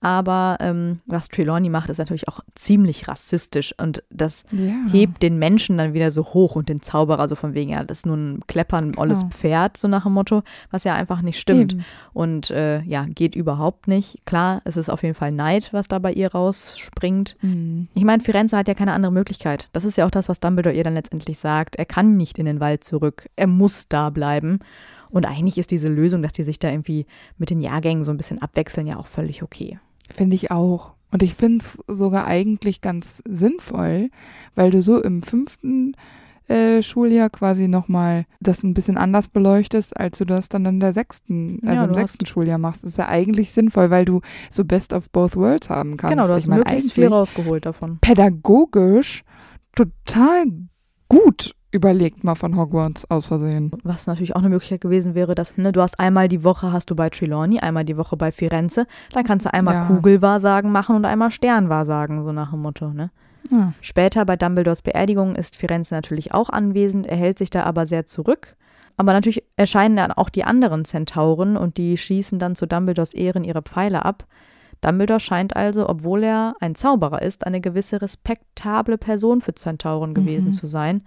Aber 0.00 0.56
ähm, 0.60 1.00
was 1.06 1.28
Trelawney 1.28 1.68
macht, 1.68 1.90
ist 1.90 1.98
natürlich 1.98 2.26
auch 2.28 2.40
ziemlich 2.54 3.06
rassistisch 3.06 3.74
und 3.78 4.02
das 4.10 4.44
ja. 4.50 4.74
hebt 4.90 5.22
den 5.22 5.38
Menschen 5.38 5.76
dann 5.76 5.92
wieder 5.92 6.10
so 6.10 6.24
hoch 6.24 6.56
und 6.56 6.70
den 6.70 6.80
Zauberer 6.80 7.28
so 7.28 7.34
von 7.34 7.52
wegen, 7.52 7.72
ja, 7.72 7.84
das 7.84 7.98
ist 7.98 8.06
nur 8.06 8.16
ein 8.16 8.40
Kleppern, 8.46 8.96
olles 8.96 9.20
Genau. 9.20 9.32
Pferd, 9.32 9.76
so 9.76 9.88
nach 9.88 10.04
dem 10.04 10.14
Motto, 10.14 10.42
was 10.70 10.84
ja 10.84 10.94
einfach 10.94 11.20
nicht 11.20 11.38
stimmt. 11.38 11.74
Eben. 11.74 11.84
Und 12.12 12.50
äh, 12.50 12.80
ja, 12.82 13.04
geht 13.04 13.34
überhaupt 13.34 13.88
nicht. 13.88 14.24
Klar, 14.24 14.62
es 14.64 14.76
ist 14.76 14.88
auf 14.88 15.02
jeden 15.02 15.14
Fall 15.14 15.32
Neid, 15.32 15.70
was 15.72 15.88
da 15.88 15.98
bei 15.98 16.12
ihr 16.12 16.32
rausspringt. 16.32 17.36
Mhm. 17.42 17.88
Ich 17.94 18.04
meine, 18.04 18.22
Firenze 18.22 18.56
hat 18.56 18.68
ja 18.68 18.74
keine 18.74 18.92
andere 18.92 19.12
Möglichkeit. 19.12 19.68
Das 19.72 19.84
ist 19.84 19.96
ja 19.96 20.06
auch 20.06 20.10
das, 20.10 20.28
was 20.28 20.40
Dumbledore 20.40 20.74
ihr 20.74 20.84
dann 20.84 20.94
letztendlich 20.94 21.38
sagt. 21.38 21.76
Er 21.76 21.84
kann 21.84 22.16
nicht 22.16 22.38
in 22.38 22.46
den 22.46 22.60
Wald 22.60 22.84
zurück. 22.84 23.28
Er 23.36 23.46
muss 23.46 23.88
da 23.88 24.08
bleiben. 24.08 24.60
Und 25.10 25.26
eigentlich 25.26 25.58
ist 25.58 25.70
diese 25.72 25.88
Lösung, 25.88 26.22
dass 26.22 26.32
die 26.32 26.44
sich 26.44 26.58
da 26.58 26.70
irgendwie 26.70 27.06
mit 27.36 27.50
den 27.50 27.60
Jahrgängen 27.60 28.04
so 28.04 28.12
ein 28.12 28.16
bisschen 28.16 28.40
abwechseln, 28.40 28.86
ja 28.86 28.96
auch 28.96 29.08
völlig 29.08 29.42
okay. 29.42 29.78
Finde 30.10 30.36
ich 30.36 30.50
auch. 30.50 30.92
Und 31.12 31.22
ich 31.22 31.34
finde 31.34 31.58
es 31.64 31.82
sogar 31.88 32.26
eigentlich 32.26 32.80
ganz 32.80 33.22
sinnvoll, 33.28 34.10
weil 34.54 34.70
du 34.70 34.80
so 34.80 35.02
im 35.02 35.22
fünften 35.22 35.96
äh, 36.46 36.82
Schuljahr 36.82 37.30
quasi 37.30 37.68
nochmal 37.68 38.26
das 38.40 38.62
ein 38.62 38.74
bisschen 38.74 38.96
anders 38.96 39.28
beleuchtest, 39.28 39.96
als 39.96 40.18
du 40.18 40.24
das 40.24 40.48
dann 40.48 40.66
in 40.66 40.80
der 40.80 40.92
sechsten, 40.92 41.60
also 41.62 41.74
Ja, 41.74 41.84
im 41.84 41.94
sechsten 41.94 42.26
Schuljahr 42.26 42.58
machst. 42.58 42.82
Das 42.84 42.92
ist 42.92 42.98
ja 42.98 43.08
eigentlich 43.08 43.50
sinnvoll, 43.52 43.90
weil 43.90 44.04
du 44.04 44.20
so 44.50 44.64
Best 44.64 44.92
of 44.92 45.10
Both 45.10 45.36
Worlds 45.36 45.70
haben 45.70 45.96
kannst. 45.96 46.12
genau, 46.16 46.26
du 46.26 46.34
hast 46.34 46.42
ich 46.42 46.48
meine, 46.48 46.62
möglichst 46.64 46.92
viel 46.92 47.06
rausgeholt 47.08 47.66
davon. 47.66 47.98
pädagogisch 48.00 49.22
total 49.76 50.44
gut 51.10 51.54
überlegt 51.72 52.24
mal 52.24 52.34
von 52.34 52.56
Hogwarts 52.56 53.08
aus 53.10 53.26
Versehen. 53.26 53.70
Was 53.84 54.06
natürlich 54.06 54.34
auch 54.34 54.40
eine 54.40 54.48
Möglichkeit 54.48 54.80
gewesen 54.80 55.14
wäre, 55.14 55.34
dass 55.34 55.56
ne, 55.56 55.72
du 55.72 55.82
hast 55.82 56.00
einmal 56.00 56.28
die 56.28 56.42
Woche 56.42 56.72
hast 56.72 56.90
du 56.90 56.96
bei 56.96 57.10
Trelawney, 57.10 57.60
einmal 57.60 57.84
die 57.84 57.96
Woche 57.96 58.16
bei 58.16 58.32
Firenze, 58.32 58.86
dann 59.12 59.24
kannst 59.24 59.46
du 59.46 59.52
einmal 59.52 59.74
Ja. 59.74 59.84
Kugelwahrsagen 59.84 60.72
machen 60.72 60.96
und 60.96 61.04
einmal 61.04 61.30
Sternwahrsagen, 61.30 62.24
so 62.24 62.32
nach 62.32 62.50
dem 62.50 62.62
Motto, 62.62 62.88
ne? 62.88 63.10
Ja. 63.50 63.72
Später 63.80 64.24
bei 64.24 64.36
Dumbledores 64.36 64.82
Beerdigung 64.82 65.36
ist 65.36 65.56
Firenze 65.56 65.94
natürlich 65.94 66.32
auch 66.32 66.50
anwesend, 66.50 67.06
er 67.06 67.16
hält 67.16 67.38
sich 67.38 67.50
da 67.50 67.64
aber 67.64 67.86
sehr 67.86 68.06
zurück. 68.06 68.56
Aber 68.96 69.12
natürlich 69.12 69.42
erscheinen 69.56 69.96
dann 69.96 70.12
auch 70.12 70.28
die 70.28 70.44
anderen 70.44 70.84
Zentauren 70.84 71.56
und 71.56 71.78
die 71.78 71.96
schießen 71.96 72.38
dann 72.38 72.54
zu 72.54 72.66
Dumbledores 72.66 73.14
Ehren 73.14 73.44
ihre 73.44 73.62
Pfeile 73.62 74.04
ab. 74.04 74.26
Dumbledore 74.80 75.20
scheint 75.20 75.56
also, 75.56 75.88
obwohl 75.88 76.24
er 76.24 76.54
ein 76.60 76.74
Zauberer 76.74 77.22
ist, 77.22 77.46
eine 77.46 77.60
gewisse 77.60 78.00
respektable 78.00 78.96
Person 78.98 79.40
für 79.40 79.54
Zentauren 79.54 80.14
gewesen 80.14 80.48
Mhm. 80.48 80.52
zu 80.52 80.66
sein. 80.66 81.02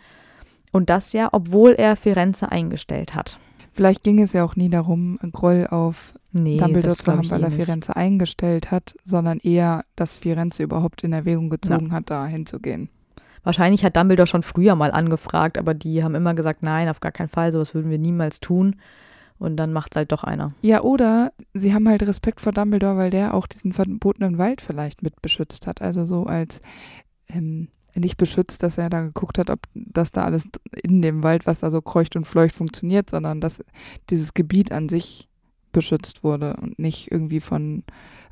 Und 0.71 0.89
das 0.89 1.13
ja, 1.13 1.29
obwohl 1.31 1.71
er 1.71 1.95
Firenze 1.95 2.51
eingestellt 2.51 3.13
hat. 3.15 3.37
Vielleicht 3.71 4.03
ging 4.03 4.21
es 4.21 4.33
ja 4.33 4.43
auch 4.43 4.55
nie 4.55 4.69
darum, 4.69 5.17
Groll 5.31 5.67
auf 5.69 6.13
Nee, 6.31 6.57
Dumbledore 6.57 6.95
zu 6.95 7.11
haben, 7.11 7.29
weil 7.29 7.41
eh 7.41 7.45
er. 7.45 7.51
Firenze 7.51 7.95
eingestellt 7.95 8.71
hat, 8.71 8.95
sondern 9.03 9.39
eher, 9.39 9.83
dass 9.95 10.15
Firenze 10.15 10.63
überhaupt 10.63 11.03
in 11.03 11.13
Erwägung 11.13 11.49
gezogen 11.49 11.91
hat, 11.91 12.09
da 12.09 12.25
hinzugehen. 12.25 12.89
Wahrscheinlich 13.43 13.83
hat 13.83 13.97
Dumbledore 13.97 14.25
schon 14.27 14.41
früher 14.43 14.75
mal 14.75 14.91
angefragt, 14.91 15.57
aber 15.57 15.73
die 15.73 16.03
haben 16.03 16.15
immer 16.15 16.33
gesagt, 16.33 16.63
nein, 16.63 16.87
auf 16.89 17.01
gar 17.01 17.11
keinen 17.11 17.27
Fall, 17.27 17.51
sowas 17.51 17.73
würden 17.75 17.91
wir 17.91 17.99
niemals 17.99 18.39
tun. 18.39 18.77
Und 19.43 19.57
dann 19.57 19.73
macht 19.73 19.93
es 19.93 19.97
halt 19.97 20.13
doch 20.13 20.23
einer. 20.23 20.53
Ja, 20.61 20.83
oder 20.83 21.33
sie 21.53 21.73
haben 21.73 21.89
halt 21.89 22.01
Respekt 22.03 22.39
vor 22.39 22.53
Dumbledore, 22.53 22.95
weil 22.95 23.11
der 23.11 23.33
auch 23.33 23.45
diesen 23.45 23.73
verbotenen 23.73 24.37
Wald 24.37 24.61
vielleicht 24.61 25.03
mit 25.03 25.21
beschützt 25.21 25.67
hat. 25.67 25.81
Also 25.81 26.05
so 26.05 26.23
als 26.23 26.61
ähm, 27.27 27.67
nicht 27.93 28.15
beschützt, 28.15 28.63
dass 28.63 28.77
er 28.77 28.89
da 28.89 29.01
geguckt 29.01 29.37
hat, 29.37 29.49
ob 29.49 29.59
das 29.73 30.11
da 30.11 30.23
alles 30.23 30.47
in 30.81 31.01
dem 31.01 31.23
Wald, 31.23 31.45
was 31.45 31.59
da 31.59 31.71
so 31.71 31.81
kreucht 31.81 32.15
und 32.15 32.25
fleucht, 32.25 32.55
funktioniert, 32.55 33.09
sondern 33.09 33.41
dass 33.41 33.61
dieses 34.09 34.33
Gebiet 34.33 34.71
an 34.71 34.87
sich 34.87 35.27
beschützt 35.73 36.23
wurde 36.23 36.55
und 36.61 36.79
nicht 36.79 37.11
irgendwie 37.11 37.41
von 37.41 37.83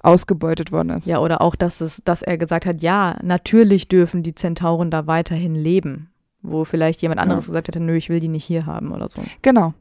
ausgebeutet 0.02 0.72
worden 0.72 0.92
ist. 0.92 1.08
Ja, 1.08 1.20
oder 1.20 1.42
auch, 1.42 1.58
dass, 1.58 1.82
es, 1.82 2.02
dass 2.06 2.22
er 2.22 2.38
gesagt 2.38 2.66
hat, 2.66 2.82
ja, 2.82 3.20
natürlich 3.22 3.90
dürfen 3.90 4.24
die 4.24 4.34
Zentauren 4.34 4.92
da 4.92 5.08
weiterhin 5.08 5.56
leben. 5.56 6.08
Wo 6.42 6.64
vielleicht 6.64 7.02
jemand 7.02 7.20
anderes 7.20 7.48
gesagt 7.48 7.68
hätte, 7.68 7.82
nö, 7.82 7.98
ich 7.98 8.08
will 8.08 8.22
die 8.22 8.30
nicht 8.30 8.46
hier 8.46 8.66
haben 8.66 8.94
oder 8.94 9.10
so. 9.10 9.22
Genau, 9.42 9.74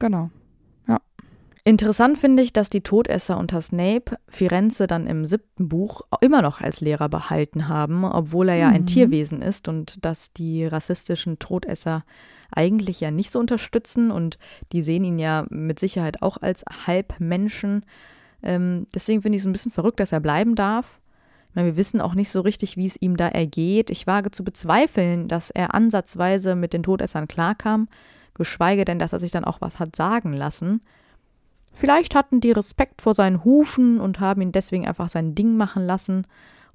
genau. 0.00 0.30
Interessant 1.64 2.18
finde 2.18 2.42
ich, 2.42 2.52
dass 2.52 2.70
die 2.70 2.80
Todesser 2.80 3.38
unter 3.38 3.60
Snape 3.60 4.16
Firenze 4.28 4.88
dann 4.88 5.06
im 5.06 5.26
siebten 5.26 5.68
Buch 5.68 6.00
immer 6.20 6.42
noch 6.42 6.60
als 6.60 6.80
Lehrer 6.80 7.08
behalten 7.08 7.68
haben, 7.68 8.04
obwohl 8.04 8.48
er 8.48 8.56
ja 8.56 8.68
ein 8.68 8.82
Mhm. 8.82 8.86
Tierwesen 8.86 9.42
ist 9.42 9.68
und 9.68 10.04
dass 10.04 10.32
die 10.32 10.66
rassistischen 10.66 11.38
Todesser 11.38 12.04
eigentlich 12.50 13.00
ja 13.00 13.12
nicht 13.12 13.30
so 13.30 13.38
unterstützen 13.38 14.10
und 14.10 14.38
die 14.72 14.82
sehen 14.82 15.04
ihn 15.04 15.20
ja 15.20 15.46
mit 15.50 15.78
Sicherheit 15.78 16.20
auch 16.20 16.36
als 16.36 16.64
Halbmenschen. 16.86 17.84
Ähm, 18.42 18.88
deswegen 18.92 19.22
finde 19.22 19.36
ich 19.36 19.42
es 19.42 19.46
ein 19.46 19.52
bisschen 19.52 19.72
verrückt, 19.72 20.00
dass 20.00 20.10
er 20.10 20.20
bleiben 20.20 20.56
darf. 20.56 21.00
Ich 21.50 21.54
meine, 21.54 21.68
wir 21.68 21.76
wissen 21.76 22.00
auch 22.00 22.14
nicht 22.14 22.30
so 22.30 22.40
richtig, 22.40 22.76
wie 22.76 22.86
es 22.86 23.00
ihm 23.00 23.16
da 23.16 23.28
ergeht. 23.28 23.90
Ich 23.90 24.08
wage 24.08 24.32
zu 24.32 24.42
bezweifeln, 24.42 25.28
dass 25.28 25.50
er 25.50 25.74
ansatzweise 25.74 26.56
mit 26.56 26.72
den 26.72 26.82
Todessern 26.82 27.28
klarkam, 27.28 27.88
geschweige 28.34 28.84
denn, 28.84 28.98
dass 28.98 29.12
er 29.12 29.20
sich 29.20 29.30
dann 29.30 29.44
auch 29.44 29.60
was 29.60 29.78
hat 29.78 29.94
sagen 29.94 30.32
lassen. 30.32 30.80
Vielleicht 31.72 32.14
hatten 32.14 32.40
die 32.40 32.52
Respekt 32.52 33.02
vor 33.02 33.14
seinen 33.14 33.44
Hufen 33.44 34.00
und 34.00 34.20
haben 34.20 34.42
ihn 34.42 34.52
deswegen 34.52 34.86
einfach 34.86 35.08
sein 35.08 35.34
Ding 35.34 35.56
machen 35.56 35.86
lassen. 35.86 36.26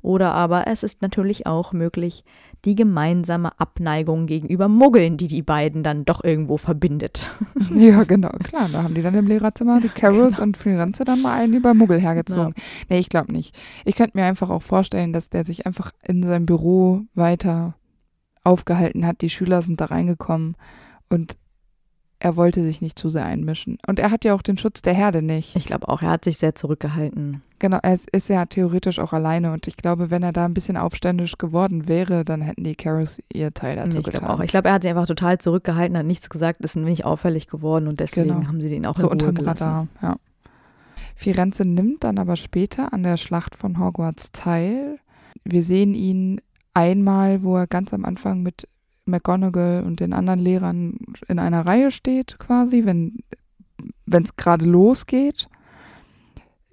Oder 0.02 0.34
aber 0.34 0.68
es 0.68 0.84
ist 0.84 1.02
natürlich 1.02 1.48
auch 1.48 1.74
möglich, 1.74 2.24
die 2.66 2.76
gemeinsame 2.76 3.60
Abneigung 3.60 4.28
gegenüber 4.28 4.68
Muggeln, 4.68 5.18
die 5.18 5.28
die 5.28 5.42
beiden 5.42 5.84
dann 5.84 6.06
doch 6.06 6.24
irgendwo 6.24 6.58
verbindet. 6.58 7.30
Ja, 7.74 8.06
genau, 8.06 8.30
klar. 8.30 8.70
Da 8.72 8.84
haben 8.84 8.94
die 8.94 9.02
dann 9.02 9.14
im 9.14 9.28
Lehrerzimmer 9.28 9.82
die 9.82 9.90
Carols 9.90 10.40
und 10.40 10.56
Firenze 10.56 11.04
dann 11.04 11.22
mal 11.22 11.38
einen 11.38 11.54
über 11.54 11.74
Muggel 11.74 12.00
hergezogen. 12.00 12.54
Nee, 12.90 13.00
ich 13.00 13.10
glaube 13.10 13.34
nicht. 13.34 13.56
Ich 13.84 13.96
könnte 13.96 14.18
mir 14.18 14.24
einfach 14.26 14.50
auch 14.50 14.62
vorstellen, 14.62 15.12
dass 15.12 15.30
der 15.30 15.46
sich 15.46 15.66
einfach 15.66 15.92
in 16.02 16.24
seinem 16.24 16.46
Büro 16.46 17.02
weiter 17.14 17.76
aufgehalten 18.44 19.06
hat. 19.06 19.22
Die 19.22 19.30
Schüler 19.30 19.62
sind 19.62 19.82
da 19.82 19.86
reingekommen 19.86 20.56
und 21.10 21.36
er 22.20 22.36
wollte 22.36 22.64
sich 22.64 22.82
nicht 22.82 22.98
zu 22.98 23.10
sehr 23.10 23.26
einmischen. 23.26 23.78
Und 23.88 24.00
er 24.00 24.10
hat 24.12 24.26
ja 24.26 24.34
auch 24.34 24.42
den 24.42 24.58
Schutz 24.58 24.82
der 24.82 24.94
Herde 24.94 25.22
nicht. 25.22 25.56
Ich 25.56 25.66
glaube 25.66 25.88
auch, 25.88 26.02
er 26.02 26.10
hat 26.10 26.24
sich 26.26 26.38
sehr 26.38 26.56
zurückgehalten. 26.56 27.42
Genau, 27.60 27.80
er 27.82 27.94
ist, 27.94 28.10
ist 28.12 28.30
ja 28.30 28.46
theoretisch 28.46 29.00
auch 29.00 29.14
alleine 29.14 29.52
und 29.52 29.68
ich 29.68 29.78
glaube, 29.78 30.10
wenn 30.12 30.22
er 30.24 30.32
da 30.32 30.46
ein 30.46 30.54
bisschen 30.54 30.78
aufständisch 30.78 31.38
geworden 31.38 31.88
wäre, 31.88 32.24
dann 32.26 32.42
hätten 32.42 32.64
die 32.64 32.76
Carols 32.76 33.20
ihr 33.34 33.54
Teil 33.54 33.76
dazu 33.78 33.98
ich 33.98 34.04
glaube 34.04 34.20
getan. 34.20 34.30
auch. 34.30 34.40
Ich 34.42 34.52
glaube, 34.52 34.68
er 34.70 34.76
hat 34.76 34.84
sich 34.84 34.92
einfach 34.92 35.08
total 35.08 35.38
zurückgehalten, 35.40 35.98
hat 35.98 36.06
nichts 36.06 36.30
gesagt, 36.30 36.62
ist 36.62 36.76
nicht 36.76 37.06
auffällig 37.06 37.48
geworden 37.48 37.88
und 37.88 38.00
deswegen 38.00 38.28
Genau. 38.30 38.48
haben 38.48 38.62
sie 38.62 38.70
den 38.70 38.86
auch 38.86 38.98
so 38.98 39.10
in 39.12 39.20
Ruhe 39.22 39.34
gelassen. 39.34 39.64
Radar, 39.64 39.88
ja. 40.02 40.18
Firenze 41.16 41.66
nimmt 41.66 42.04
dann 42.04 42.20
aber 42.20 42.36
später 42.36 42.94
an 42.94 43.04
der 43.04 43.18
Schlacht 43.18 43.56
von 43.56 43.80
Hogwarts 43.80 44.32
teil. 44.32 45.00
Wir 45.44 45.64
sehen 45.64 45.94
ihn 45.96 46.42
einmal, 46.74 47.42
wo 47.44 47.58
er 47.58 47.68
ganz 47.68 47.94
am 47.94 48.06
Anfang 48.06 48.42
mit 48.44 48.68
McGonagall 49.08 49.84
und 49.86 50.00
den 50.00 50.14
anderen 50.14 50.40
Lehrern 50.40 50.98
in 51.28 51.40
einer 51.40 51.66
Reihe 51.66 51.92
steht, 51.92 52.38
quasi, 52.40 52.86
wenn 52.86 53.24
es 54.06 54.36
gerade 54.36 54.66
losgeht. 54.66 55.48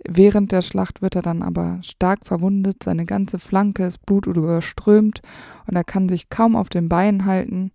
Während 0.06 0.52
der 0.52 0.60
Schlacht 0.60 1.00
wird 1.00 1.16
er 1.16 1.22
dann 1.22 1.42
aber 1.42 1.78
stark 1.82 2.26
verwundet, 2.26 2.82
seine 2.82 3.06
ganze 3.06 3.38
Flanke 3.38 3.86
ist 3.86 4.04
blutüberströmt 4.04 5.22
und 5.66 5.76
er 5.76 5.84
kann 5.84 6.10
sich 6.10 6.28
kaum 6.28 6.56
auf 6.56 6.68
den 6.68 6.90
Beinen 6.90 7.24
halten. 7.24 7.72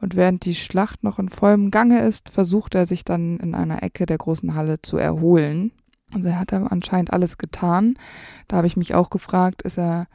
Und 0.00 0.14
während 0.14 0.44
die 0.44 0.54
Schlacht 0.54 1.02
noch 1.02 1.18
in 1.18 1.30
vollem 1.30 1.70
Gange 1.70 2.02
ist, 2.02 2.28
versucht 2.28 2.74
er 2.74 2.84
sich 2.84 3.04
dann 3.04 3.38
in 3.38 3.54
einer 3.54 3.82
Ecke 3.82 4.04
der 4.04 4.18
großen 4.18 4.54
Halle 4.54 4.82
zu 4.82 4.98
erholen. 4.98 5.72
Also 6.12 6.28
er 6.28 6.38
hat 6.38 6.52
anscheinend 6.52 7.14
alles 7.14 7.38
getan. 7.38 7.96
Da 8.46 8.58
habe 8.58 8.66
ich 8.66 8.76
mich 8.76 8.94
auch 8.94 9.08
gefragt, 9.08 9.62
ist 9.62 9.78
er 9.78 10.06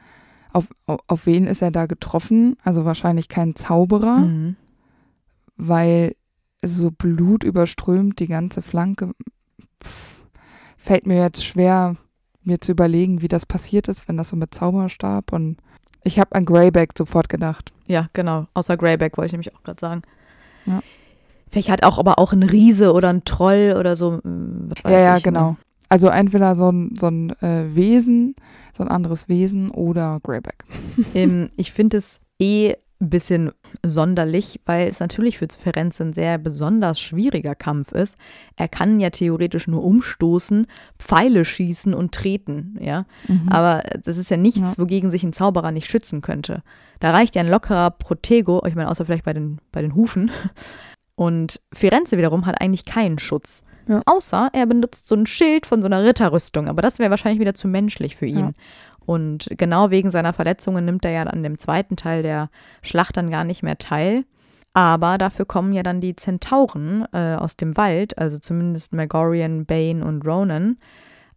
auf, 0.52 0.68
auf, 1.06 1.26
wen 1.26 1.46
ist 1.46 1.62
er 1.62 1.70
da 1.70 1.86
getroffen? 1.86 2.56
Also 2.64 2.84
wahrscheinlich 2.84 3.28
kein 3.28 3.54
Zauberer, 3.54 4.18
Mhm. 4.18 4.56
weil 5.56 6.14
so 6.62 6.90
Blut 6.90 7.44
überströmt 7.44 8.18
die 8.18 8.26
ganze 8.26 8.62
Flanke. 8.62 9.12
Pff, 9.82 10.24
fällt 10.76 11.06
mir 11.06 11.20
jetzt 11.22 11.44
schwer, 11.44 11.96
mir 12.42 12.60
zu 12.60 12.72
überlegen, 12.72 13.22
wie 13.22 13.28
das 13.28 13.46
passiert 13.46 13.88
ist, 13.88 14.08
wenn 14.08 14.16
das 14.16 14.30
so 14.30 14.36
mit 14.36 14.54
Zauberstab 14.54 15.32
und 15.32 15.56
ich 16.02 16.18
habe 16.18 16.34
an 16.34 16.46
Greyback 16.46 16.92
sofort 16.96 17.28
gedacht. 17.28 17.72
Ja, 17.86 18.08
genau. 18.14 18.46
Außer 18.54 18.76
Greyback 18.78 19.18
wollte 19.18 19.26
ich 19.26 19.32
nämlich 19.32 19.54
auch 19.54 19.62
gerade 19.62 19.80
sagen. 19.80 20.02
Ja. 20.64 20.80
Vielleicht 21.50 21.68
hat 21.68 21.82
auch 21.84 21.98
aber 21.98 22.18
auch 22.18 22.32
ein 22.32 22.42
Riese 22.42 22.92
oder 22.94 23.10
ein 23.10 23.24
Troll 23.24 23.76
oder 23.78 23.96
so. 23.96 24.12
mm, 24.22 24.70
was 24.70 24.84
weiß 24.84 24.92
ja, 24.92 25.00
ja, 25.00 25.16
ich, 25.18 25.22
genau. 25.22 25.50
Ne? 25.50 25.56
Also 25.90 26.08
entweder 26.08 26.54
so 26.54 26.70
ein, 26.70 26.94
so 26.96 27.08
ein 27.08 27.30
äh, 27.40 27.74
Wesen, 27.74 28.36
so 28.76 28.84
ein 28.84 28.88
anderes 28.88 29.28
Wesen 29.28 29.70
oder 29.70 30.20
Greyback. 30.22 30.64
ähm, 31.14 31.50
ich 31.56 31.72
finde 31.72 31.98
es 31.98 32.20
eh 32.38 32.74
ein 33.00 33.10
bisschen 33.10 33.50
sonderlich, 33.84 34.60
weil 34.66 34.86
es 34.86 35.00
natürlich 35.00 35.38
für 35.38 35.48
Ferenc 35.48 35.98
ein 36.00 36.12
sehr 36.12 36.38
besonders 36.38 37.00
schwieriger 37.00 37.54
Kampf 37.54 37.92
ist. 37.92 38.14
Er 38.56 38.68
kann 38.68 39.00
ja 39.00 39.10
theoretisch 39.10 39.66
nur 39.66 39.82
umstoßen, 39.82 40.66
Pfeile 40.98 41.44
schießen 41.44 41.94
und 41.94 42.12
treten, 42.12 42.78
ja. 42.80 43.06
Mhm. 43.26 43.48
Aber 43.48 43.82
das 44.04 44.16
ist 44.16 44.30
ja 44.30 44.36
nichts, 44.36 44.76
ja. 44.76 44.78
wogegen 44.78 45.10
sich 45.10 45.24
ein 45.24 45.32
Zauberer 45.32 45.72
nicht 45.72 45.90
schützen 45.90 46.20
könnte. 46.20 46.62
Da 47.00 47.10
reicht 47.10 47.34
ja 47.34 47.42
ein 47.42 47.48
lockerer 47.48 47.90
Protego, 47.90 48.62
ich 48.66 48.74
meine, 48.74 48.90
außer 48.90 49.06
vielleicht 49.06 49.24
bei 49.24 49.32
den, 49.32 49.60
bei 49.72 49.80
den 49.82 49.94
Hufen. 49.94 50.30
Und 51.16 51.60
Firenze 51.72 52.16
wiederum 52.16 52.46
hat 52.46 52.60
eigentlich 52.60 52.84
keinen 52.84 53.18
Schutz. 53.18 53.62
Ja. 53.90 54.02
Außer 54.06 54.50
er 54.52 54.66
benutzt 54.66 55.08
so 55.08 55.16
ein 55.16 55.26
Schild 55.26 55.66
von 55.66 55.82
so 55.82 55.86
einer 55.86 56.04
Ritterrüstung. 56.04 56.68
Aber 56.68 56.80
das 56.80 57.00
wäre 57.00 57.10
wahrscheinlich 57.10 57.40
wieder 57.40 57.54
zu 57.54 57.66
menschlich 57.66 58.14
für 58.14 58.26
ihn. 58.26 58.38
Ja. 58.38 58.52
Und 59.04 59.48
genau 59.58 59.90
wegen 59.90 60.12
seiner 60.12 60.32
Verletzungen 60.32 60.84
nimmt 60.84 61.04
er 61.04 61.10
ja 61.10 61.22
an 61.24 61.42
dem 61.42 61.58
zweiten 61.58 61.96
Teil 61.96 62.22
der 62.22 62.50
Schlacht 62.82 63.16
dann 63.16 63.30
gar 63.30 63.42
nicht 63.42 63.64
mehr 63.64 63.78
teil. 63.78 64.24
Aber 64.72 65.18
dafür 65.18 65.46
kommen 65.46 65.72
ja 65.72 65.82
dann 65.82 66.00
die 66.00 66.14
Zentauren 66.14 67.04
äh, 67.12 67.34
aus 67.34 67.56
dem 67.56 67.76
Wald, 67.76 68.16
also 68.18 68.38
zumindest 68.38 68.92
Megorian, 68.92 69.66
Bane 69.66 70.04
und 70.04 70.24
Ronan. 70.24 70.76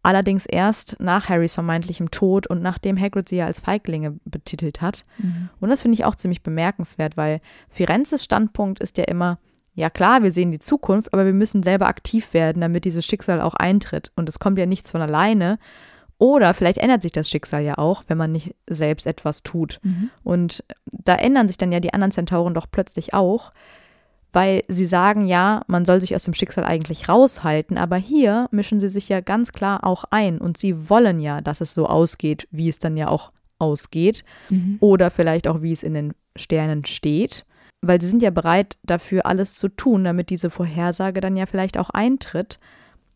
Allerdings 0.03 0.45
erst 0.45 0.97
nach 0.99 1.29
Harrys 1.29 1.55
vermeintlichem 1.55 2.11
Tod 2.11 2.45
und 2.45 2.61
nachdem 2.61 2.99
Hagrid 2.99 3.29
sie 3.29 3.37
ja 3.37 3.47
als 3.47 3.61
Feiglinge 3.61 4.19
betitelt 4.25 4.81
hat. 4.81 5.05
Mhm. 5.17 5.49
Und 5.59 5.69
das 5.69 5.81
finde 5.81 5.95
ich 5.95 6.05
auch 6.05 6.15
ziemlich 6.15 6.43
bemerkenswert, 6.43 7.17
weil 7.17 7.41
Firenzes 7.69 8.23
Standpunkt 8.23 8.79
ist 8.81 8.97
ja 8.99 9.05
immer, 9.05 9.39
ja 9.73 9.89
klar, 9.89 10.23
wir 10.23 10.31
sehen 10.31 10.51
die 10.51 10.59
Zukunft, 10.59 11.13
aber 11.13 11.25
wir 11.25 11.33
müssen 11.33 11.63
selber 11.63 11.87
aktiv 11.87 12.33
werden, 12.33 12.61
damit 12.61 12.85
dieses 12.85 13.05
Schicksal 13.05 13.41
auch 13.41 13.55
eintritt. 13.55 14.11
Und 14.15 14.29
es 14.29 14.39
kommt 14.39 14.57
ja 14.59 14.65
nichts 14.65 14.91
von 14.91 15.01
alleine, 15.01 15.57
oder 16.23 16.53
vielleicht 16.53 16.77
ändert 16.77 17.01
sich 17.01 17.11
das 17.11 17.29
Schicksal 17.29 17.63
ja 17.63 17.77
auch, 17.77 18.03
wenn 18.07 18.17
man 18.17 18.31
nicht 18.31 18.55
selbst 18.65 19.07
etwas 19.07 19.43
tut. 19.43 19.81
Mhm. 19.83 20.09
Und 20.23 20.63
da 20.85 21.15
ändern 21.15 21.47
sich 21.47 21.57
dann 21.57 21.73
ja 21.73 21.81
die 21.81 21.93
anderen 21.93 22.11
Zentauren 22.11 22.53
doch 22.53 22.67
plötzlich 22.71 23.13
auch, 23.13 23.51
weil 24.31 24.61
sie 24.69 24.85
sagen 24.85 25.25
ja, 25.25 25.63
man 25.67 25.83
soll 25.83 25.99
sich 25.99 26.15
aus 26.15 26.23
dem 26.23 26.33
Schicksal 26.33 26.63
eigentlich 26.63 27.09
raushalten, 27.09 27.77
aber 27.77 27.97
hier 27.97 28.47
mischen 28.51 28.79
sie 28.79 28.87
sich 28.87 29.09
ja 29.09 29.19
ganz 29.19 29.51
klar 29.51 29.83
auch 29.83 30.05
ein 30.11 30.39
und 30.39 30.57
sie 30.57 30.89
wollen 30.89 31.19
ja, 31.19 31.41
dass 31.41 31.59
es 31.59 31.73
so 31.73 31.87
ausgeht, 31.87 32.47
wie 32.51 32.69
es 32.69 32.79
dann 32.79 32.95
ja 32.95 33.09
auch 33.09 33.31
ausgeht 33.59 34.23
mhm. 34.49 34.77
oder 34.79 35.11
vielleicht 35.11 35.47
auch, 35.47 35.61
wie 35.61 35.73
es 35.73 35.83
in 35.83 35.93
den 35.93 36.13
Sternen 36.35 36.85
steht, 36.85 37.45
weil 37.83 38.01
sie 38.01 38.07
sind 38.07 38.23
ja 38.23 38.29
bereit 38.29 38.77
dafür 38.83 39.25
alles 39.25 39.55
zu 39.55 39.67
tun, 39.67 40.03
damit 40.03 40.29
diese 40.29 40.49
Vorhersage 40.49 41.21
dann 41.21 41.35
ja 41.35 41.45
vielleicht 41.45 41.77
auch 41.77 41.89
eintritt, 41.89 42.59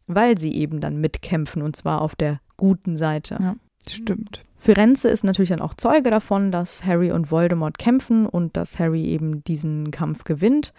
weil 0.07 0.38
sie 0.38 0.53
eben 0.53 0.82
dann 0.82 0.99
mitkämpfen 0.99 1.61
und 1.61 1.76
zwar 1.76 2.01
auf 2.01 2.15
der 2.15 2.39
guten 2.57 2.97
Seite. 2.97 3.38
Ja, 3.39 3.55
stimmt. 3.88 4.43
Firenze 4.57 5.07
ist 5.09 5.24
natürlich 5.24 5.49
dann 5.49 5.61
auch 5.61 5.76
Zeuge 5.76 6.09
davon, 6.09 6.51
dass 6.51 6.84
Harry 6.84 7.11
und 7.11 7.32
Voldemort 7.32 7.78
kämpfen 7.78 8.26
und 8.26 8.57
dass 8.57 8.80
Harry 8.80 9.05
eben 9.05 9.43
diesen 9.43 9.91
Kampf 9.91 10.24
gewinnt. 10.24 10.74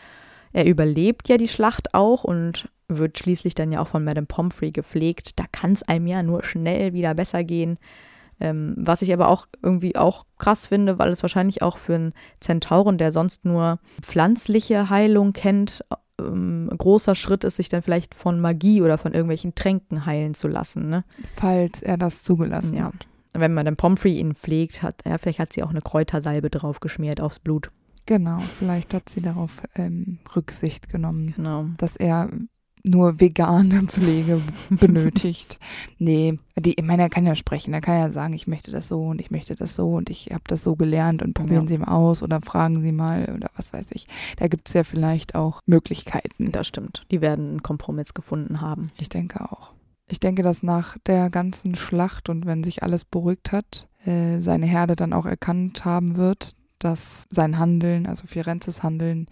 Er 0.53 0.67
überlebt 0.67 1.29
ja 1.29 1.37
die 1.37 1.49
Schlacht 1.49 1.95
auch 1.95 2.25
und 2.25 2.69
wird 2.89 3.19
schließlich 3.19 3.55
dann 3.55 3.71
ja 3.71 3.81
auch 3.81 3.89
von 3.89 4.05
Madame 4.05 4.27
Pomfrey 4.27 4.73
gepflegt. 4.73 5.39
Da 5.39 5.45
kann 5.51 5.73
es 5.73 5.83
einem 5.83 6.07
ja 6.07 6.23
nur 6.23 6.45
schnell 6.45 6.93
wieder 6.93 7.15
besser 7.15 7.45
gehen. 7.45 7.79
Ähm, 8.41 8.75
was 8.79 9.03
ich 9.03 9.13
aber 9.13 9.29
auch 9.29 9.47
irgendwie 9.63 9.97
auch 9.97 10.25
krass 10.39 10.67
finde, 10.67 10.99
weil 10.99 11.11
es 11.11 11.23
wahrscheinlich 11.23 11.63
auch 11.63 11.77
für 11.79 11.95
einen 11.95 12.13
Zentauren, 12.41 12.99
der 12.99 13.13
sonst 13.13 13.45
nur 13.45 13.79
pflanzliche 14.01 14.91
Heilung 14.91 15.33
kennt, 15.33 15.85
ähm, 16.21 16.71
großer 16.77 17.15
Schritt 17.15 17.45
ist, 17.45 17.57
sich 17.57 17.69
dann 17.69 17.83
vielleicht 17.83 18.15
von 18.15 18.41
Magie 18.41 18.83
oder 18.83 18.99
von 18.99 19.13
irgendwelchen 19.13 19.55
Tränken 19.55 20.07
heilen 20.07 20.35
zu 20.35 20.49
lassen. 20.49 20.89
Ne? 20.89 21.05
Falls 21.33 21.83
er 21.83 21.97
das 21.97 22.23
zugelassen 22.23 22.75
ja. 22.77 22.85
hat. 22.85 23.07
Wenn 23.35 23.55
man 23.55 23.65
dann 23.65 23.77
Pomfrey 23.77 24.19
ihn 24.19 24.35
pflegt, 24.35 24.83
hat, 24.83 25.03
ja, 25.07 25.19
vielleicht 25.19 25.39
hat 25.39 25.53
sie 25.53 25.63
auch 25.63 25.71
eine 25.71 25.81
Kräutersalbe 25.83 26.51
drauf 26.51 26.81
geschmiert 26.81 27.21
aufs 27.21 27.39
Blut. 27.39 27.69
Genau, 28.07 28.39
vielleicht 28.39 28.95
hat 28.95 29.09
sie 29.11 29.21
darauf 29.21 29.63
ähm, 29.75 30.19
Rücksicht 30.35 30.89
genommen, 30.89 31.35
genau. 31.37 31.67
dass 31.77 31.95
er 31.97 32.31
nur 32.89 33.21
vegane 33.21 33.83
Pflege 33.87 34.41
benötigt. 34.71 35.59
Nee, 35.99 36.39
die, 36.57 36.75
ich 36.75 36.85
meine, 36.85 37.03
er 37.03 37.11
kann 37.11 37.27
ja 37.27 37.35
sprechen. 37.35 37.75
Er 37.75 37.81
kann 37.81 37.99
ja 37.99 38.11
sagen, 38.11 38.35
ich 38.35 38.47
möchte 38.47 38.71
das 38.71 38.89
so 38.89 39.07
und 39.07 39.21
ich 39.21 39.31
möchte 39.31 39.55
das 39.55 39.77
so 39.77 39.95
und 39.95 40.11
ich 40.11 40.31
habe 40.33 40.45
das 40.47 40.65
so 40.65 40.77
gelernt 40.77 41.23
und 41.23 41.35
probieren 41.35 41.65
ja. 41.65 41.69
Sie 41.69 41.79
mal 41.79 41.93
aus 41.93 42.23
oder 42.23 42.41
fragen 42.41 42.83
Sie 42.83 42.93
mal 42.93 43.33
oder 43.35 43.51
was 43.57 43.73
weiß 43.73 43.89
ich. 43.93 44.07
Da 44.37 44.49
gibt 44.49 44.69
es 44.69 44.75
ja 44.75 44.85
vielleicht 44.85 45.35
auch 45.35 45.61
Möglichkeiten. 45.67 46.53
Das 46.53 46.67
stimmt. 46.67 47.05
Die 47.11 47.21
werden 47.21 47.49
einen 47.49 47.63
Kompromiss 47.63 48.15
gefunden 48.15 48.61
haben. 48.61 48.91
Ich 48.99 49.09
denke 49.09 49.41
auch. 49.41 49.73
Ich 50.11 50.21
denke, 50.21 50.43
dass 50.43 50.63
nach 50.63 50.97
der 51.07 51.29
ganzen 51.29 51.75
Schlacht 51.75 52.29
und 52.29 52.47
wenn 52.47 52.65
sich 52.65 52.83
alles 52.83 53.05
beruhigt 53.05 53.53
hat, 53.53 53.89
äh, 54.05 54.41
seine 54.41 54.67
Herde 54.67 54.97
dann 54.97 55.13
auch 55.13 55.27
erkannt 55.27 55.85
haben 55.85 56.17
wird, 56.17 56.53
dass 56.79 57.27
sein 57.31 57.59
Handeln, 57.59 58.07
also 58.07 58.27
Firenzes 58.27 58.83
Handeln, 58.83 59.27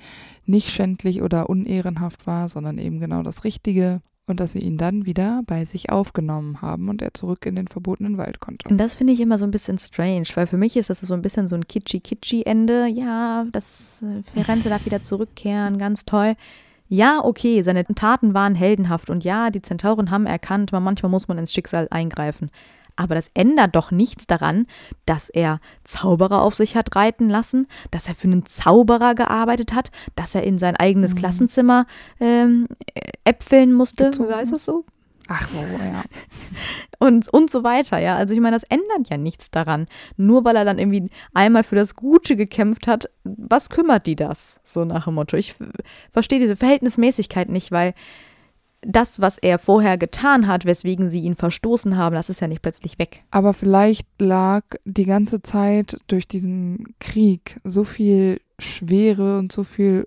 nicht 0.45 0.71
schändlich 0.71 1.23
oder 1.23 1.49
unehrenhaft 1.49 2.27
war, 2.27 2.49
sondern 2.49 2.79
eben 2.79 3.01
genau 3.01 3.23
das 3.23 3.45
Richtige 3.45 4.01
und 4.27 4.41
dass 4.41 4.53
sie 4.53 4.59
ihn 4.59 4.77
dann 4.77 5.07
wieder 5.07 5.43
bei 5.47 5.65
sich 5.65 5.91
aufgenommen 5.91 6.61
haben 6.61 6.89
und 6.89 7.01
er 7.01 7.15
zurück 7.15 7.47
in 7.47 7.55
den 7.55 7.69
verbotenen 7.69 8.19
Wald 8.19 8.41
konnte. 8.41 8.69
Und 8.69 8.79
das 8.79 8.95
finde 8.95 9.13
ich 9.13 9.21
immer 9.21 9.39
so 9.39 9.45
ein 9.45 9.53
bisschen 9.53 9.79
strange, 9.79 10.27
weil 10.35 10.47
für 10.47 10.57
mich 10.57 10.77
ist 10.77 10.91
das 10.91 11.01
so 11.01 11.15
ein 11.15 11.23
bisschen 11.23 11.49
so 11.49 11.55
ein 11.55 11.67
kitschy-kitschy-Ende. 11.67 12.87
Ja, 12.89 13.47
das 13.53 14.03
äh, 14.03 14.23
Firenze 14.33 14.69
darf 14.69 14.85
wieder 14.85 15.03
zurückkehren, 15.03 15.79
ganz 15.79 16.05
toll. 16.05 16.35
Ja, 16.89 17.25
okay, 17.25 17.63
seine 17.63 17.85
Taten 17.85 18.35
waren 18.35 18.55
heldenhaft 18.55 19.11
und 19.11 19.25
ja, 19.25 19.51
die 19.51 19.63
Zentauren 19.63 20.11
haben 20.11 20.27
erkannt, 20.27 20.71
manchmal 20.73 21.11
muss 21.11 21.27
man 21.27 21.39
ins 21.39 21.53
Schicksal 21.53 21.89
eingreifen. 21.91 22.51
Aber 22.97 23.15
das 23.15 23.31
ändert 23.35 23.77
doch 23.77 23.91
nichts 23.91 24.27
daran, 24.27 24.67
dass 25.05 25.29
er 25.29 25.61
Zauberer 25.85 26.43
auf 26.43 26.55
sich 26.55 26.77
hat 26.77 26.97
reiten 26.97 27.29
lassen, 27.29 27.69
dass 27.91 28.09
er 28.09 28.15
für 28.15 28.27
einen 28.27 28.47
Zauberer 28.47 29.15
gearbeitet 29.15 29.75
hat, 29.75 29.91
dass 30.17 30.35
er 30.35 30.43
in 30.43 30.59
sein 30.59 30.77
eigenes 30.77 31.15
mhm. 31.15 31.19
Klassenzimmer 31.19 31.87
ähm, 32.21 32.67
äpfeln 33.25 33.73
musste. 33.73 34.11
Gezogen. 34.11 34.31
Weißt 34.31 34.53
du 34.53 34.57
so? 34.57 34.85
Ach 35.29 35.49
so, 35.49 35.57
ja. 35.57 36.05
Und, 36.99 37.29
und 37.29 37.51
so 37.51 37.63
weiter, 37.63 37.99
ja. 37.99 38.17
Also 38.17 38.33
ich 38.33 38.41
meine, 38.41 38.57
das 38.57 38.63
ändert 38.63 39.11
ja 39.11 39.19
nichts 39.19 39.51
daran. 39.51 39.85
Nur 40.17 40.47
weil 40.47 40.57
er 40.57 40.65
dann 40.65 40.79
irgendwie 40.79 41.11
einmal 41.35 41.63
für 41.63 41.77
das 41.77 41.95
Gute 41.95 42.37
gekämpft 42.37 42.87
hat, 42.87 43.11
was 43.23 43.69
kümmert 43.69 44.07
die 44.07 44.17
das? 44.17 44.59
So 44.65 44.87
nach 44.87 45.05
dem 45.05 45.15
Motto. 45.15 45.37
Ich 45.37 45.57
verstehe 46.09 46.39
diese 46.39 46.57
Verhältnismäßigkeit 46.57 47.51
nicht, 47.51 47.71
weil 47.71 47.93
das, 48.87 49.21
was 49.21 49.37
er 49.37 49.59
vorher 49.59 49.99
getan 49.99 50.47
hat, 50.47 50.65
weswegen 50.65 51.11
sie 51.11 51.21
ihn 51.21 51.35
verstoßen 51.35 51.97
haben, 51.97 52.15
das 52.15 52.31
ist 52.31 52.41
ja 52.41 52.47
nicht 52.47 52.63
plötzlich 52.63 52.99
weg. 52.99 53.25
Aber 53.31 53.53
vielleicht 53.53 54.07
lag 54.21 54.63
die 54.85 55.05
ganze 55.05 55.43
Zeit 55.43 55.99
durch 56.07 56.29
diesen 56.29 56.95
Krieg 57.01 57.61
so 57.65 57.85
viel 57.85 58.41
Schwere 58.59 59.39
und 59.39 59.53
so 59.53 59.65
viel 59.65 60.07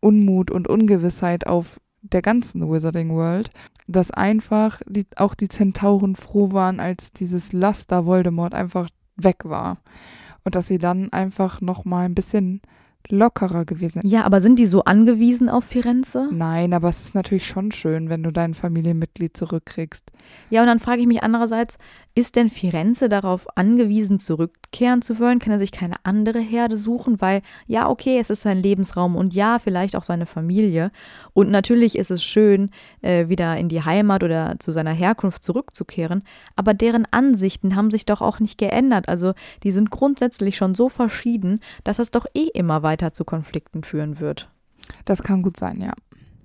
Unmut 0.00 0.50
und 0.50 0.68
Ungewissheit 0.68 1.46
auf 1.46 1.80
der 2.02 2.22
ganzen 2.22 2.70
Wizarding 2.70 3.10
World, 3.10 3.50
dass 3.88 4.12
einfach 4.12 4.80
die, 4.86 5.06
auch 5.16 5.34
die 5.34 5.48
Zentauren 5.48 6.14
froh 6.14 6.52
waren, 6.52 6.78
als 6.78 7.12
dieses 7.12 7.52
Laster 7.52 8.06
Voldemort 8.06 8.54
einfach 8.54 8.88
weg 9.16 9.44
war. 9.44 9.78
Und 10.44 10.54
dass 10.54 10.68
sie 10.68 10.78
dann 10.78 11.12
einfach 11.12 11.60
nochmal 11.60 12.04
ein 12.04 12.14
bisschen 12.14 12.62
lockerer 13.10 13.64
gewesen. 13.64 14.00
Ja, 14.04 14.24
aber 14.24 14.40
sind 14.40 14.58
die 14.58 14.66
so 14.66 14.84
angewiesen 14.84 15.48
auf 15.48 15.64
Firenze? 15.64 16.28
Nein, 16.30 16.72
aber 16.72 16.88
es 16.88 17.00
ist 17.00 17.14
natürlich 17.14 17.46
schon 17.46 17.72
schön, 17.72 18.10
wenn 18.10 18.22
du 18.22 18.30
dein 18.30 18.54
Familienmitglied 18.54 19.36
zurückkriegst. 19.36 20.10
Ja, 20.50 20.60
und 20.60 20.66
dann 20.66 20.78
frage 20.78 21.00
ich 21.00 21.06
mich 21.06 21.22
andererseits, 21.22 21.78
ist 22.14 22.36
denn 22.36 22.50
Firenze 22.50 23.08
darauf 23.08 23.46
angewiesen, 23.56 24.18
zurückkehren 24.18 25.02
zu 25.02 25.18
wollen? 25.18 25.38
Kann 25.38 25.52
er 25.52 25.58
sich 25.58 25.72
keine 25.72 25.96
andere 26.02 26.40
Herde 26.40 26.76
suchen? 26.76 27.20
Weil, 27.20 27.42
ja, 27.66 27.88
okay, 27.88 28.18
es 28.18 28.28
ist 28.28 28.42
sein 28.42 28.58
Lebensraum 28.58 29.16
und 29.16 29.32
ja, 29.32 29.58
vielleicht 29.58 29.96
auch 29.96 30.02
seine 30.02 30.26
Familie. 30.26 30.90
Und 31.32 31.50
natürlich 31.50 31.96
ist 31.96 32.10
es 32.10 32.22
schön, 32.22 32.70
äh, 33.00 33.28
wieder 33.28 33.56
in 33.56 33.68
die 33.68 33.82
Heimat 33.82 34.22
oder 34.22 34.56
zu 34.58 34.72
seiner 34.72 34.92
Herkunft 34.92 35.44
zurückzukehren. 35.44 36.24
Aber 36.56 36.74
deren 36.74 37.06
Ansichten 37.10 37.74
haben 37.74 37.90
sich 37.90 38.04
doch 38.04 38.20
auch 38.20 38.40
nicht 38.40 38.58
geändert. 38.58 39.08
Also, 39.08 39.32
die 39.62 39.72
sind 39.72 39.90
grundsätzlich 39.90 40.56
schon 40.56 40.74
so 40.74 40.88
verschieden, 40.88 41.60
dass 41.84 41.98
es 41.98 42.10
doch 42.10 42.26
eh 42.34 42.48
immer 42.48 42.82
weiter 42.82 42.87
zu 42.96 43.24
Konflikten 43.24 43.82
führen 43.82 44.20
wird. 44.20 44.50
Das 45.04 45.22
kann 45.22 45.42
gut 45.42 45.56
sein, 45.56 45.80
ja. 45.80 45.92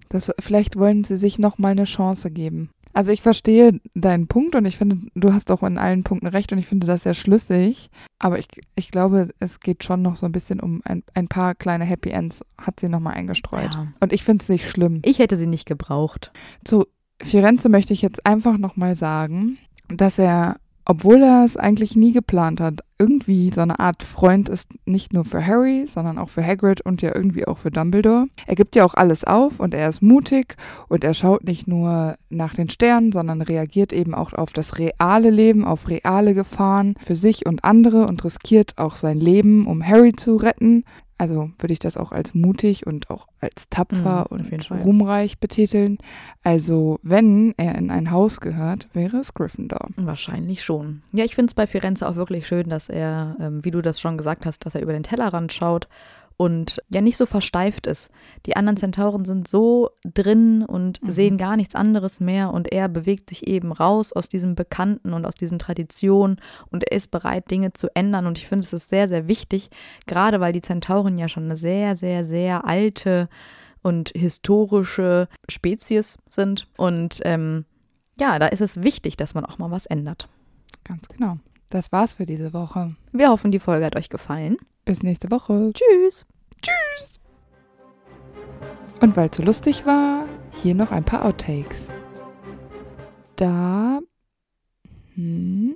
Das, 0.10 0.32
vielleicht 0.40 0.78
wollen 0.78 1.04
sie 1.04 1.18
sich 1.18 1.40
noch 1.40 1.58
mal 1.58 1.72
eine 1.72 1.86
Chance 1.86 2.30
geben. 2.30 2.70
Also 2.94 3.12
ich 3.12 3.24
verstehe 3.24 3.80
deinen 3.96 4.28
Punkt 4.28 4.54
und 4.54 4.66
ich 4.66 4.78
finde, 4.78 4.98
du 5.16 5.34
hast 5.34 5.50
auch 5.50 5.64
in 5.64 5.80
allen 5.80 6.04
Punkten 6.04 6.28
recht 6.28 6.52
und 6.52 6.60
ich 6.60 6.68
finde 6.68 6.86
das 6.86 7.04
sehr 7.04 7.16
schlüssig. 7.16 7.90
Aber 8.20 8.38
ich, 8.38 8.48
ich 8.76 8.92
glaube, 8.92 9.30
es 9.40 9.60
geht 9.60 9.84
schon 9.84 10.04
noch 10.04 10.16
so 10.16 10.28
ein 10.28 10.32
bisschen 10.32 10.60
um 10.60 10.82
ein, 10.86 11.04
ein 11.16 11.28
paar 11.28 11.56
kleine 11.56 11.86
Happy 11.86 12.12
Ends, 12.12 12.46
hat 12.62 12.80
sie 12.80 12.90
nochmal 12.90 13.16
eingestreut. 13.16 13.74
Ja. 13.74 13.88
Und 14.00 14.14
ich 14.14 14.24
finde 14.24 14.44
es 14.44 14.50
nicht 14.50 14.70
schlimm. 14.70 15.02
Ich 15.04 15.18
hätte 15.18 15.38
sie 15.38 15.48
nicht 15.48 15.66
gebraucht. 15.66 16.32
Zu 16.64 16.86
Firenze 17.22 17.68
möchte 17.68 17.94
ich 17.94 18.04
jetzt 18.04 18.26
einfach 18.28 18.60
nochmal 18.60 18.96
sagen, 18.96 19.58
dass 19.88 20.20
er, 20.20 20.58
obwohl 20.86 21.22
er 21.24 21.46
es 21.46 21.58
eigentlich 21.58 21.96
nie 21.96 22.14
geplant 22.14 22.62
hat, 22.62 22.82
irgendwie 23.04 23.52
so 23.54 23.60
eine 23.60 23.80
Art 23.80 24.02
Freund 24.02 24.48
ist, 24.48 24.70
nicht 24.86 25.12
nur 25.12 25.26
für 25.26 25.46
Harry, 25.46 25.86
sondern 25.88 26.18
auch 26.18 26.30
für 26.30 26.46
Hagrid 26.46 26.80
und 26.82 27.02
ja 27.02 27.14
irgendwie 27.14 27.46
auch 27.46 27.58
für 27.58 27.70
Dumbledore. 27.70 28.28
Er 28.48 28.56
gibt 28.56 28.78
ja 28.78 28.86
auch 28.86 28.94
alles 28.94 29.26
auf 29.26 29.60
und 29.60 29.74
er 29.74 29.90
ist 29.90 30.02
mutig 30.02 30.56
und 30.88 31.04
er 31.04 31.14
schaut 31.14 31.44
nicht 31.44 31.68
nur 31.68 32.16
nach 32.30 32.54
den 32.56 32.70
Sternen, 32.70 33.12
sondern 33.12 33.42
reagiert 33.42 33.92
eben 33.92 34.16
auch 34.16 34.32
auf 34.32 34.54
das 34.54 34.78
reale 34.78 35.30
Leben, 35.30 35.66
auf 35.66 35.90
reale 35.90 36.34
Gefahren 36.34 36.96
für 37.02 37.18
sich 37.18 37.46
und 37.46 37.66
andere 37.66 38.08
und 38.08 38.24
riskiert 38.24 38.78
auch 38.78 38.96
sein 38.96 39.20
Leben, 39.20 39.68
um 39.68 39.86
Harry 39.86 40.14
zu 40.14 40.38
retten. 40.38 40.86
Also 41.18 41.52
würde 41.60 41.74
ich 41.74 41.80
das 41.80 41.96
auch 41.96 42.12
als 42.12 42.34
mutig 42.34 42.88
und 42.88 43.10
auch 43.10 43.28
als 43.40 43.70
tapfer 43.70 44.26
Mhm, 44.30 44.38
und 44.38 44.72
ruhmreich 44.72 45.40
betiteln. 45.40 45.98
Also 46.42 47.00
wenn 47.04 47.54
er 47.56 47.76
in 47.76 47.92
ein 47.92 48.12
Haus 48.12 48.42
gehört, 48.42 48.90
wäre 48.94 49.18
es 49.18 49.34
Gryffindor. 49.34 49.90
Wahrscheinlich 49.96 50.64
schon. 50.64 51.02
Ja, 51.14 51.24
ich 51.24 51.36
finde 51.36 51.52
es 51.52 51.54
bei 51.54 51.68
Firenze 51.68 52.08
auch 52.10 52.16
wirklich 52.16 52.48
schön, 52.48 52.70
dass 52.70 52.90
er, 52.94 53.36
ähm, 53.40 53.66
wie 53.66 53.72
du 53.72 53.82
das 53.82 54.00
schon 54.00 54.18
gesagt 54.18 54.46
hast, 54.46 54.66
dass 54.66 54.76
er 54.76 54.82
über 54.82 54.94
den 54.94 55.04
Tellerrand 55.04 55.52
schaut 55.52 55.88
und 56.36 56.82
ja 56.90 57.00
nicht 57.02 57.18
so 57.18 57.28
versteift 57.28 57.86
ist. 57.86 58.10
Die 58.48 58.56
anderen 58.56 58.78
Zentauren 58.78 59.24
sind 59.24 59.48
so 59.48 59.92
drin 60.04 60.64
und 60.64 61.02
Mhm. 61.04 61.12
sehen 61.12 61.38
gar 61.38 61.56
nichts 61.56 61.76
anderes 61.76 62.20
mehr 62.20 62.52
und 62.52 62.72
er 62.72 62.90
bewegt 62.90 63.30
sich 63.30 63.46
eben 63.48 63.72
raus 63.72 64.12
aus 64.14 64.30
diesem 64.30 64.56
Bekannten 64.56 65.14
und 65.14 65.26
aus 65.28 65.36
diesen 65.36 65.60
Traditionen 65.60 66.42
und 66.72 66.84
er 66.90 66.98
ist 66.98 67.12
bereit, 67.12 67.52
Dinge 67.52 67.74
zu 67.74 67.96
ändern 67.96 68.26
und 68.26 68.40
ich 68.40 68.48
finde, 68.48 68.66
es 68.66 68.74
ist 68.74 68.90
sehr, 68.90 69.08
sehr 69.08 69.28
wichtig, 69.28 69.70
gerade 70.08 70.40
weil 70.40 70.54
die 70.54 70.64
Zentauren 70.64 71.20
ja 71.20 71.28
schon 71.30 71.44
eine 71.44 71.56
sehr, 71.58 71.96
sehr, 71.96 72.26
sehr 72.26 72.66
alte 72.66 73.30
und 73.84 74.12
historische 74.16 75.28
Spezies 75.50 76.18
sind 76.30 76.68
und 76.78 77.20
ähm, 77.26 77.66
ja, 78.20 78.40
da 78.40 78.48
ist 78.48 78.62
es 78.62 78.82
wichtig, 78.82 79.18
dass 79.18 79.34
man 79.36 79.46
auch 79.46 79.60
mal 79.60 79.72
was 79.72 79.86
ändert. 79.86 80.28
Ganz 80.84 81.08
genau. 81.08 81.38
Das 81.74 81.92
war's 81.92 82.14
für 82.14 82.28
diese 82.28 82.54
Woche. 82.54 82.96
Wir 83.14 83.30
hoffen, 83.30 83.52
die 83.52 83.58
Folge 83.58 83.88
hat 83.88 83.96
euch 83.96 84.10
gefallen. 84.10 84.58
Bis 84.86 85.02
nächste 85.02 85.32
Woche. 85.32 85.74
Tschüss. 85.74 86.24
Und 89.02 89.18
weil 89.18 89.30
es 89.32 89.38
so 89.38 89.42
lustig 89.42 89.84
war, 89.84 90.26
hier 90.62 90.76
noch 90.76 90.92
ein 90.92 91.04
paar 91.04 91.26
Outtakes. 91.26 91.88
Da. 93.38 94.02
Hm, 95.16 95.76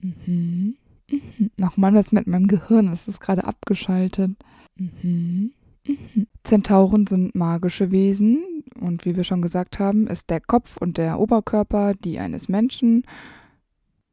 mhm, 0.00 0.14
mhm. 0.26 1.50
Nochmal 1.56 1.94
was 1.94 2.12
mit 2.12 2.26
meinem 2.26 2.48
Gehirn. 2.48 2.92
Es 2.92 3.08
ist 3.08 3.20
gerade 3.20 3.44
abgeschaltet. 3.44 4.32
Mhm, 4.76 5.52
mhm. 5.86 6.26
Zentauren 6.44 7.06
sind 7.06 7.34
magische 7.34 7.90
Wesen. 7.90 8.64
Und 8.78 9.06
wie 9.06 9.16
wir 9.16 9.24
schon 9.24 9.40
gesagt 9.40 9.78
haben, 9.78 10.08
ist 10.08 10.28
der 10.28 10.42
Kopf 10.42 10.76
und 10.76 10.98
der 10.98 11.18
Oberkörper 11.18 11.94
die 11.94 12.18
eines 12.18 12.50
Menschen. 12.50 13.04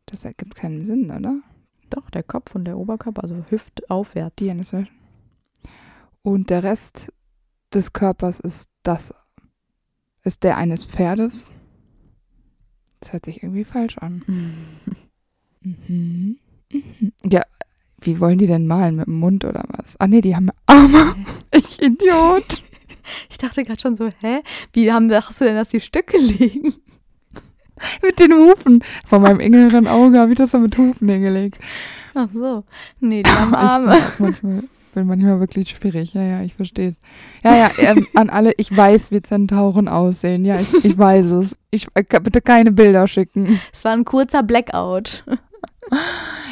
Das 0.06 0.26
ergibt 0.26 0.56
keinen 0.56 0.86
Sinn, 0.86 1.10
oder? 1.12 1.40
Doch, 1.90 2.10
der 2.10 2.24
Kopf 2.24 2.56
und 2.56 2.66
der 2.66 2.78
Oberkörper, 2.78 3.24
also 3.24 3.44
hüftaufwärts. 3.50 4.36
Die 4.38 4.50
eines 4.50 4.72
Menschen. 4.72 4.96
Und 6.22 6.50
der 6.50 6.64
Rest 6.64 7.12
des 7.74 7.94
Körpers 7.94 8.40
ist 8.40 8.70
das, 8.84 9.14
ist 10.24 10.44
der 10.44 10.58
eines 10.58 10.86
Pferdes. 10.86 11.48
Das 13.00 13.14
hört 13.14 13.26
sich 13.26 13.44
irgendwie 13.44 13.66
falsch 13.66 13.98
an. 13.98 14.24
Mhm. 15.66 16.38
Mhm. 16.72 17.12
Ja, 17.24 17.42
wie 18.00 18.20
wollen 18.20 18.38
die 18.38 18.46
denn 18.46 18.68
malen? 18.68 18.98
Mit 18.98 19.08
dem 19.08 19.18
Mund 19.18 19.46
oder 19.46 19.64
was? 19.70 20.00
Ah 20.00 20.06
nee, 20.06 20.22
die 20.22 20.36
haben 20.36 20.52
Arme. 20.68 21.16
Ich 21.52 21.82
Idiot. 21.82 22.62
Ich 23.32 23.40
dachte 23.40 23.64
gerade 23.64 23.80
schon 23.82 23.96
so, 23.96 24.10
hä? 24.22 24.42
Wie 24.74 24.92
haben, 24.92 25.08
dachtest 25.08 25.42
du 25.42 25.46
denn, 25.46 25.56
dass 25.56 25.70
die 25.70 25.80
Stücke 25.80 26.18
liegen? 26.20 26.76
Mit 28.02 28.20
den 28.20 28.34
Hufen. 28.34 28.84
Vor 29.06 29.20
meinem 29.20 29.40
inneren 29.40 29.88
Auge 29.88 30.20
habe 30.20 30.32
ich 30.32 30.38
das 30.38 30.52
so 30.52 30.60
mit 30.60 30.78
Hufen 30.78 31.10
hingelegt. 31.10 31.60
Ach 32.14 32.28
so. 32.34 32.64
Nee, 33.00 33.24
die 33.24 33.30
haben 33.38 33.52
Ich 33.52 33.58
Arme. 33.58 33.92
auch 33.94 34.20
manchmal, 34.20 34.64
bin 34.94 35.08
manchmal 35.08 35.40
wirklich 35.42 35.70
schwierig. 35.70 36.14
Ja, 36.14 36.22
ja, 36.24 36.42
ich 36.42 36.54
verstehe 36.56 36.90
es. 36.90 36.96
Ja, 37.44 37.56
ja, 37.56 37.72
ähm, 37.80 38.08
an 38.16 38.30
alle, 38.30 38.54
ich 38.58 38.76
weiß, 38.76 39.12
wie 39.12 39.22
Zentauren 39.22 39.88
aussehen. 39.90 40.46
Ja, 40.46 40.56
ich, 40.56 40.86
ich 40.86 40.98
weiß 40.98 41.26
es. 41.32 41.58
Ich, 41.72 41.88
äh, 41.96 42.04
bitte 42.22 42.42
keine 42.42 42.72
Bilder 42.72 43.08
schicken. 43.08 43.60
Es 43.74 43.84
war 43.84 43.92
ein 43.92 44.06
kurzer 44.06 44.42
Blackout. 44.44 45.26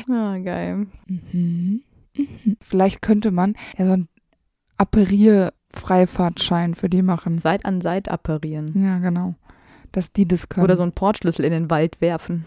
Ah, 0.10 0.38
geil. 0.40 0.88
Mhm. 1.08 1.82
Mhm. 2.16 2.58
Vielleicht 2.60 3.02
könnte 3.02 3.32
man 3.32 3.56
ja 3.78 3.86
so 3.86 3.94
einen 3.94 4.08
Apparier-Freifahrtschein 4.78 6.76
für 6.76 6.90
die 6.90 7.02
machen. 7.02 7.40
Seit 7.40 7.66
an 7.66 7.82
Seit 7.82 8.10
apparieren. 8.10 8.72
Ja, 8.76 9.00
genau. 9.00 9.36
Dass 9.94 10.12
die 10.12 10.28
das 10.28 10.50
können. 10.50 10.66
Oder 10.66 10.76
so 10.76 10.84
einen 10.84 10.91
Portschlüssel 10.91 11.46
in 11.46 11.52
den 11.52 11.70
Wald 11.70 12.02
werfen. 12.02 12.46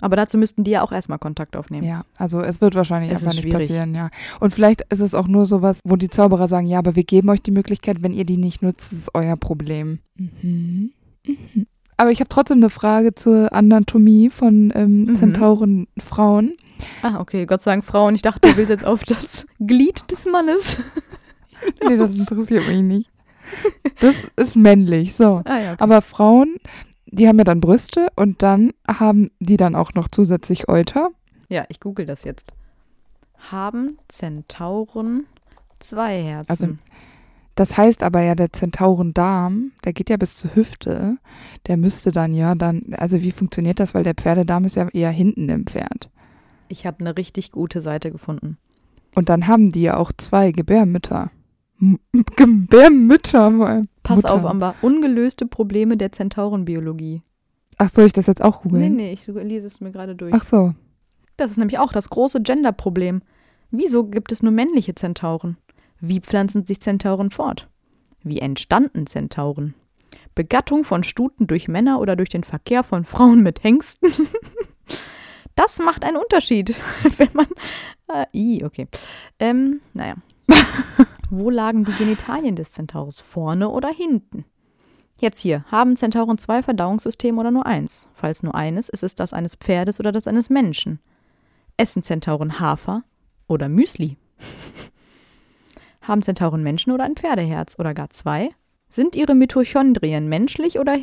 Aber 0.00 0.16
dazu 0.16 0.38
müssten 0.38 0.64
die 0.64 0.70
ja 0.70 0.82
auch 0.82 0.92
erstmal 0.92 1.18
Kontakt 1.18 1.56
aufnehmen. 1.56 1.86
Ja, 1.86 2.04
also 2.16 2.40
es 2.40 2.62
wird 2.62 2.74
wahrscheinlich 2.74 3.10
Es 3.12 3.18
einfach 3.18 3.34
nicht 3.34 3.42
schwierig. 3.42 3.68
passieren, 3.68 3.94
ja. 3.94 4.08
Und 4.40 4.54
vielleicht 4.54 4.80
ist 4.90 5.00
es 5.00 5.12
auch 5.14 5.28
nur 5.28 5.44
sowas, 5.44 5.80
wo 5.84 5.96
die 5.96 6.08
Zauberer 6.08 6.48
sagen, 6.48 6.66
ja, 6.66 6.78
aber 6.78 6.96
wir 6.96 7.04
geben 7.04 7.28
euch 7.28 7.42
die 7.42 7.50
Möglichkeit, 7.50 8.02
wenn 8.02 8.14
ihr 8.14 8.24
die 8.24 8.38
nicht 8.38 8.62
nutzt, 8.62 8.92
ist 8.92 8.98
es 9.02 9.08
euer 9.12 9.36
Problem. 9.36 9.98
Mhm. 10.16 10.92
Mhm. 11.26 11.66
Aber 11.98 12.10
ich 12.10 12.20
habe 12.20 12.30
trotzdem 12.30 12.56
eine 12.58 12.70
Frage 12.70 13.14
zur 13.14 13.52
Anatomie 13.52 14.30
von 14.30 14.72
ähm, 14.74 15.02
Mhm. 15.04 15.14
Zentaurenfrauen. 15.16 16.54
Ah, 17.02 17.20
okay. 17.20 17.44
Gott 17.44 17.60
sei 17.60 17.72
Dank 17.72 17.84
Frauen. 17.84 18.14
Ich 18.14 18.22
dachte, 18.22 18.48
du 18.48 18.56
willst 18.56 18.70
jetzt 18.70 18.86
auf 18.86 19.02
das 19.04 19.44
Glied 19.58 20.10
des 20.10 20.24
Mannes. 20.24 20.78
Nee, 21.86 21.98
das 21.98 22.16
interessiert 22.16 22.66
mich 22.68 22.80
nicht. 22.80 23.10
Das 24.00 24.16
ist 24.36 24.56
männlich, 24.56 25.14
so. 25.14 25.42
Ah, 25.44 25.58
ja, 25.58 25.72
okay. 25.72 25.82
Aber 25.82 26.00
Frauen, 26.00 26.56
die 27.06 27.28
haben 27.28 27.36
ja 27.38 27.44
dann 27.44 27.60
Brüste 27.60 28.08
und 28.16 28.42
dann 28.42 28.72
haben 28.88 29.30
die 29.40 29.58
dann 29.58 29.74
auch 29.74 29.92
noch 29.94 30.08
zusätzlich 30.08 30.68
Euter. 30.70 31.10
Ja, 31.48 31.64
ich 31.68 31.80
google 31.80 32.06
das 32.06 32.24
jetzt. 32.24 32.54
Haben 33.50 33.98
Zentauren 34.08 35.26
zwei 35.80 36.22
Herzen? 36.22 36.50
Also, 36.50 36.66
Das 37.56 37.76
heißt 37.76 38.02
aber 38.02 38.22
ja, 38.22 38.34
der 38.34 38.52
Zentaurendarm, 38.52 39.72
der 39.84 39.92
geht 39.92 40.08
ja 40.08 40.16
bis 40.16 40.36
zur 40.36 40.54
Hüfte, 40.54 41.16
der 41.66 41.76
müsste 41.76 42.10
dann 42.10 42.32
ja 42.32 42.54
dann, 42.54 42.94
also 42.96 43.20
wie 43.20 43.32
funktioniert 43.32 43.80
das? 43.80 43.94
Weil 43.94 44.04
der 44.04 44.14
Pferdedarm 44.14 44.64
ist 44.64 44.76
ja 44.76 44.88
eher 44.88 45.10
hinten 45.10 45.48
im 45.50 45.66
Pferd. 45.66 46.08
ich 46.68 46.86
habe 46.86 47.00
eine 47.00 47.16
richtig 47.18 47.50
gute 47.52 47.82
Seite 47.82 48.10
gefunden. 48.10 48.56
Und 49.14 49.28
dann 49.28 49.46
haben 49.46 49.72
die 49.72 49.82
ja 49.82 49.96
auch 49.96 50.12
zwei 50.16 50.52
Gebärmütter. 50.52 51.30
Gebärmütter 52.36 53.50
vor 53.52 53.68
allem. 53.68 53.88
Pass 54.02 54.16
Mutter. 54.16 54.34
auf, 54.34 54.44
aber 54.44 54.74
ungelöste 54.82 55.46
Probleme 55.46 55.96
der 55.96 56.12
Zentaurenbiologie. 56.12 57.22
Ach, 57.78 57.88
soll 57.90 58.06
ich 58.06 58.12
das 58.12 58.26
jetzt 58.26 58.42
auch 58.42 58.64
Nee, 58.64 58.70
googeln? 58.70 58.96
nee, 58.96 59.12
ich 59.12 59.26
lese 59.26 59.66
es 59.66 59.80
mir 59.80 59.90
gerade 59.90 60.14
durch. 60.14 60.34
Ach 60.34 60.44
so. 60.44 60.74
Das 61.36 61.50
ist 61.50 61.56
nämlich 61.56 61.78
auch 61.78 61.92
das 61.92 62.10
große 62.10 62.42
Genderproblem. 62.42 63.22
Wieso 63.70 64.04
gibt 64.04 64.32
es 64.32 64.42
nur 64.42 64.52
männliche 64.52 64.94
Zentauren? 64.94 65.56
Wie 66.00 66.20
pflanzen 66.20 66.66
sich 66.66 66.80
Zentauren 66.80 67.30
fort? 67.30 67.68
Wie 68.22 68.40
entstanden 68.40 69.06
Zentauren? 69.06 69.74
Begattung 70.34 70.84
von 70.84 71.02
Stuten 71.02 71.46
durch 71.46 71.68
Männer 71.68 72.00
oder 72.00 72.16
durch 72.16 72.28
den 72.28 72.44
Verkehr 72.44 72.82
von 72.82 73.04
Frauen 73.04 73.42
mit 73.42 73.62
Hengsten? 73.64 74.10
Das 75.56 75.78
macht 75.78 76.04
einen 76.04 76.16
Unterschied, 76.16 76.74
wenn 77.18 77.28
man. 77.34 77.46
Äh, 78.08 78.24
i, 78.32 78.64
okay. 78.64 78.86
Ähm, 79.38 79.80
naja. 79.92 80.14
Wo 81.30 81.48
lagen 81.48 81.84
die 81.84 81.92
Genitalien 81.92 82.56
des 82.56 82.72
Zentaurs? 82.72 83.20
Vorne 83.20 83.68
oder 83.68 83.88
hinten? 83.88 84.44
Jetzt 85.20 85.38
hier. 85.38 85.64
Haben 85.70 85.94
Zentauren 85.96 86.38
zwei 86.38 86.60
Verdauungssysteme 86.60 87.38
oder 87.38 87.52
nur 87.52 87.66
eins? 87.66 88.08
Falls 88.12 88.42
nur 88.42 88.56
eines, 88.56 88.88
ist 88.88 89.04
es 89.04 89.14
das 89.14 89.32
eines 89.32 89.54
Pferdes 89.54 90.00
oder 90.00 90.10
das 90.10 90.26
eines 90.26 90.50
Menschen? 90.50 90.98
Essen 91.76 92.02
Zentauren 92.02 92.58
Hafer 92.58 93.04
oder 93.46 93.68
Müsli? 93.68 94.16
Haben 96.02 96.22
Zentauren 96.22 96.64
Menschen 96.64 96.90
oder 96.90 97.04
ein 97.04 97.14
Pferdeherz 97.14 97.78
oder 97.78 97.94
gar 97.94 98.10
zwei? 98.10 98.50
Sind 98.88 99.14
ihre 99.14 99.36
Mitochondrien 99.36 100.28
menschlich 100.28 100.80
oder 100.80 100.98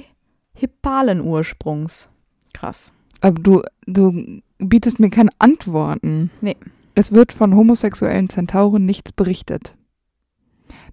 hippalen 0.54 1.22
Ursprungs? 1.22 2.10
Krass. 2.54 2.92
Aber 3.22 3.40
du, 3.40 3.62
du 3.86 4.42
bietest 4.58 5.00
mir 5.00 5.10
keine 5.10 5.32
Antworten. 5.40 6.32
Nee. 6.42 6.58
Es 6.96 7.14
wird 7.14 7.32
von 7.32 7.56
homosexuellen 7.56 8.28
Zentauren 8.28 8.86
nichts 8.86 9.14
berichtet. 9.14 9.77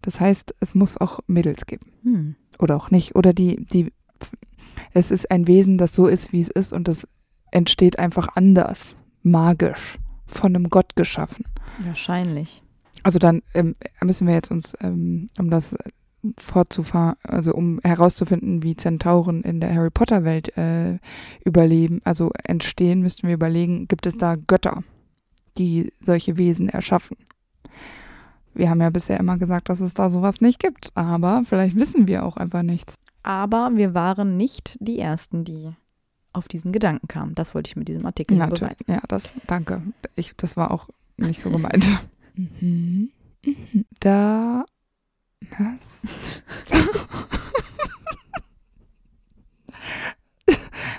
Das 0.02 0.20
heißt, 0.20 0.54
es 0.60 0.74
muss 0.74 0.96
auch 0.98 1.20
Mädels 1.26 1.66
geben. 1.66 1.86
Hm. 2.02 2.36
Oder 2.58 2.76
auch 2.76 2.90
nicht. 2.90 3.16
Oder 3.16 3.32
die, 3.32 3.64
die, 3.64 3.92
es 4.92 5.10
ist 5.10 5.30
ein 5.30 5.46
Wesen, 5.46 5.78
das 5.78 5.94
so 5.94 6.06
ist, 6.06 6.32
wie 6.32 6.40
es 6.40 6.48
ist 6.48 6.72
und 6.72 6.88
das 6.88 7.06
entsteht 7.50 7.98
einfach 7.98 8.28
anders, 8.34 8.96
magisch, 9.22 9.98
von 10.26 10.54
einem 10.54 10.70
Gott 10.70 10.96
geschaffen. 10.96 11.44
Wahrscheinlich. 11.84 12.62
Also 13.02 13.18
dann 13.18 13.42
ähm, 13.54 13.74
müssen 14.02 14.26
wir 14.26 14.34
jetzt 14.34 14.50
uns, 14.50 14.74
ähm, 14.80 15.28
um 15.38 15.50
das 15.50 15.76
fortzufahren, 16.38 17.16
also 17.22 17.52
um 17.54 17.80
herauszufinden, 17.82 18.62
wie 18.62 18.76
Zentauren 18.76 19.42
in 19.42 19.60
der 19.60 19.74
Harry 19.74 19.90
Potter 19.90 20.24
Welt 20.24 20.56
äh, 20.56 20.98
überleben, 21.44 22.00
also 22.04 22.30
entstehen, 22.44 23.02
müssten 23.02 23.26
wir 23.26 23.34
überlegen, 23.34 23.88
gibt 23.88 24.06
es 24.06 24.16
da 24.16 24.36
Götter, 24.36 24.82
die 25.58 25.92
solche 26.00 26.38
Wesen 26.38 26.68
erschaffen? 26.68 27.16
Wir 28.54 28.70
haben 28.70 28.80
ja 28.80 28.90
bisher 28.90 29.18
immer 29.18 29.36
gesagt, 29.38 29.68
dass 29.68 29.80
es 29.80 29.94
da 29.94 30.10
sowas 30.10 30.40
nicht 30.40 30.60
gibt, 30.60 30.90
aber 30.94 31.42
vielleicht 31.44 31.76
wissen 31.76 32.06
wir 32.06 32.24
auch 32.24 32.36
einfach 32.36 32.62
nichts. 32.62 32.94
Aber 33.22 33.70
wir 33.74 33.94
waren 33.94 34.36
nicht 34.36 34.76
die 34.80 34.98
Ersten, 34.98 35.44
die 35.44 35.72
auf 36.32 36.46
diesen 36.48 36.72
Gedanken 36.72 37.08
kam. 37.08 37.34
Das 37.34 37.54
wollte 37.54 37.68
ich 37.68 37.76
mit 37.76 37.88
diesem 37.88 38.06
Artikel 38.06 38.36
Natürlich. 38.36 38.60
beweisen. 38.60 38.84
Ja, 38.88 39.00
das, 39.08 39.32
danke. 39.46 39.82
Ich, 40.14 40.34
das 40.36 40.56
war 40.56 40.70
auch 40.70 40.88
nicht 41.16 41.40
so 41.40 41.50
gemeint. 41.50 41.84
Mhm. 42.36 43.10
Mhm. 43.44 43.84
Da. 44.00 44.64
Was? 45.56 45.78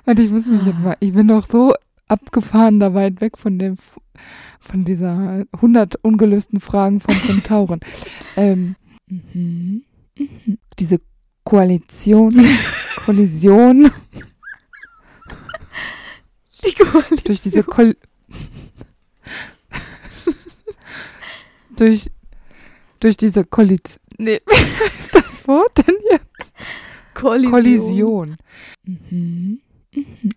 Warte, 0.06 0.22
ich 0.22 0.32
muss 0.32 0.46
mich 0.46 0.64
jetzt 0.64 0.80
mal. 0.80 0.96
Ich 1.02 1.12
bin 1.12 1.28
doch 1.28 1.46
so 1.50 1.74
abgefahren 2.08 2.80
da 2.80 2.94
weit 2.94 3.22
weg 3.22 3.38
von 3.38 3.60
dem 3.60 3.78
von 4.60 4.86
dieser 4.86 5.46
100 5.52 5.96
ungelösten 6.04 6.60
Fragen 6.60 7.00
von 7.00 7.16
Zentauren. 7.22 7.80
ähm, 8.36 8.76
mhm. 9.08 9.84
Mhm. 10.18 10.58
Diese 10.80 11.00
Koalition, 11.44 12.34
Kollision 13.06 13.92
Die 16.66 16.74
Koalition. 16.74 17.20
durch 17.26 17.42
diese 17.42 17.64
Kol 17.64 17.96
durch 21.76 22.10
durch 23.00 23.18
diese 23.18 23.44
Koalition. 23.44 24.02
Nee, 24.18 24.42
was 24.46 25.00
ist 25.00 25.16
das 25.16 25.48
Wort 25.48 25.78
denn 25.78 25.96
jetzt? 26.10 26.52
Kollision. 27.14 27.52
Kollision. 27.52 28.38
Mhm. 28.86 29.62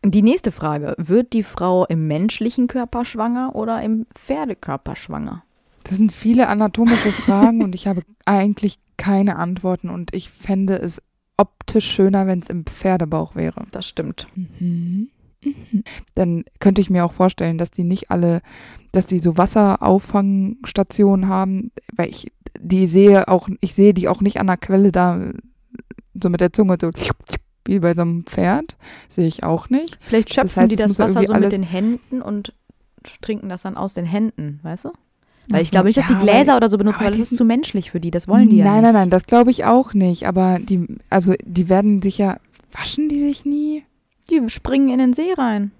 Die 0.04 0.22
nächste 0.22 0.52
Frage. 0.52 0.94
Wird 0.98 1.32
die 1.32 1.42
Frau 1.42 1.86
im 1.86 2.06
menschlichen 2.06 2.66
Körper 2.66 3.04
schwanger 3.04 3.54
oder 3.54 3.82
im 3.82 4.06
Pferdekörper 4.14 4.96
schwanger? 4.96 5.42
Das 5.84 5.96
sind 5.96 6.12
viele 6.12 6.48
anatomische 6.48 7.12
Fragen 7.12 7.62
und 7.62 7.74
ich 7.74 7.86
habe 7.86 8.02
eigentlich 8.24 8.78
keine 8.96 9.36
Antworten 9.36 9.88
und 9.88 10.14
ich 10.14 10.28
fände 10.30 10.76
es 10.76 11.00
optisch 11.36 11.90
schöner, 11.90 12.26
wenn 12.26 12.40
es 12.40 12.48
im 12.48 12.66
Pferdebauch 12.66 13.34
wäre. 13.36 13.64
Das 13.70 13.88
stimmt. 13.88 14.26
Mhm. 14.34 15.09
Mhm. 15.42 15.84
Dann 16.14 16.44
könnte 16.59 16.80
ich 16.80 16.90
mir 16.90 17.04
auch 17.04 17.12
vorstellen, 17.12 17.59
dass 17.59 17.70
die 17.70 17.84
nicht 17.84 18.11
alle, 18.11 18.42
dass 18.92 19.06
die 19.06 19.20
so 19.20 19.38
Wasserauffangstationen 19.38 21.28
haben, 21.28 21.70
weil 21.94 22.11
ich 22.11 22.32
die 22.61 22.86
sehe 22.86 23.28
auch, 23.28 23.48
ich 23.61 23.74
sehe 23.74 23.94
die 23.94 24.09
auch 24.09 24.20
nicht 24.20 24.40
an 24.40 24.48
der 24.48 24.56
Quelle 24.56 24.92
da 24.92 25.30
so 26.20 26.28
mit 26.28 26.40
der 26.40 26.52
Zunge 26.52 26.76
so 26.80 26.90
wie 27.68 27.78
bei 27.78 27.94
so 27.94 28.02
einem 28.02 28.24
Pferd, 28.24 28.76
sehe 29.08 29.28
ich 29.28 29.44
auch 29.44 29.70
nicht. 29.70 29.98
Vielleicht 30.00 30.34
schöpfen 30.34 30.48
Das 30.48 30.56
heißt, 30.56 30.72
die 30.72 30.76
das 30.76 30.98
ja 30.98 31.04
Wasser 31.04 31.24
so 31.24 31.34
mit 31.34 31.52
den 31.52 31.62
Händen 31.62 32.20
und 32.22 32.52
trinken 33.22 33.48
das 33.48 33.62
dann 33.62 33.76
aus 33.76 33.94
den 33.94 34.04
Händen, 34.04 34.60
weißt 34.62 34.86
du? 34.86 34.92
Weil 35.50 35.62
ich 35.62 35.70
glaube 35.70 35.86
nicht, 35.86 35.96
dass 35.96 36.06
die 36.06 36.12
ja, 36.12 36.20
Gläser 36.20 36.56
oder 36.56 36.68
so 36.68 36.76
benutzen, 36.76 37.04
weil 37.04 37.12
das 37.12 37.20
ist 37.20 37.36
zu 37.36 37.44
menschlich 37.44 37.90
für 37.90 38.00
die. 38.00 38.10
Das 38.10 38.28
wollen 38.28 38.50
die 38.50 38.58
ja 38.58 38.64
nein, 38.64 38.82
nicht. 38.82 38.82
nein, 38.82 38.92
nein, 38.94 39.10
das 39.10 39.24
glaube 39.24 39.50
ich 39.50 39.64
auch 39.64 39.94
nicht. 39.94 40.26
Aber 40.26 40.58
die, 40.58 40.86
also 41.08 41.34
die 41.42 41.68
werden 41.70 42.02
sich 42.02 42.18
ja, 42.18 42.38
waschen 42.70 43.08
die 43.08 43.20
sich 43.20 43.46
nie? 43.46 43.84
Die 44.28 44.46
springen 44.50 44.90
in 44.90 44.98
den 44.98 45.14
See 45.14 45.32
rein. 45.32 45.70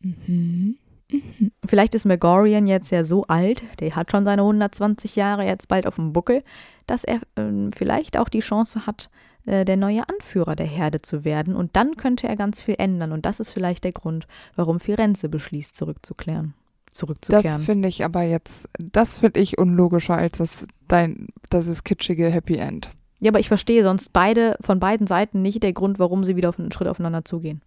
Mhm. 0.00 0.76
Mhm. 1.10 1.52
Vielleicht 1.64 1.94
ist 1.94 2.04
Megorian 2.04 2.66
jetzt 2.66 2.90
ja 2.90 3.04
so 3.04 3.24
alt, 3.24 3.62
der 3.80 3.94
hat 3.94 4.10
schon 4.10 4.24
seine 4.24 4.42
120 4.42 5.16
Jahre 5.16 5.44
jetzt 5.44 5.68
bald 5.68 5.86
auf 5.86 5.96
dem 5.96 6.12
Buckel, 6.12 6.42
dass 6.86 7.04
er 7.04 7.20
ähm, 7.36 7.70
vielleicht 7.72 8.18
auch 8.18 8.28
die 8.28 8.40
Chance 8.40 8.86
hat, 8.86 9.10
äh, 9.46 9.64
der 9.64 9.76
neue 9.76 10.02
Anführer 10.08 10.56
der 10.56 10.66
Herde 10.66 11.02
zu 11.02 11.24
werden. 11.24 11.54
Und 11.54 11.76
dann 11.76 11.96
könnte 11.96 12.28
er 12.28 12.36
ganz 12.36 12.60
viel 12.60 12.76
ändern. 12.78 13.12
Und 13.12 13.26
das 13.26 13.40
ist 13.40 13.52
vielleicht 13.52 13.84
der 13.84 13.92
Grund, 13.92 14.26
warum 14.56 14.80
Firenze 14.80 15.28
beschließt, 15.28 15.76
zurückzuklären. 15.76 16.54
Das 16.86 16.98
Zurückzukehren. 16.98 17.62
finde 17.62 17.88
ich 17.88 18.04
aber 18.04 18.22
jetzt, 18.22 18.68
das 18.78 19.18
finde 19.18 19.40
ich 19.40 19.58
unlogischer 19.58 20.16
als 20.16 20.38
das 20.38 20.66
dein, 20.86 21.28
das 21.50 21.66
ist 21.66 21.84
kitschige 21.84 22.28
Happy 22.28 22.56
End. 22.56 22.90
Ja, 23.20 23.30
aber 23.30 23.40
ich 23.40 23.48
verstehe 23.48 23.82
sonst 23.82 24.12
beide 24.12 24.56
von 24.60 24.78
beiden 24.78 25.06
Seiten 25.06 25.42
nicht 25.42 25.62
der 25.62 25.72
Grund, 25.72 25.98
warum 25.98 26.24
sie 26.24 26.36
wieder 26.36 26.50
auf 26.50 26.58
einen 26.58 26.70
Schritt 26.72 26.88
aufeinander 26.88 27.24
zugehen. 27.24 27.62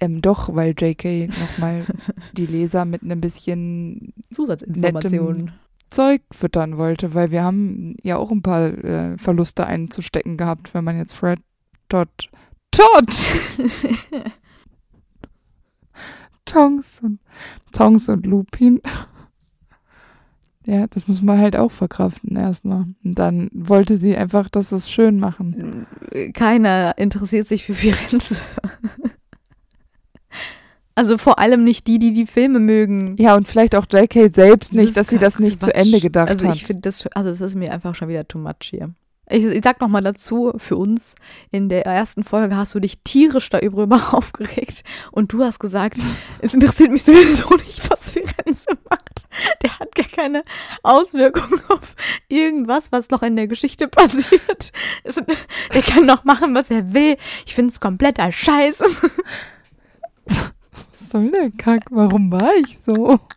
Ähm, 0.00 0.20
doch, 0.22 0.54
weil 0.54 0.74
JK 0.76 1.28
nochmal 1.28 1.84
die 2.32 2.46
Leser 2.46 2.84
mit 2.84 3.02
einem 3.02 3.20
bisschen 3.20 4.12
Zusatzinformationen. 4.32 5.52
Zeug 5.90 6.22
füttern 6.30 6.76
wollte, 6.76 7.14
weil 7.14 7.30
wir 7.30 7.42
haben 7.42 7.96
ja 8.02 8.16
auch 8.16 8.30
ein 8.30 8.42
paar 8.42 8.66
äh, 8.66 9.18
Verluste 9.18 9.66
einzustecken 9.66 10.36
gehabt, 10.36 10.74
wenn 10.74 10.84
man 10.84 10.96
jetzt 10.96 11.14
Fred 11.14 11.40
Todd 11.88 12.30
Todd 12.70 13.06
Tongs 16.44 17.00
und 17.02 17.20
Tongs 17.72 18.08
und 18.08 18.26
Lupin 18.26 18.80
ja, 20.68 20.86
das 20.86 21.08
muss 21.08 21.22
man 21.22 21.38
halt 21.38 21.56
auch 21.56 21.72
verkraften 21.72 22.36
erstmal. 22.36 22.84
Und 23.02 23.18
dann 23.18 23.48
wollte 23.54 23.96
sie 23.96 24.14
einfach, 24.14 24.50
dass 24.50 24.70
es 24.70 24.90
schön 24.90 25.18
machen. 25.18 25.86
Keiner 26.34 26.98
interessiert 26.98 27.46
sich 27.46 27.64
für 27.64 27.72
Firenze. 27.72 28.36
Also 30.98 31.16
vor 31.16 31.38
allem 31.38 31.62
nicht 31.62 31.86
die, 31.86 32.00
die 32.00 32.12
die 32.12 32.26
Filme 32.26 32.58
mögen. 32.58 33.14
Ja, 33.20 33.36
und 33.36 33.46
vielleicht 33.46 33.76
auch 33.76 33.86
JK 33.88 34.34
selbst 34.34 34.72
Das 34.72 34.76
nicht, 34.76 34.96
dass 34.96 35.06
sie 35.06 35.18
das 35.18 35.38
nicht 35.38 35.62
zu 35.62 35.70
Quatsch. 35.70 35.86
Ende 35.86 36.00
gedacht 36.00 36.28
also 36.28 36.48
hat. 36.48 36.56
ich 36.56 36.66
das, 36.80 37.06
also 37.14 37.30
das 37.30 37.40
ist 37.40 37.54
mir 37.54 37.72
einfach 37.72 37.94
schon 37.94 38.08
wieder 38.08 38.26
too 38.26 38.38
much 38.38 38.64
hier. 38.70 38.90
Ich, 39.30 39.44
ich 39.44 39.62
sag 39.62 39.80
noch 39.80 39.86
mal 39.86 40.02
dazu, 40.02 40.54
für 40.56 40.76
uns, 40.76 41.14
in 41.52 41.68
der 41.68 41.86
ersten 41.86 42.24
Folge 42.24 42.56
hast 42.56 42.74
du 42.74 42.80
dich 42.80 42.98
tierisch 43.04 43.48
darüber 43.48 44.12
aufgeregt 44.12 44.82
und 45.12 45.32
du 45.32 45.44
hast 45.44 45.60
gesagt, 45.60 45.98
es 46.40 46.52
interessiert 46.52 46.90
mich 46.90 47.04
sowieso 47.04 47.48
nicht, 47.64 47.88
was 47.88 48.10
Firenze 48.10 48.70
macht. 48.90 49.28
Der 49.62 49.78
hat 49.78 49.94
gar 49.94 50.08
keine 50.08 50.42
Auswirkungen 50.82 51.60
auf 51.68 51.94
irgendwas, 52.26 52.90
was 52.90 53.08
noch 53.10 53.22
in 53.22 53.36
der 53.36 53.46
Geschichte 53.46 53.86
passiert. 53.86 54.72
Es, 55.04 55.14
der 55.14 55.82
kann 55.82 56.08
doch 56.08 56.24
machen, 56.24 56.56
was 56.56 56.68
er 56.72 56.92
will. 56.92 57.16
Ich 57.46 57.54
finde 57.54 57.70
es 57.70 57.78
kompletter 57.78 58.32
Scheiß. 58.32 58.82
Was 61.08 61.12
soll 61.12 61.30
der 61.30 61.50
Kack? 61.56 61.84
Warum 61.90 62.30
war 62.30 62.54
ich 62.56 62.78
so? 62.84 63.18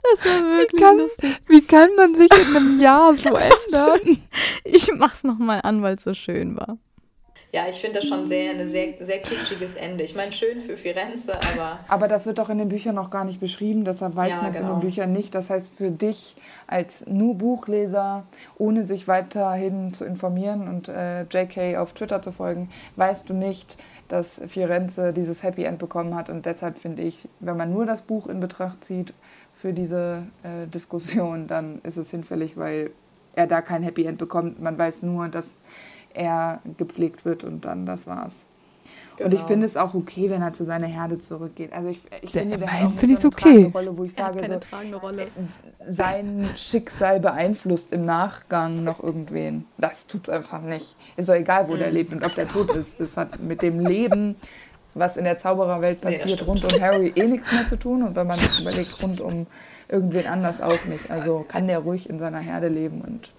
Das 0.00 0.24
war 0.24 0.42
wirklich 0.56 0.80
kann- 0.80 0.96
lustig. 0.98 1.36
Wie 1.48 1.60
kann 1.60 1.90
man 1.96 2.16
sich 2.16 2.30
in 2.32 2.56
einem 2.56 2.80
Jahr 2.80 3.14
so 3.16 3.28
ändern? 3.34 4.18
Ich 4.64 4.90
mach's 4.94 5.22
noch 5.24 5.38
mal 5.38 5.60
an, 5.60 5.82
weil 5.82 5.96
es 5.96 6.04
so 6.04 6.14
schön 6.14 6.56
war. 6.56 6.78
Ja, 7.52 7.62
ich 7.68 7.76
finde 7.80 7.98
das 8.00 8.08
schon 8.08 8.26
sehr, 8.26 8.52
ein 8.52 8.68
sehr, 8.68 8.94
sehr 9.04 9.18
kitschiges 9.20 9.74
Ende. 9.74 10.04
Ich 10.04 10.14
meine, 10.14 10.32
schön 10.32 10.60
für 10.62 10.76
Firenze, 10.76 11.34
aber 11.52 11.80
Aber 11.88 12.06
das 12.08 12.24
wird 12.26 12.38
doch 12.38 12.48
in 12.48 12.58
den 12.58 12.68
Büchern 12.68 12.94
noch 12.94 13.10
gar 13.10 13.24
nicht 13.24 13.40
beschrieben, 13.40 13.84
deshalb 13.84 14.16
weiß 14.16 14.30
Ja, 14.30 14.36
man 14.42 14.50
es 14.50 14.56
in 14.56 14.62
genau. 14.62 14.74
den 14.76 14.80
Büchern 14.80 15.12
nicht. 15.12 15.34
Das 15.34 15.50
heißt, 15.50 15.74
für 15.76 15.90
dich 15.90 16.36
als 16.66 17.06
nur 17.06 17.34
Buchleser, 17.36 18.24
ohne 18.56 18.84
sich 18.84 19.08
weiterhin 19.08 19.92
zu 19.92 20.04
informieren 20.04 20.68
und 20.68 20.88
äh, 20.88 21.22
JK 21.22 21.76
auf 21.78 21.92
Twitter 21.92 22.22
zu 22.22 22.32
folgen, 22.32 22.70
weißt 22.96 23.28
du 23.28 23.34
nicht, 23.34 23.76
dass 24.08 24.40
Firenze 24.46 25.12
dieses 25.12 25.42
Happy 25.42 25.64
End 25.64 25.78
bekommen 25.78 26.14
hat. 26.14 26.30
Und 26.30 26.46
deshalb 26.46 26.78
finde 26.78 27.02
ich, 27.02 27.28
wenn 27.40 27.56
man 27.56 27.72
nur 27.72 27.86
das 27.86 28.02
Buch 28.02 28.26
in 28.26 28.40
Betracht 28.40 28.84
zieht 28.84 29.14
für 29.54 29.72
diese 29.72 30.24
äh, 30.42 30.66
Diskussion, 30.66 31.46
dann 31.46 31.80
ist 31.82 31.96
es 31.96 32.10
hinfällig, 32.10 32.56
weil 32.56 32.90
er 33.34 33.46
da 33.46 33.60
kein 33.60 33.82
Happy 33.82 34.04
End 34.04 34.18
bekommt. 34.18 34.60
Man 34.60 34.78
weiß 34.78 35.02
nur, 35.02 35.28
dass 35.28 35.50
er 36.14 36.60
gepflegt 36.76 37.24
wird 37.24 37.44
und 37.44 37.64
dann 37.64 37.86
das 37.86 38.06
war's. 38.06 38.46
Und 39.20 39.32
ich 39.32 39.38
Genau. 39.38 39.46
finde 39.48 39.66
es 39.66 39.76
auch 39.76 39.94
okay, 39.94 40.30
wenn 40.30 40.42
er 40.42 40.52
zu 40.52 40.64
seiner 40.64 40.86
Herde 40.86 41.18
zurückgeht. 41.18 41.72
Also 41.72 41.88
ich, 41.88 41.98
ich 42.22 42.30
Der- 42.30 42.42
finde, 42.42 42.58
der 42.58 42.72
hat 42.72 42.86
auch 42.86 42.92
finde 42.94 43.16
so 43.20 43.28
ich 43.28 43.34
okay. 43.34 43.70
Rolle, 43.74 43.96
wo 43.98 44.04
ich 44.04 44.12
sage, 44.12 44.40
so, 44.46 44.96
Rolle. 44.98 45.26
sein 45.90 46.48
Schicksal 46.56 47.20
beeinflusst 47.20 47.92
im 47.92 48.04
Nachgang 48.04 48.84
noch 48.84 49.02
irgendwen. 49.02 49.66
Das 49.78 50.06
tut's 50.06 50.28
einfach 50.28 50.60
nicht. 50.62 50.94
Ist 51.16 51.28
doch 51.28 51.34
egal, 51.34 51.68
wo 51.68 51.76
der 51.76 51.90
lebt 51.90 52.12
und 52.12 52.24
ob 52.24 52.34
der 52.34 52.48
tot 52.48 52.70
ist. 52.76 53.00
Das 53.00 53.16
hat 53.16 53.40
mit 53.40 53.62
dem 53.62 53.80
Leben, 53.80 54.36
was 54.94 55.16
in 55.16 55.24
der 55.24 55.38
Zaubererwelt 55.38 56.00
passiert, 56.00 56.30
stimmt. 56.30 56.46
rund 56.46 56.72
um 56.72 56.80
Harry 56.80 57.12
eh 57.14 57.26
nichts 57.26 57.50
mehr 57.52 57.66
zu 57.66 57.78
tun. 57.78 58.02
Und 58.02 58.16
wenn 58.16 58.26
man 58.26 58.38
sich 58.38 58.60
überlegt, 58.60 59.02
rund 59.02 59.20
um 59.20 59.46
irgendwen 59.88 60.26
anders 60.26 60.60
auch 60.60 60.84
nicht. 60.84 61.10
Also 61.10 61.44
kann 61.48 61.66
der 61.66 61.78
ruhig 61.80 62.08
in 62.10 62.18
seiner 62.18 62.40
Herde 62.40 62.68
leben 62.68 63.00
und 63.00 63.30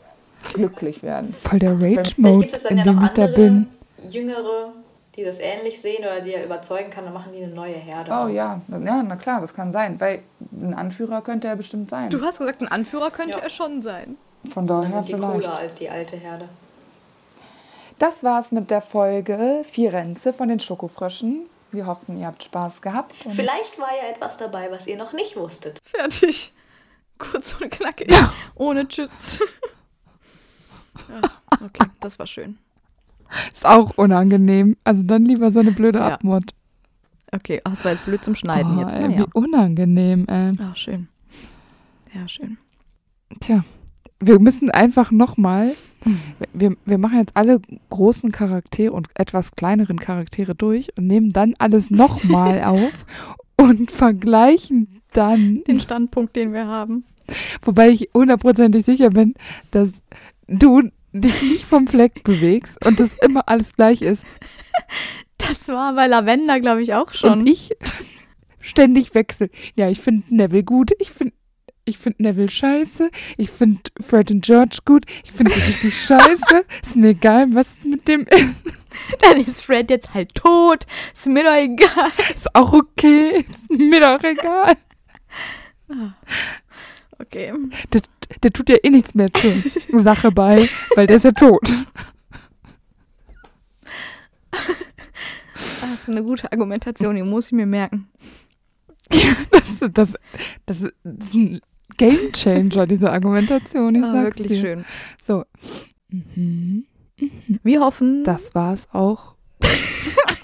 glücklich 0.53 1.03
werden. 1.03 1.33
Voll 1.33 1.59
der 1.59 1.77
vielleicht 1.77 2.15
gibt 2.15 2.53
es 2.53 2.63
dann 2.63 2.77
ja 2.77 2.85
noch 2.85 3.01
andere 3.01 3.65
Jüngere, 4.09 4.71
die 5.19 5.25
das 5.25 5.39
ähnlich 5.39 5.81
sehen 5.81 5.99
oder 5.99 6.21
die 6.21 6.33
er 6.33 6.43
überzeugen 6.45 6.89
kann, 6.89 7.03
dann 7.05 7.13
machen 7.13 7.33
die 7.33 7.43
eine 7.43 7.53
neue 7.53 7.75
Herde. 7.75 8.11
Oh 8.11 8.27
ja, 8.27 8.61
ja, 8.69 9.03
na 9.03 9.15
klar, 9.15 9.41
das 9.41 9.53
kann 9.53 9.71
sein. 9.71 9.99
Weil 9.99 10.23
ein 10.51 10.73
Anführer 10.73 11.21
könnte 11.21 11.47
er 11.47 11.55
bestimmt 11.55 11.89
sein. 11.89 12.09
Du 12.09 12.21
hast 12.23 12.39
gesagt, 12.39 12.61
ein 12.61 12.67
Anführer 12.67 13.11
könnte 13.11 13.37
Ja. 13.37 13.43
er 13.43 13.49
schon 13.49 13.81
sein. 13.81 14.17
Von 14.49 14.65
Dann 14.67 14.83
daher 14.83 15.03
sind 15.03 15.07
die 15.09 15.13
vielleicht. 15.15 15.33
cooler 15.33 15.57
als 15.57 15.75
die 15.75 15.89
alte 15.89 16.15
Herde. 16.17 16.47
Das 17.99 18.23
war's 18.23 18.51
mit 18.53 18.71
der 18.71 18.81
Folge 18.81 19.61
Firenze 19.65 20.31
von 20.31 20.47
den 20.47 20.59
Schokofröschen. 20.61 21.41
Wir 21.71 21.85
hoffen, 21.85 22.17
ihr 22.17 22.27
habt 22.27 22.43
Spaß 22.45 22.81
gehabt. 22.81 23.13
Und 23.25 23.33
Vielleicht 23.33 23.77
war 23.77 23.89
ja 23.95 24.09
etwas 24.09 24.37
dabei, 24.37 24.71
was 24.71 24.87
ihr 24.87 24.97
noch 24.97 25.11
nicht 25.13 25.35
wusstet. 25.35 25.79
Fertig. 25.83 26.53
Kurz 27.17 27.55
und 27.59 27.69
knackig. 27.69 28.09
Ohne 28.55 28.87
Tschüss. 28.87 29.39
ja, 31.09 31.21
okay, 31.65 31.87
das 31.99 32.17
war 32.17 32.25
schön. 32.27 32.57
Ist 33.53 33.65
auch 33.65 33.91
unangenehm. 33.97 34.75
Also 34.83 35.03
dann 35.03 35.25
lieber 35.25 35.51
so 35.51 35.59
eine 35.59 35.71
blöde 35.71 35.99
Ja. 35.99 36.13
Abmord. 36.13 36.53
Okay, 37.31 37.61
ach, 37.63 37.71
das 37.71 37.85
war 37.85 37.91
jetzt 37.91 38.05
blöd 38.05 38.23
zum 38.23 38.35
Schneiden 38.35 38.77
Oh, 38.77 38.81
jetzt. 38.81 38.95
ey. 38.95 39.17
Wie 39.19 39.25
unangenehm, 39.33 40.25
ey. 40.27 40.53
Ach, 40.59 40.75
schön. 40.75 41.07
Ja, 42.13 42.27
schön. 42.27 42.57
Tja, 43.39 43.63
wir 44.19 44.39
müssen 44.39 44.71
einfach 44.71 45.11
nochmal, 45.11 45.75
wir, 46.53 46.75
wir 46.85 46.97
machen 46.97 47.19
jetzt 47.19 47.37
alle 47.37 47.61
großen 47.89 48.31
Charaktere 48.31 48.91
und 48.93 49.09
etwas 49.13 49.51
kleineren 49.51 49.99
Charaktere 49.99 50.55
durch 50.55 50.89
und 50.97 51.05
nehmen 51.05 51.31
dann 51.31 51.53
alles 51.59 51.91
nochmal 51.91 52.63
auf 52.65 53.05
und 53.57 53.91
vergleichen 53.91 55.01
dann 55.13 55.63
Den 55.67 55.79
Standpunkt, 55.79 56.35
den 56.35 56.51
wir 56.53 56.65
haben. 56.65 57.03
Wobei 57.61 57.89
ich 57.89 58.09
hundertprozentig 58.15 58.85
sicher 58.85 59.11
bin, 59.11 59.35
dass 59.69 60.01
du 60.47 60.89
dich 61.11 61.41
nicht 61.41 61.65
vom 61.65 61.87
Fleck 61.87 62.23
bewegst 62.23 62.85
und 62.85 62.99
das 62.99 63.11
immer 63.25 63.47
alles 63.47 63.73
gleich 63.73 64.01
ist. 64.01 64.25
Das 65.37 65.67
war 65.67 65.93
bei 65.93 66.07
Lavender, 66.07 66.59
glaube 66.59 66.81
ich, 66.81 66.93
auch 66.93 67.13
schon. 67.13 67.39
Und 67.39 67.47
ich 67.47 67.71
ständig 68.59 69.15
wechsle. 69.15 69.49
Ja, 69.75 69.89
ich 69.89 69.99
finde 69.99 70.23
Neville 70.29 70.63
gut, 70.63 70.91
ich 70.99 71.11
finde 71.11 71.33
ich 71.85 71.97
finde 71.97 72.21
Neville 72.21 72.51
scheiße, 72.51 73.09
ich 73.37 73.49
finde 73.49 73.81
Fred 73.99 74.29
und 74.29 74.45
George 74.45 74.77
gut, 74.85 75.05
ich 75.23 75.31
finde 75.31 75.51
sie 75.53 75.61
richtig 75.61 75.99
scheiße, 76.05 76.65
ist 76.83 76.95
mir 76.95 77.09
egal, 77.09 77.47
was 77.55 77.65
mit 77.83 78.07
dem 78.07 78.27
ist. 78.27 78.75
Dann 79.21 79.39
ist 79.39 79.61
Fred 79.61 79.89
jetzt 79.89 80.13
halt 80.13 80.35
tot. 80.35 80.85
Ist 81.13 81.27
mir 81.27 81.43
doch 81.43 81.53
egal. 81.53 82.11
Ist 82.35 82.53
auch 82.53 82.73
okay, 82.73 83.45
ist 83.47 83.79
mir 83.79 84.01
doch 84.01 84.23
egal. 84.23 84.75
Okay. 87.21 87.53
Der, 87.93 88.01
der 88.43 88.51
tut 88.53 88.69
ja 88.69 88.77
eh 88.81 88.89
nichts 88.89 89.13
mehr 89.13 89.27
zur 89.33 89.53
Sache 90.01 90.31
bei, 90.31 90.69
weil 90.95 91.07
der 91.07 91.17
ist 91.17 91.25
ja 91.25 91.31
tot. 91.31 91.61
Das 95.81 96.01
ist 96.03 96.09
eine 96.09 96.23
gute 96.23 96.51
Argumentation, 96.51 97.15
die 97.15 97.23
muss 97.23 97.47
ich 97.47 97.51
mir 97.53 97.65
merken. 97.65 98.07
Das, 99.51 99.91
das, 99.93 100.09
das 100.65 100.81
ist 100.81 100.93
ein 101.33 101.61
Game 101.97 102.31
Changer, 102.33 102.85
diese 102.87 103.11
Argumentation. 103.11 103.95
Ich 103.95 104.03
Ah, 104.03 104.13
sag's 104.13 104.37
wirklich 104.37 104.47
dir. 104.47 104.59
schön. 104.61 104.85
So. 105.25 105.45
Mhm. 106.09 106.85
Wir 107.63 107.81
hoffen, 107.81 108.23
Das 108.23 108.53
war's 108.55 108.87
auch. 108.93 109.35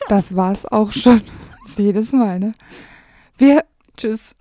Das 0.10 0.36
war's 0.36 0.66
auch 0.66 0.92
schon. 0.92 1.22
Jedes 1.78 2.12
Mal, 2.12 2.40
ne? 2.40 2.52
Wir 3.38 3.64
Tschüss. 3.98 4.36